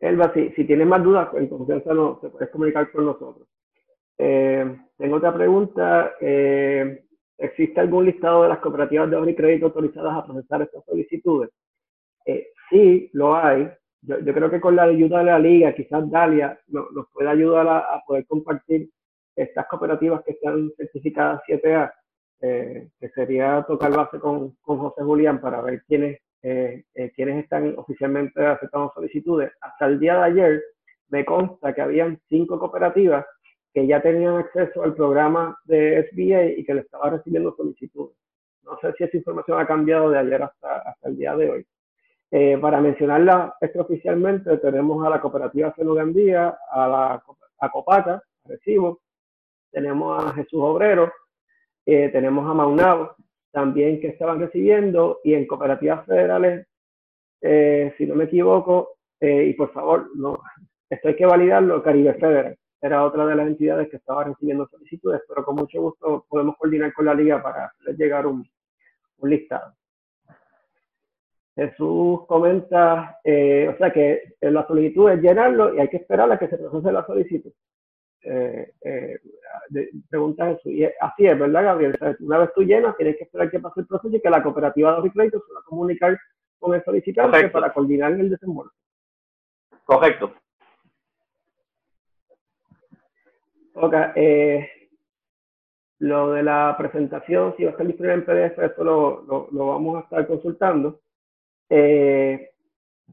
Elba, 0.00 0.32
si, 0.32 0.64
tienes 0.64 0.86
más 0.86 1.02
dudas, 1.02 1.28
en 1.34 1.48
confianza 1.48 1.92
no, 1.92 2.18
te 2.20 2.28
puedes 2.28 2.50
comunicar 2.50 2.90
con 2.90 3.06
nosotros. 3.06 3.46
Eh, 4.18 4.76
tengo 4.96 5.16
otra 5.16 5.34
pregunta. 5.34 6.14
Eh, 6.20 7.02
¿Existe 7.38 7.80
algún 7.80 8.06
listado 8.06 8.44
de 8.44 8.48
las 8.48 8.58
cooperativas 8.60 9.10
de 9.10 9.16
ahorro 9.16 9.30
y 9.30 9.34
crédito 9.34 9.66
autorizadas 9.66 10.16
a 10.16 10.24
procesar 10.24 10.62
estas 10.62 10.84
solicitudes? 10.84 11.50
Eh, 12.24 12.48
sí, 12.70 13.10
lo 13.12 13.36
hay. 13.36 13.68
Yo, 14.00 14.32
creo 14.32 14.50
que 14.50 14.60
con 14.60 14.76
la 14.76 14.84
ayuda 14.84 15.18
de 15.18 15.24
la 15.24 15.38
liga, 15.38 15.74
quizás 15.74 16.08
Dalia 16.10 16.58
nos, 16.68 16.86
puede 17.12 17.28
ayudar 17.28 17.66
a, 17.68 18.02
poder 18.06 18.24
compartir 18.26 18.88
estas 19.36 19.66
cooperativas 19.66 20.24
que 20.24 20.32
están 20.32 20.72
certificadas 20.76 21.42
7A, 21.46 21.92
eh, 22.40 22.88
que 22.98 23.08
sería 23.10 23.64
tocar 23.68 23.94
base 23.94 24.18
con, 24.18 24.56
con 24.62 24.78
José 24.78 25.02
Julián 25.02 25.40
para 25.40 25.60
ver 25.60 25.82
quiénes, 25.86 26.20
quiénes 27.16 27.42
están 27.42 27.74
oficialmente 27.76 28.44
aceptando 28.44 28.92
solicitudes. 28.94 29.50
Hasta 29.60 29.86
el 29.86 29.98
día 29.98 30.16
de 30.18 30.24
ayer 30.24 30.62
me 31.08 31.24
consta 31.24 31.74
que 31.74 31.82
habían 31.82 32.20
cinco 32.28 32.58
cooperativas 32.58 33.26
que 33.76 33.86
ya 33.86 34.00
tenían 34.00 34.36
acceso 34.36 34.82
al 34.82 34.94
programa 34.94 35.58
de 35.64 36.08
SBA 36.10 36.58
y 36.58 36.64
que 36.64 36.72
le 36.72 36.80
estaba 36.80 37.10
recibiendo 37.10 37.54
solicitudes. 37.56 38.16
No 38.62 38.78
sé 38.80 38.92
si 38.96 39.04
esa 39.04 39.18
información 39.18 39.60
ha 39.60 39.66
cambiado 39.66 40.08
de 40.08 40.18
ayer 40.18 40.42
hasta, 40.42 40.78
hasta 40.78 41.08
el 41.08 41.16
día 41.18 41.36
de 41.36 41.50
hoy. 41.50 41.66
Eh, 42.30 42.58
para 42.58 42.80
mencionarla 42.80 43.54
extraoficialmente, 43.60 44.56
tenemos 44.58 45.06
a 45.06 45.10
la 45.10 45.20
cooperativa 45.20 45.74
Gandía, 45.76 46.56
a 46.70 46.88
la 46.88 47.22
a 47.58 47.70
Copaca, 47.70 48.22
Recibo, 48.44 49.00
tenemos 49.76 50.24
a 50.24 50.32
Jesús 50.32 50.58
Obrero, 50.62 51.12
eh, 51.84 52.08
tenemos 52.08 52.50
a 52.50 52.54
Maunabo, 52.54 53.14
también 53.52 54.00
que 54.00 54.08
estaban 54.08 54.40
recibiendo, 54.40 55.20
y 55.22 55.34
en 55.34 55.46
cooperativas 55.46 56.06
federales, 56.06 56.66
eh, 57.42 57.94
si 57.98 58.06
no 58.06 58.14
me 58.14 58.24
equivoco, 58.24 58.96
y 59.20 59.52
por 59.52 59.72
favor, 59.72 60.10
no, 60.14 60.38
esto 60.88 61.08
hay 61.08 61.16
que 61.16 61.26
validarlo, 61.26 61.82
Caribe 61.82 62.14
Federal 62.14 62.56
era 62.80 63.04
otra 63.04 63.26
de 63.26 63.34
las 63.34 63.46
entidades 63.48 63.88
que 63.90 63.96
estaba 63.96 64.24
recibiendo 64.24 64.66
solicitudes, 64.68 65.20
pero 65.28 65.44
con 65.44 65.56
mucho 65.56 65.80
gusto 65.80 66.24
podemos 66.28 66.56
coordinar 66.56 66.92
con 66.94 67.04
la 67.04 67.14
liga 67.14 67.42
para 67.42 67.72
llegar 67.96 68.26
un, 68.26 68.48
un 69.18 69.30
listado. 69.30 69.74
Jesús 71.54 72.26
comenta, 72.26 73.18
eh, 73.24 73.68
o 73.72 73.76
sea 73.78 73.90
que 73.90 74.34
la 74.40 74.66
solicitud 74.66 75.10
es 75.10 75.22
llenarlo 75.22 75.74
y 75.74 75.80
hay 75.80 75.88
que 75.88 75.96
esperar 75.96 76.30
a 76.30 76.38
que 76.38 76.48
se 76.48 76.58
procese 76.58 76.92
la 76.92 77.06
solicitud. 77.06 77.52
Eh, 78.22 78.72
eh, 78.82 79.18
pregunta 80.10 80.46
Jesús, 80.46 80.72
y 80.72 80.84
así 80.84 81.26
es, 81.26 81.38
¿verdad, 81.38 81.64
Gabriel? 81.64 81.96
una 82.20 82.38
vez 82.38 82.50
tú 82.54 82.62
llenas, 82.62 82.96
tienes 82.96 83.16
que 83.16 83.24
esperar 83.24 83.50
que 83.50 83.60
pase 83.60 83.80
el 83.80 83.86
proceso 83.86 84.16
y 84.16 84.20
que 84.20 84.30
la 84.30 84.42
cooperativa 84.42 85.00
de 85.00 85.10
crédito 85.10 85.42
se 85.46 85.52
va 85.52 85.60
a 85.60 85.64
comunicar 85.64 86.18
con 86.58 86.74
el 86.74 86.82
solicitante 86.82 87.48
para 87.50 87.72
coordinar 87.72 88.12
el 88.12 88.30
desembolso. 88.30 88.74
Correcto. 89.84 90.34
Ok, 93.74 93.94
eh, 94.16 94.68
lo 95.98 96.32
de 96.32 96.42
la 96.42 96.74
presentación, 96.78 97.54
si 97.56 97.64
va 97.64 97.70
a 97.70 97.72
estar 97.72 97.86
disponible 97.86 98.14
en 98.14 98.24
PDF, 98.24 98.58
esto 98.58 98.84
lo, 98.84 99.48
lo, 99.52 99.66
vamos 99.66 99.96
a 99.96 100.00
estar 100.00 100.26
consultando. 100.26 101.00
Eh, 101.68 102.50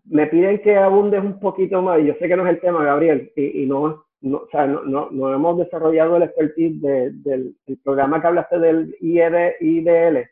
me 0.06 0.28
piden 0.28 0.62
que 0.62 0.76
abundes 0.78 1.24
un 1.24 1.40
poquito 1.40 1.82
más, 1.82 2.00
y 2.00 2.06
yo 2.06 2.14
sé 2.16 2.28
que 2.28 2.36
no 2.36 2.46
es 2.46 2.54
el 2.54 2.62
tema, 2.62 2.84
Gabriel, 2.84 3.32
y, 3.36 3.66
no, 3.66 4.06
no, 4.24 4.38
o 4.38 4.50
sea, 4.50 4.66
no, 4.66 5.10
no, 5.12 5.34
hemos 5.34 5.58
desarrollado 5.58 6.16
el 6.16 6.24
expertise 6.24 6.82
del, 6.82 7.56
programa 7.84 8.22
que 8.22 8.28
hablaste 8.28 8.58
del 8.58 8.96
IED, 9.02 9.56
IDL, 9.60 10.30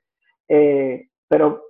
eh, 0.48 1.08
pero 1.28 1.66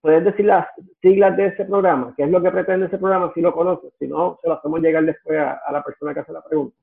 puedes 0.00 0.24
decir 0.24 0.46
las 0.46 0.68
siglas 1.02 1.36
de 1.36 1.46
ese 1.46 1.64
programa, 1.64 2.14
qué 2.16 2.22
es 2.22 2.30
lo 2.30 2.40
que 2.40 2.52
pretende 2.52 2.86
ese 2.86 2.98
programa, 2.98 3.32
si 3.34 3.40
lo 3.40 3.52
conoces, 3.52 3.92
si 3.98 4.06
no, 4.06 4.38
se 4.40 4.48
lo 4.48 4.54
hacemos 4.54 4.80
llegar 4.80 5.04
después 5.04 5.36
a 5.40 5.72
la 5.72 5.82
persona 5.82 6.14
que 6.14 6.20
hace 6.20 6.32
la 6.32 6.44
pregunta. 6.44 6.76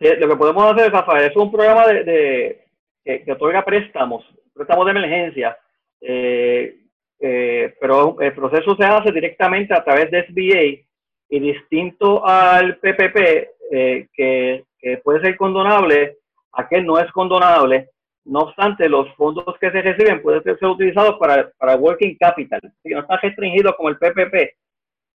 lo 0.00 0.28
que 0.28 0.36
podemos 0.36 0.74
hacer, 0.74 0.92
Rafael, 0.92 1.30
es 1.30 1.36
un 1.36 1.52
programa 1.52 1.86
de, 1.86 2.64
que, 3.04 3.32
otorga 3.32 3.64
préstamos, 3.64 4.24
préstamos 4.54 4.86
de 4.86 4.90
emergencia, 4.90 5.56
eh, 6.00 6.80
eh, 7.20 7.74
pero 7.80 8.20
el 8.20 8.34
proceso 8.34 8.74
se 8.74 8.84
hace 8.84 9.12
directamente 9.12 9.72
a 9.72 9.84
través 9.84 10.10
de 10.10 10.26
SBA 10.26 10.87
y 11.28 11.40
distinto 11.40 12.26
al 12.26 12.78
PPP, 12.78 13.48
eh, 13.70 14.08
que, 14.12 14.64
puede 15.02 15.20
ser 15.20 15.36
condonable, 15.36 16.18
aquel 16.52 16.86
no 16.86 16.98
es 16.98 17.10
condonable. 17.12 17.90
No 18.24 18.40
obstante, 18.40 18.88
los 18.88 19.12
fondos 19.16 19.56
que 19.58 19.70
se 19.70 19.82
reciben 19.82 20.22
pueden 20.22 20.42
ser 20.42 20.56
utilizados 20.62 21.18
para, 21.18 21.50
para 21.58 21.76
working 21.76 22.16
capital, 22.18 22.60
no 22.84 23.00
está 23.00 23.16
restringido 23.16 23.74
como 23.74 23.88
el 23.88 23.98
PPP, 23.98 24.32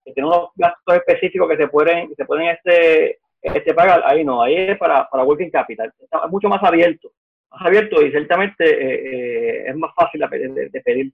que 0.06 0.14
tiene 0.14 0.28
unos 0.28 0.50
gastos 0.56 0.96
específicos 0.96 1.50
que 1.50 1.58
se 1.58 1.68
pueden, 1.68 2.14
se 2.16 2.26
pueden 2.26 2.48
este, 2.48 3.20
este 3.42 3.74
pagar. 3.74 4.02
Ahí 4.06 4.24
no, 4.24 4.42
ahí 4.42 4.56
es 4.56 4.78
para, 4.78 5.08
para 5.10 5.24
working 5.24 5.52
capital. 5.52 5.94
Está 6.00 6.28
mucho 6.28 6.50
más 6.50 6.62
abierto, 6.64 7.12
más 7.52 7.62
abierto 7.66 8.02
y 8.02 8.12
ciertamente 8.12 8.64
eh, 8.66 9.02
eh, 9.06 9.64
es 9.68 9.76
más 9.76 9.94
fácil 9.96 10.22
de, 10.22 10.82
pedir. 10.82 11.14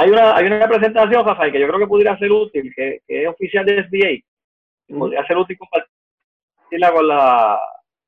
Hay 0.00 0.08
una, 0.08 0.34
hay 0.34 0.46
una 0.46 0.66
presentación, 0.66 1.26
Rafael, 1.26 1.52
que 1.52 1.60
yo 1.60 1.68
creo 1.68 1.78
que 1.78 1.86
pudiera 1.86 2.16
ser 2.16 2.32
útil, 2.32 2.72
que, 2.74 3.02
es 3.06 3.28
oficial 3.28 3.66
de 3.66 3.84
SBA. 3.84 4.98
Podría 4.98 5.26
ser 5.26 5.36
útil 5.36 5.58
compartirla 5.58 6.90
con 6.90 7.06
la, 7.06 7.60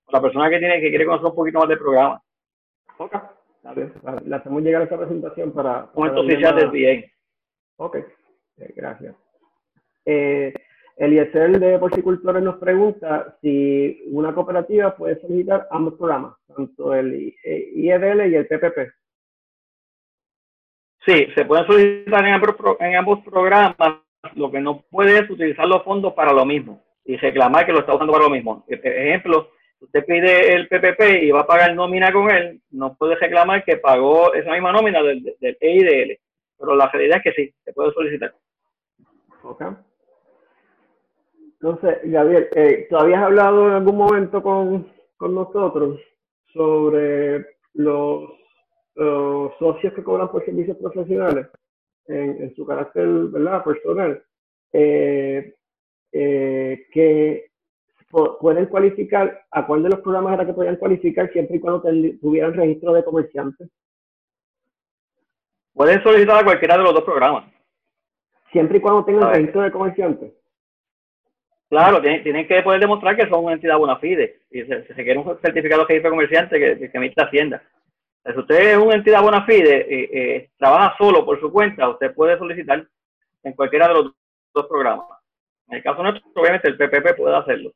con 0.07 0.12
la 0.14 0.22
persona 0.22 0.49
que 0.49 0.59
tiene 0.59 0.80
que 0.80 0.88
quiere 0.88 1.05
conocer 1.05 1.26
un 1.26 1.34
poquito 1.34 1.59
más 1.59 1.68
del 1.68 1.78
programa. 1.78 2.22
Ok, 2.97 3.14
le 4.24 4.34
hacemos 4.36 4.62
llegar 4.62 4.80
esa 4.80 4.97
presentación 4.97 5.53
para... 5.53 5.90
Un 5.93 6.16
oficial 6.16 6.57
de 6.57 6.62
SBA. 6.62 7.12
Ok, 7.76 7.99
gracias. 8.74 9.14
Eh, 10.07 10.55
Eliezer 10.97 11.61
de 11.61 11.78
Porcicultores 11.78 12.43
nos 12.43 12.57
pregunta 12.57 13.36
si 13.43 14.03
una 14.07 14.34
cooperativa 14.34 14.97
puede 14.97 15.20
solicitar 15.20 15.68
ambos 15.70 15.93
programas, 15.99 16.36
tanto 16.57 16.95
el 16.95 17.34
IEDL 17.45 18.30
y 18.30 18.34
el 18.36 18.47
PPP. 18.47 19.01
Sí, 21.05 21.26
se 21.34 21.44
pueden 21.44 21.66
solicitar 21.66 22.24
en 22.26 22.34
ambos, 22.34 23.20
programas. 23.24 23.74
Lo 24.34 24.50
que 24.50 24.61
no 24.61 24.82
puede 24.90 25.18
es 25.18 25.28
utilizar 25.28 25.66
los 25.66 25.82
fondos 25.82 26.12
para 26.14 26.32
lo 26.32 26.46
mismo 26.46 26.82
y 27.05 27.16
reclamar 27.16 27.66
que 27.66 27.72
lo 27.72 27.80
está 27.80 27.94
usando 27.94 28.12
para 28.12 28.24
lo 28.24 28.30
mismo. 28.30 28.64
E, 28.68 28.74
e, 28.74 29.09
ejemplo, 29.09 29.50
usted 29.80 30.05
pide 30.05 30.55
el 30.55 30.68
PPP 30.68 31.24
y 31.24 31.30
va 31.32 31.40
a 31.40 31.46
pagar 31.46 31.74
nómina 31.74 32.12
con 32.12 32.30
él, 32.30 32.61
no 32.70 32.94
puede 32.94 33.16
reclamar 33.16 33.64
que 33.64 33.78
pagó 33.78 34.32
esa 34.32 34.53
misma 34.53 34.70
nómina 34.70 35.03
del, 35.03 35.24
del 35.40 35.57
EIDL. 35.61 36.18
Pero 36.57 36.76
la 36.76 36.88
realidad 36.88 37.18
es 37.18 37.24
que 37.24 37.32
sí, 37.32 37.55
se 37.64 37.72
puede 37.72 37.92
solicitar. 37.92 38.32
Okay. 39.42 39.66
Entonces, 41.62 41.98
Gabriel, 42.05 42.48
eh, 42.57 42.86
¿tú 42.90 42.96
habías 42.96 43.22
hablado 43.22 43.68
en 43.68 43.74
algún 43.74 43.96
momento 43.96 44.42
con, 44.42 44.90
nosotros 45.20 46.00
sobre 46.53 47.46
los, 47.74 48.30
socios 48.95 49.93
que 49.95 50.03
cobran 50.03 50.30
por 50.30 50.45
servicios 50.45 50.76
profesionales 50.76 51.49
en, 52.07 52.55
su 52.55 52.66
carácter 52.66 53.07
¿verdad? 53.07 53.64
personal? 53.64 54.22
Eh, 54.72 55.55
eh, 56.12 56.86
que 56.93 57.51
pueden 58.11 58.66
cualificar, 58.66 59.47
¿a 59.51 59.66
cuál 59.66 59.82
de 59.82 59.88
los 59.90 60.01
programas 60.01 60.34
era 60.34 60.47
que 60.47 60.53
podían 60.53 60.76
cualificar 60.76 61.32
siempre 61.32 61.57
y 61.57 61.61
cuando 61.61 61.82
tuvieran 62.20 62.53
registro 62.53 62.93
de 62.93 63.05
comerciantes? 63.05 63.70
Pueden 65.72 66.03
solicitar 66.03 66.40
a 66.40 66.45
cualquiera 66.45 66.76
de 66.76 66.82
los 66.82 66.95
dos 66.95 67.05
programas. 67.05 67.51
Siempre 68.51 68.78
y 68.78 68.80
cuando 68.82 69.05
tengan 69.05 69.32
registro 69.32 69.62
de 69.62 69.72
comerciantes. 69.72 70.32
Claro, 71.70 72.03
tienen, 72.03 72.47
que 72.47 72.61
poder 72.61 72.80
demostrar 72.80 73.16
que 73.16 73.26
son 73.30 73.45
una 73.45 73.55
entidad 73.55 73.78
bona 73.78 73.97
fide. 73.97 74.43
Y 74.51 74.61
se, 74.61 74.86
se 74.86 74.93
requiere 74.93 75.18
un 75.18 75.38
certificado 75.40 75.86
de 75.86 76.03
comerciante 76.03 76.59
que, 76.59 76.90
que 76.90 76.99
emite 76.99 77.22
Hacienda. 77.22 77.62
Si 78.25 78.39
usted 78.39 78.73
es 78.73 78.77
una 78.77 78.95
entidad 78.95 79.23
bona 79.23 79.45
fide, 79.45 79.81
eh, 79.81 80.11
eh, 80.12 80.51
trabaja 80.57 80.95
solo 80.97 81.25
por 81.25 81.41
su 81.41 81.51
cuenta, 81.51 81.89
usted 81.89 82.14
puede 82.14 82.39
solicitar 82.39 82.87
en 83.43 83.53
cualquiera 83.55 83.89
de 83.89 83.95
los 83.95 84.12
dos 84.55 84.66
programas. 84.66 85.07
En 85.68 85.79
el 85.79 85.83
caso 85.83 86.03
nuestro, 86.03 86.23
obviamente 86.35 86.68
el 86.68 86.77
PPP 86.77 87.16
puede 87.16 87.37
hacerlo. 87.37 87.73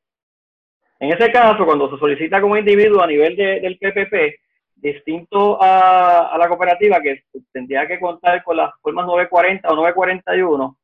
En 1.00 1.12
ese 1.12 1.32
caso, 1.32 1.64
cuando 1.64 1.90
se 1.90 1.98
solicita 1.98 2.40
como 2.40 2.56
individuo 2.56 3.02
a 3.02 3.06
nivel 3.06 3.36
del 3.36 3.78
PPP, 3.78 4.40
distinto 4.76 5.58
a, 5.60 6.36
la 6.38 6.48
cooperativa 6.48 7.00
que 7.00 7.24
tendría 7.52 7.86
que 7.86 7.98
contar 7.98 8.42
con 8.44 8.56
las 8.56 8.70
formas 8.80 9.06
940 9.06 9.68
o 9.68 9.74
941, 9.74 10.78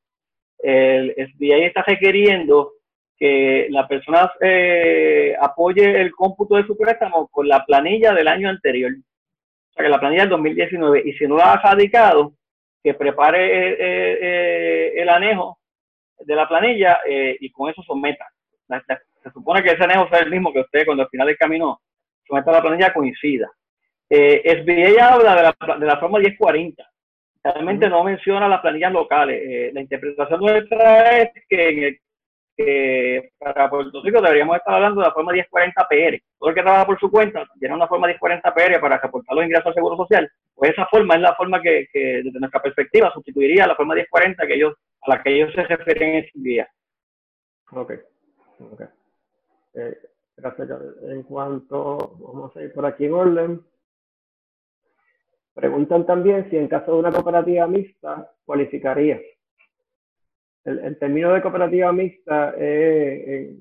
el 0.59 1.15
SBA 1.15 1.67
está 1.67 1.83
requiriendo 1.83 2.73
que 3.17 3.69
la 3.71 3.87
persona 3.87 4.33
eh, 4.41 5.35
apoye 5.41 6.01
el 6.01 6.13
cómputo 6.13 6.57
de 6.57 6.67
su 6.67 6.77
préstamo 6.77 7.29
con 7.29 7.47
la 7.49 7.65
planilla 7.65 8.13
del 8.13 8.29
año 8.29 8.49
anterior. 8.49 8.93
O 9.73 9.75
sea, 9.75 9.85
que 9.85 9.91
la 9.91 9.99
planilla 10.01 10.23
del 10.23 10.31
2019. 10.31 11.03
Y 11.05 11.13
si 11.15 11.27
no 11.27 11.37
la 11.37 11.55
ha 11.55 11.63
radicado, 11.63 12.35
que 12.83 12.95
prepare 12.95 13.47
eh, 13.47 13.77
eh, 13.81 14.93
el 14.97 15.09
anejo 15.09 15.59
de 16.19 16.37
la 16.37 16.49
planilla 16.49 17.01
y 17.07 17.51
con 17.51 17.71
eso 17.71 17.83
someta. 17.83 18.27
Se 19.23 19.31
supone 19.31 19.63
que 19.63 19.71
ese 19.71 19.85
anejo 19.85 20.09
sea 20.09 20.21
el 20.21 20.31
mismo 20.31 20.53
que 20.53 20.61
usted 20.61 20.85
cuando 20.85 21.05
al 21.05 21.09
final 21.09 21.27
del 21.27 21.37
camino 21.37 21.81
someta 22.27 22.53
la 22.53 22.63
planilla 22.63 22.93
coincida. 22.93 23.51
Eh, 24.09 24.43
SBA 24.63 25.09
habla 25.09 25.35
de 25.37 25.43
la, 25.43 25.79
de 25.79 25.87
la 25.87 25.99
forma 25.99 26.19
1040. 26.19 26.89
Realmente 27.43 27.89
no 27.89 28.05
menciona 28.05 28.49
las 28.49 28.61
planillas 28.61 28.93
locales. 28.93 29.73
la 29.73 29.81
interpretación 29.81 30.41
nuestra 30.41 31.19
es 31.19 31.31
que 31.49 31.69
en 31.69 31.83
el 31.85 32.01
que 32.65 33.33
para 33.39 33.69
Puerto 33.69 34.03
Rico 34.03 34.21
deberíamos 34.21 34.57
estar 34.57 34.75
hablando 34.75 35.01
de 35.01 35.07
la 35.07 35.13
forma 35.13 35.33
1040 35.33 35.89
PR. 35.89 36.23
Todo 36.39 36.51
el 36.51 36.55
que 36.55 36.63
trabaja 36.63 36.87
por 36.87 36.99
su 36.99 37.11
cuenta 37.11 37.47
tiene 37.59 37.75
una 37.75 37.89
forma 37.89 38.07
1040 38.07 38.55
PR 38.55 38.81
para 38.81 38.99
reportar 38.99 39.37
los 39.37 39.45
ingresos 39.45 39.67
al 39.67 39.75
Seguro 39.75 39.97
Social. 39.97 40.31
Pues 40.55 40.73
esa 40.73 40.87
forma 40.87 41.15
es 41.17 41.21
la 41.21 41.35
forma 41.35 41.61
que, 41.61 41.87
desde 41.93 42.41
nuestra 42.41 42.63
perspectiva, 42.63 43.13
sustituiría 43.13 43.67
la 43.67 43.77
forma 43.77 43.95
1040 43.95 44.47
que 44.47 44.55
ellos, 44.55 44.75
a 45.03 45.11
la 45.11 45.23
que 45.23 45.35
ellos 45.35 45.53
se 45.55 45.63
refieren 45.63 46.11
en 46.11 46.25
ese 46.25 46.31
día. 46.35 46.69
Ok. 47.73 47.93
okay. 48.73 48.87
Eh, 49.75 49.99
gracias. 50.37 50.69
En 51.09 51.23
cuanto, 51.23 52.17
vamos 52.19 52.57
a 52.57 52.63
ir 52.63 52.73
por 52.73 52.87
aquí 52.87 53.07
en. 53.07 53.65
Preguntan 55.55 56.07
también 56.07 56.49
si 56.49 56.57
en 56.57 56.69
caso 56.69 56.93
de 56.93 56.99
una 56.99 57.13
cooperativa 57.13 57.67
mixta 57.67 58.31
cualificaría 58.45 59.21
el, 60.65 60.99
término 60.99 61.33
de 61.33 61.43
cooperativa 61.43 61.93
mixta, 61.93 62.55
eh, 62.57 63.55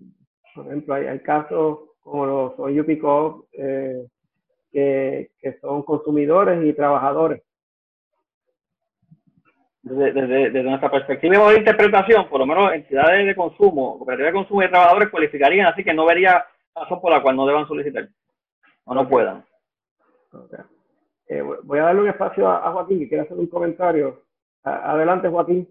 por 0.54 0.68
ejemplo, 0.68 0.94
hay, 0.94 1.20
casos 1.20 1.80
como 2.02 2.26
los 2.58 2.74
Yupico, 2.74 3.48
eh, 3.54 4.06
que, 4.72 5.32
que, 5.40 5.60
son 5.60 5.84
consumidores 5.84 6.64
y 6.64 6.74
trabajadores. 6.74 7.42
Desde, 9.84 10.64
nuestra 10.64 10.92
perspectiva 10.92 11.52
de 11.52 11.58
interpretación, 11.58 12.30
por 12.30 12.40
lo 12.40 12.46
menos 12.46 12.72
entidades 12.72 13.26
de 13.26 13.36
consumo, 13.36 13.98
cooperativas 13.98 14.32
de 14.32 14.38
consumo 14.38 14.64
y 14.64 14.70
trabajadores 14.70 15.10
cualificarían, 15.10 15.68
así 15.68 15.84
que 15.84 15.94
no 15.94 16.06
vería 16.06 16.46
razón 16.76 17.02
por 17.02 17.12
la 17.12 17.22
cual 17.22 17.36
no 17.36 17.48
deban 17.48 17.68
solicitar 17.68 18.08
o 18.86 18.94
no 18.94 19.10
puedan. 19.10 19.44
Eh, 21.28 21.42
voy 21.42 21.80
a 21.80 21.84
darle 21.84 22.02
un 22.02 22.10
espacio 22.10 22.48
a, 22.48 22.72
Joaquín 22.72 23.00
que 23.00 23.08
quiere 23.08 23.24
hacer 23.24 23.38
un 23.38 23.48
comentario. 23.48 24.22
adelante, 24.64 25.28
Joaquín. 25.30 25.68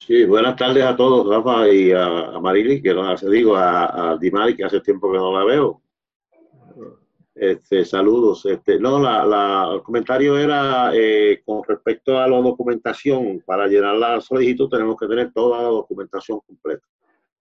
Sí, 0.00 0.24
buenas 0.24 0.56
tardes 0.56 0.84
a 0.84 0.96
todos, 0.96 1.28
Rafa 1.28 1.68
y 1.68 1.92
a, 1.92 2.38
Marili, 2.40 2.80
que 2.80 2.94
no 2.94 3.08
hace, 3.08 3.28
digo, 3.28 3.56
a, 3.56 4.12
a 4.12 4.16
Dimari, 4.16 4.56
que 4.56 4.64
hace 4.64 4.80
tiempo 4.80 5.12
que 5.12 5.18
no 5.18 5.38
la 5.38 5.44
veo. 5.44 5.82
Este, 7.38 7.84
saludos. 7.84 8.44
Este, 8.46 8.80
no, 8.80 8.98
la, 8.98 9.70
el 9.72 9.82
comentario 9.82 10.36
era 10.36 10.90
eh, 10.92 11.40
con 11.44 11.62
respecto 11.62 12.18
a 12.18 12.26
la 12.26 12.36
documentación. 12.40 13.42
Para 13.46 13.68
llenar 13.68 13.94
la 13.94 14.20
solicitud 14.20 14.68
tenemos 14.68 14.96
que 14.98 15.06
tener 15.06 15.32
toda 15.32 15.62
la 15.62 15.68
documentación 15.68 16.40
completa 16.40 16.84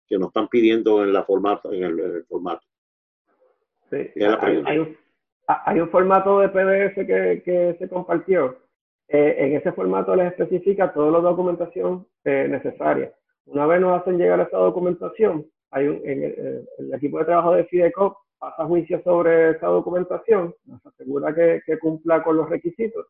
que 0.08 0.18
nos 0.18 0.28
están 0.28 0.48
pidiendo 0.48 1.04
en 1.04 1.14
la 1.14 1.24
formato, 1.24 1.74
en 1.74 1.84
el, 1.84 2.26
formato. 2.30 2.66
Sí, 3.90 3.98
hay, 4.24 4.58
un, 4.58 4.98
hay, 5.48 5.80
un, 5.80 5.90
formato 5.90 6.40
de 6.40 6.50
PDF 6.50 6.96
que, 6.96 7.42
que 7.44 7.76
se 7.80 7.90
compartió 7.90 8.58
eh, 9.10 9.36
en 9.40 9.56
ese 9.56 9.72
formato 9.72 10.16
les 10.16 10.34
especifica 10.34 10.92
toda 10.92 11.12
la 11.12 11.20
documentación 11.20 12.06
eh, 12.26 12.48
necesaria. 12.50 13.14
Una 13.46 13.66
vez 13.66 13.80
nos 13.80 14.02
hacen 14.02 14.18
llegar 14.18 14.42
esa 14.42 14.58
documentación, 14.58 15.46
hay 15.72 15.88
un, 15.88 16.02
en 16.04 16.24
eh, 16.24 16.66
el, 16.78 16.94
equipo 16.94 17.20
de 17.20 17.26
trabajo 17.26 17.54
de 17.54 17.64
FIDECOP 17.66 18.18
pasa 18.38 18.66
juicio 18.66 19.02
sobre 19.04 19.52
esa 19.52 19.68
documentación, 19.68 20.54
nos 20.66 20.86
asegura 20.86 21.34
que, 21.34 21.62
cumpla 21.80 22.22
con 22.22 22.36
los 22.36 22.50
requisitos 22.50 23.08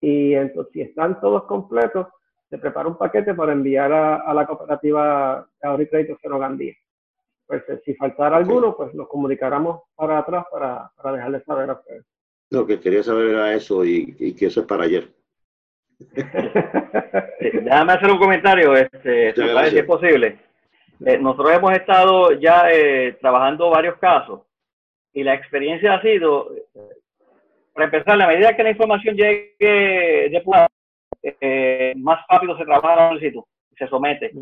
y 0.00 0.34
entonces 0.34 0.72
si 0.72 0.80
están 0.82 1.20
todos 1.20 1.44
completos, 1.44 2.06
se 2.48 2.58
prepara 2.58 2.88
un 2.88 2.96
paquete 2.96 3.34
para 3.34 3.52
enviar 3.52 3.92
a, 3.92 4.32
la 4.32 4.46
cooperativa 4.46 5.46
de 5.60 5.68
ahorro 5.68 5.82
y 5.82 5.88
crédito 5.88 6.18
Cero 6.22 6.38
Gandía. 6.38 6.74
Pues 7.46 7.62
si 7.84 7.94
faltara 7.94 8.36
alguno, 8.36 8.76
pues 8.76 8.94
nos 8.94 9.08
comunicáramos 9.08 9.82
para 9.96 10.18
atrás 10.18 10.44
para, 10.50 10.90
para 10.96 11.16
dejarles 11.16 11.44
saber 11.44 11.70
a 11.70 11.74
ustedes. 11.74 12.04
Lo 12.50 12.66
que 12.66 12.80
quería 12.80 13.02
saber 13.02 13.28
era 13.28 13.54
eso 13.54 13.84
y, 13.84 14.16
y 14.18 14.34
que 14.34 14.46
eso 14.46 14.60
es 14.60 14.66
para 14.66 14.84
ayer. 14.84 15.19
Déjame 17.38 17.92
hacer 17.92 18.10
un 18.10 18.18
comentario, 18.18 18.74
este, 18.74 19.34
si 19.34 19.78
es 19.78 19.84
posible. 19.84 20.38
Eh, 21.04 21.18
nosotros 21.18 21.52
hemos 21.52 21.72
estado 21.72 22.32
ya 22.32 22.70
eh, 22.70 23.16
trabajando 23.20 23.70
varios 23.70 23.96
casos 23.98 24.42
y 25.12 25.22
la 25.22 25.34
experiencia 25.34 25.94
ha 25.94 26.02
sido, 26.02 26.50
para 27.72 27.86
empezar, 27.86 28.20
a 28.20 28.26
medida 28.26 28.54
que 28.54 28.62
la 28.62 28.70
información 28.70 29.16
llegue 29.16 29.54
de 29.58 30.42
eh, 31.22 31.92
más 31.96 32.20
rápido 32.28 32.56
se 32.56 32.64
trabaja 32.64 32.96
la 32.96 33.08
solicitud, 33.08 33.42
se 33.76 33.86
somete. 33.88 34.32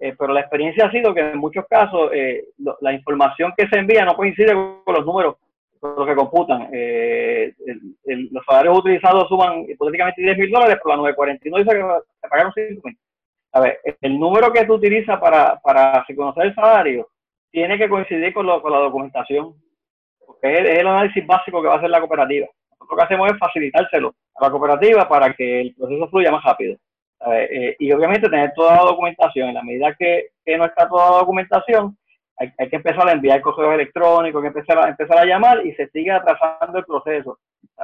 Eh, 0.00 0.14
pero 0.18 0.32
la 0.32 0.40
experiencia 0.40 0.86
ha 0.86 0.90
sido 0.90 1.14
que 1.14 1.20
en 1.20 1.38
muchos 1.38 1.64
casos 1.68 2.10
eh, 2.12 2.48
la 2.80 2.92
información 2.92 3.52
que 3.56 3.68
se 3.68 3.78
envía 3.78 4.04
no 4.04 4.14
coincide 4.14 4.52
con 4.52 4.94
los 4.94 5.06
números 5.06 5.36
los 5.96 6.06
que 6.06 6.14
computan. 6.14 6.68
los 8.06 8.44
salarios 8.46 8.78
utilizados 8.78 9.28
suman 9.28 9.64
hipotéticamente 9.68 10.22
10 10.22 10.38
mil 10.38 10.50
dólares, 10.50 10.78
pero 10.82 10.96
la 10.96 11.02
949 11.02 11.64
dice 11.64 11.76
que 11.76 12.20
se 12.20 12.28
pagaron 12.28 12.52
5 12.54 12.80
mil. 12.84 12.98
A 13.52 13.60
ver, 13.60 13.78
el 14.00 14.18
número 14.18 14.52
que 14.52 14.64
tú 14.64 14.74
utilizas 14.74 15.20
para, 15.20 15.60
para 15.60 16.04
reconocer 16.08 16.46
el 16.46 16.54
salario 16.54 17.08
tiene 17.50 17.78
que 17.78 17.88
coincidir 17.88 18.34
con, 18.34 18.46
lo, 18.46 18.60
con 18.60 18.72
la 18.72 18.80
documentación, 18.80 19.54
porque 20.26 20.52
es, 20.52 20.80
el 20.80 20.86
análisis 20.88 21.24
básico 21.24 21.62
que 21.62 21.68
va 21.68 21.74
a 21.74 21.78
hacer 21.78 21.90
la 21.90 22.00
cooperativa. 22.00 22.48
Lo 22.80 22.96
que 22.96 23.02
hacemos 23.02 23.30
es 23.30 23.38
facilitárselo 23.38 24.12
a 24.34 24.44
la 24.44 24.50
cooperativa 24.50 25.08
para 25.08 25.32
que 25.32 25.60
el 25.60 25.74
proceso 25.74 26.08
fluya 26.08 26.32
más 26.32 26.42
rápido. 26.42 26.76
Eh, 27.26 27.76
y 27.78 27.92
obviamente 27.92 28.28
tener 28.28 28.52
toda 28.54 28.76
la 28.76 28.82
documentación. 28.82 29.48
En 29.48 29.54
la 29.54 29.62
medida 29.62 29.94
que, 29.94 30.30
no 30.58 30.64
está 30.64 30.88
toda 30.88 31.12
la 31.12 31.16
documentación, 31.18 31.96
hay, 32.36 32.68
que 32.68 32.76
empezar 32.76 33.08
a 33.08 33.12
enviar 33.12 33.40
correos 33.40 33.74
electrónicos, 33.74 34.42
hay 34.42 34.50
que 34.50 34.58
empezar 34.58 34.84
a, 34.84 34.88
empezar 34.88 35.18
a 35.18 35.24
llamar 35.24 35.64
y 35.64 35.72
se 35.74 35.88
sigue 35.88 36.10
atrasando 36.10 36.78
el 36.78 36.84
proceso. 36.84 37.38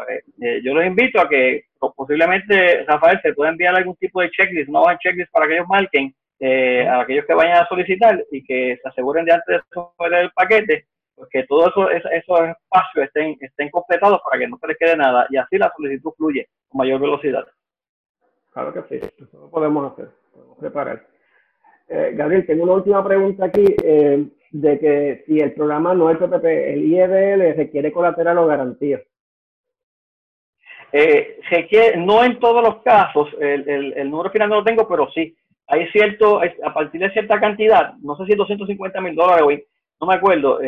Eh, 0.09 0.61
yo 0.65 0.75
los 0.75 0.85
invito 0.85 1.21
a 1.21 1.29
que 1.29 1.65
posiblemente, 1.97 2.85
Rafael, 2.85 3.21
se 3.23 3.33
pueda 3.33 3.51
enviar 3.51 3.77
algún 3.77 3.97
tipo 3.97 4.21
de 4.21 4.31
checklist, 4.31 4.69
una 4.69 4.81
hoja 4.81 4.99
checklist 4.99 5.31
para 5.31 5.47
que 5.47 5.55
ellos 5.55 5.69
marquen 5.69 6.15
eh, 6.39 6.87
a 6.87 7.01
aquellos 7.01 7.27
que 7.27 7.35
vayan 7.35 7.59
a 7.59 7.69
solicitar 7.69 8.25
y 8.31 8.43
que 8.45 8.79
se 8.83 8.89
aseguren 8.89 9.25
de 9.25 9.33
antes 9.33 9.57
de 9.57 9.63
someter 9.73 10.21
el 10.21 10.31
paquete 10.33 10.87
pues 11.15 11.29
que 11.31 11.47
todos 11.47 11.69
eso, 11.69 12.09
esos 12.09 12.41
espacios 12.41 13.05
estén, 13.05 13.37
estén 13.41 13.69
completados 13.69 14.21
para 14.25 14.39
que 14.39 14.49
no 14.49 14.57
se 14.57 14.69
les 14.69 14.79
quede 14.79 14.97
nada 14.97 15.27
y 15.29 15.37
así 15.37 15.59
la 15.59 15.71
solicitud 15.77 16.13
fluye 16.17 16.49
con 16.69 16.79
mayor 16.79 16.99
velocidad. 16.99 17.47
Claro 18.53 18.73
que 18.73 18.83
sí, 18.85 19.07
eso 19.19 19.39
lo 19.39 19.51
podemos 19.51 19.93
hacer, 19.93 20.09
podemos 20.33 20.59
preparar. 20.59 21.07
Eh, 21.93 22.12
Gabriel, 22.14 22.47
tengo 22.47 22.62
una 22.62 22.74
última 22.74 23.05
pregunta 23.05 23.47
aquí 23.47 23.64
eh, 23.82 24.24
de 24.53 24.78
que 24.78 25.24
si 25.26 25.41
el 25.41 25.53
programa 25.55 25.93
no 25.93 26.09
es 26.09 26.18
PPP, 26.18 26.45
el 26.45 26.84
IEDL 26.84 27.57
requiere 27.57 27.91
colateral 27.91 28.38
o 28.38 28.47
garantía. 28.47 29.03
Eh, 30.93 31.41
no 31.97 32.22
en 32.22 32.38
todos 32.38 32.62
los 32.62 32.80
casos, 32.82 33.28
el, 33.41 33.68
el, 33.68 33.93
el, 33.95 34.11
número 34.11 34.30
final 34.30 34.49
no 34.49 34.57
lo 34.57 34.64
tengo, 34.64 34.86
pero 34.86 35.11
sí, 35.11 35.36
hay 35.66 35.88
cierto, 35.88 36.41
a 36.41 36.72
partir 36.72 37.01
de 37.01 37.11
cierta 37.11 37.41
cantidad, 37.41 37.95
no 38.03 38.16
sé 38.16 38.24
si 38.26 38.36
250 38.36 39.01
mil 39.01 39.16
dólares, 39.16 39.43
hoy, 39.45 39.64
no 40.01 40.07
me 40.07 40.14
acuerdo, 40.14 40.61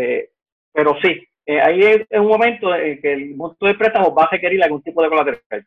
pero 0.72 0.96
sí, 1.02 1.24
ahí 1.46 1.80
es, 1.82 2.06
un 2.20 2.26
momento 2.26 2.74
en 2.74 3.00
que 3.00 3.12
el 3.12 3.36
monto 3.36 3.66
de 3.66 3.74
préstamo 3.74 4.12
va 4.14 4.24
a 4.24 4.30
requerir 4.30 4.62
algún 4.62 4.82
tipo 4.82 5.02
de 5.02 5.08
colateral. 5.08 5.66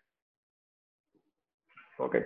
Ok. 1.97 2.17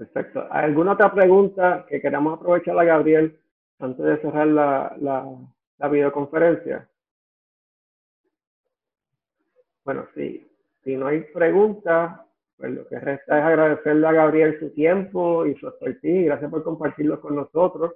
Perfecto. 0.00 0.46
¿Alguna 0.50 0.92
otra 0.92 1.12
pregunta 1.12 1.84
que 1.86 2.00
queramos 2.00 2.38
aprovechar 2.38 2.78
a 2.78 2.84
Gabriel 2.84 3.38
antes 3.80 4.02
de 4.02 4.16
cerrar 4.22 4.46
la, 4.46 4.96
la, 4.98 5.88
videoconferencia? 5.88 6.88
Bueno, 9.84 10.06
sí. 10.14 10.50
Si 10.82 10.96
no 10.96 11.08
hay 11.08 11.20
preguntas, 11.34 12.18
pues 12.56 12.72
lo 12.72 12.88
que 12.88 12.98
resta 12.98 13.40
es 13.40 13.44
agradecerle 13.44 14.06
a 14.06 14.12
Gabriel 14.12 14.58
su 14.58 14.70
tiempo 14.70 15.44
y 15.44 15.54
su 15.56 15.68
expertise. 15.68 16.24
Gracias 16.24 16.50
por 16.50 16.64
compartirlo 16.64 17.20
con 17.20 17.36
nosotros. 17.36 17.92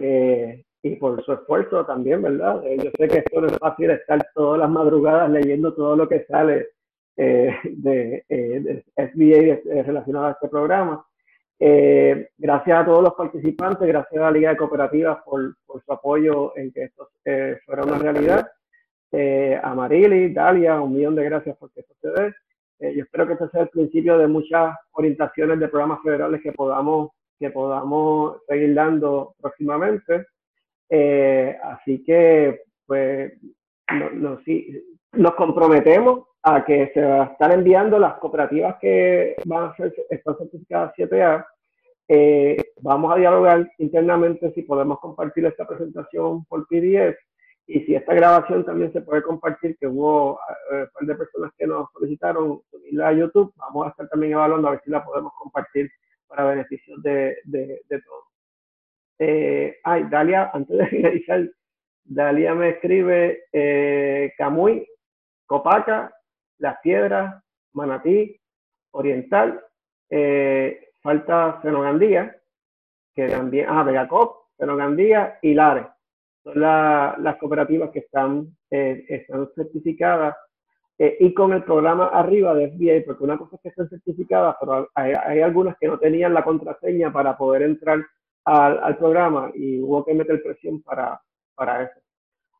Eh, 0.00 0.64
y 0.82 0.96
por 0.96 1.24
su 1.24 1.34
esfuerzo 1.34 1.86
también, 1.86 2.20
¿verdad? 2.20 2.66
Eh, 2.66 2.78
yo 2.82 2.90
sé 2.98 3.06
que 3.06 3.18
esto 3.18 3.40
no 3.42 3.46
es 3.46 3.58
fácil 3.58 3.90
estar 3.90 4.28
todas 4.34 4.58
las 4.58 4.70
madrugadas 4.70 5.30
leyendo 5.30 5.72
todo 5.72 5.94
lo 5.94 6.08
que 6.08 6.24
sale 6.24 6.70
eh, 7.16 7.54
de, 7.62 8.84
SBA 8.96 9.82
relacionado 9.84 10.26
a 10.26 10.32
este 10.32 10.48
programa. 10.48 11.07
Gracias 11.58 12.80
a 12.80 12.84
todos 12.84 13.02
los 13.02 13.14
participantes, 13.14 13.86
gracias 13.86 14.20
a 14.20 14.26
la 14.26 14.30
Liga 14.30 14.50
de 14.50 14.56
Cooperativas 14.56 15.18
por, 15.24 15.56
por 15.66 15.82
su 15.84 15.92
apoyo 15.92 16.56
en 16.56 16.72
que 16.72 16.84
esto 16.84 17.08
fuera 17.64 17.84
una 17.84 17.98
realidad. 17.98 18.48
a 19.62 19.74
Marily, 19.74 20.32
Dalia, 20.32 20.80
un 20.80 20.94
millón 20.94 21.14
de 21.16 21.24
gracias 21.24 21.56
por 21.56 21.70
que 21.72 21.80
esto 21.80 21.94
se 22.00 22.10
dé. 22.10 22.94
yo 22.94 23.02
espero 23.02 23.26
que 23.26 23.32
este 23.32 23.48
sea 23.48 23.62
el 23.62 23.68
principio 23.70 24.18
de 24.18 24.28
muchas 24.28 24.76
orientaciones 24.92 25.58
de 25.58 25.68
programas 25.68 26.00
federales 26.02 26.40
que 26.42 26.52
podamos, 26.52 27.10
que 27.38 27.50
podamos 27.50 28.38
seguir 28.46 28.74
dando 28.74 29.34
próximamente. 29.40 30.26
Eh, 30.90 31.56
así 31.62 32.02
que, 32.02 32.62
pues, 32.86 33.32
no, 33.90 34.40
nos 35.12 35.34
comprometemos 35.34 36.27
a 36.56 36.64
que 36.64 36.90
se 36.94 37.02
va 37.02 37.22
a 37.22 37.26
estar 37.26 37.52
enviando 37.52 37.98
las 37.98 38.14
cooperativas 38.14 38.76
que 38.80 39.36
van 39.44 39.70
a 39.70 39.76
ser, 39.76 39.94
están 40.10 40.36
certificadas 40.36 40.94
7A. 40.96 41.46
Eh, 42.08 42.56
vamos 42.80 43.12
a 43.12 43.18
dialogar 43.18 43.70
internamente 43.78 44.52
si 44.54 44.62
podemos 44.62 44.98
compartir 45.00 45.44
esta 45.46 45.66
presentación 45.66 46.44
por 46.46 46.66
PDF 46.66 47.18
y 47.66 47.80
si 47.80 47.94
esta 47.94 48.14
grabación 48.14 48.64
también 48.64 48.92
se 48.92 49.02
puede 49.02 49.22
compartir, 49.22 49.76
que 49.78 49.86
hubo 49.86 50.40
eh, 50.72 50.82
un 50.82 50.88
par 50.94 51.06
de 51.06 51.14
personas 51.14 51.52
que 51.58 51.66
nos 51.66 51.92
solicitaron 51.92 52.62
subirla 52.70 53.08
a 53.08 53.12
YouTube, 53.12 53.52
vamos 53.56 53.86
a 53.86 53.90
estar 53.90 54.08
también 54.08 54.32
evaluando 54.32 54.68
a 54.68 54.70
ver 54.72 54.80
si 54.84 54.90
la 54.90 55.04
podemos 55.04 55.32
compartir 55.34 55.90
para 56.26 56.44
beneficio 56.44 56.96
de, 56.98 57.36
de, 57.44 57.82
de 57.88 58.02
todos. 58.02 58.24
Eh, 59.18 59.78
ay, 59.84 60.04
Dalia, 60.10 60.50
antes 60.54 60.76
de 60.78 60.86
finalizar, 60.88 61.50
Dalia 62.04 62.54
me 62.54 62.70
escribe 62.70 63.44
eh, 63.52 64.32
Camuy, 64.38 64.86
Copaca, 65.44 66.10
Las 66.58 66.78
Piedras, 66.82 67.42
Manatí, 67.72 68.38
Oriental, 68.92 69.60
eh, 70.10 70.90
falta 71.02 71.60
Fenogandía, 71.62 72.36
que 73.14 73.28
también, 73.28 73.66
ah, 73.68 73.82
Vegacop, 73.82 74.48
Fenogandía 74.56 75.38
y 75.42 75.54
Lares. 75.54 75.86
Son 76.42 76.60
las 76.60 77.36
cooperativas 77.36 77.90
que 77.90 78.00
están, 78.00 78.56
eh, 78.70 79.04
están 79.08 79.48
certificadas 79.54 80.36
y 81.00 81.32
con 81.32 81.52
el 81.52 81.62
programa 81.62 82.08
arriba 82.08 82.52
de 82.54 82.70
FBI, 82.70 83.02
porque 83.02 83.22
una 83.22 83.38
cosa 83.38 83.54
es 83.54 83.62
que 83.62 83.68
están 83.68 83.88
certificadas, 83.88 84.56
pero 84.58 84.88
hay, 84.96 85.12
hay 85.12 85.40
algunas 85.42 85.78
que 85.78 85.86
no 85.86 85.96
tenían 85.96 86.34
la 86.34 86.42
contraseña 86.42 87.12
para 87.12 87.36
poder 87.36 87.62
entrar 87.62 88.04
al, 88.48 88.96
programa 88.96 89.50
y 89.54 89.80
hubo 89.80 90.04
que 90.04 90.14
meter 90.14 90.42
presión 90.42 90.82
para, 90.82 91.20
para 91.54 91.84
eso. 91.84 92.00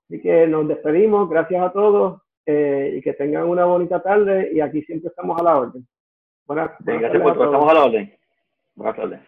Así 0.04 0.20
que 0.20 0.46
nos 0.46 0.68
despedimos, 0.68 1.28
gracias 1.28 1.62
a 1.62 1.72
todos 1.72 2.22
eh, 2.50 2.94
y 2.96 3.02
que 3.02 3.12
tengan 3.12 3.44
una 3.44 3.66
bonita 3.66 4.02
tarde 4.02 4.50
y 4.54 4.60
aquí 4.60 4.80
siempre 4.80 5.08
estamos 5.08 5.38
a 5.38 5.44
la 5.44 5.58
orden. 5.58 5.86
Buenas, 6.46 6.70
gracias 6.78 7.22
por 7.22 7.32
estamos 7.32 7.70
a 7.70 7.74
la 7.74 7.84
orden. 7.84 8.18
Buenas 8.74 8.96
tardes. 8.96 9.20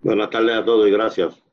Buenas 0.00 0.30
tardes 0.30 0.56
a 0.56 0.64
todos 0.64 0.88
y 0.88 0.90
gracias. 0.90 1.49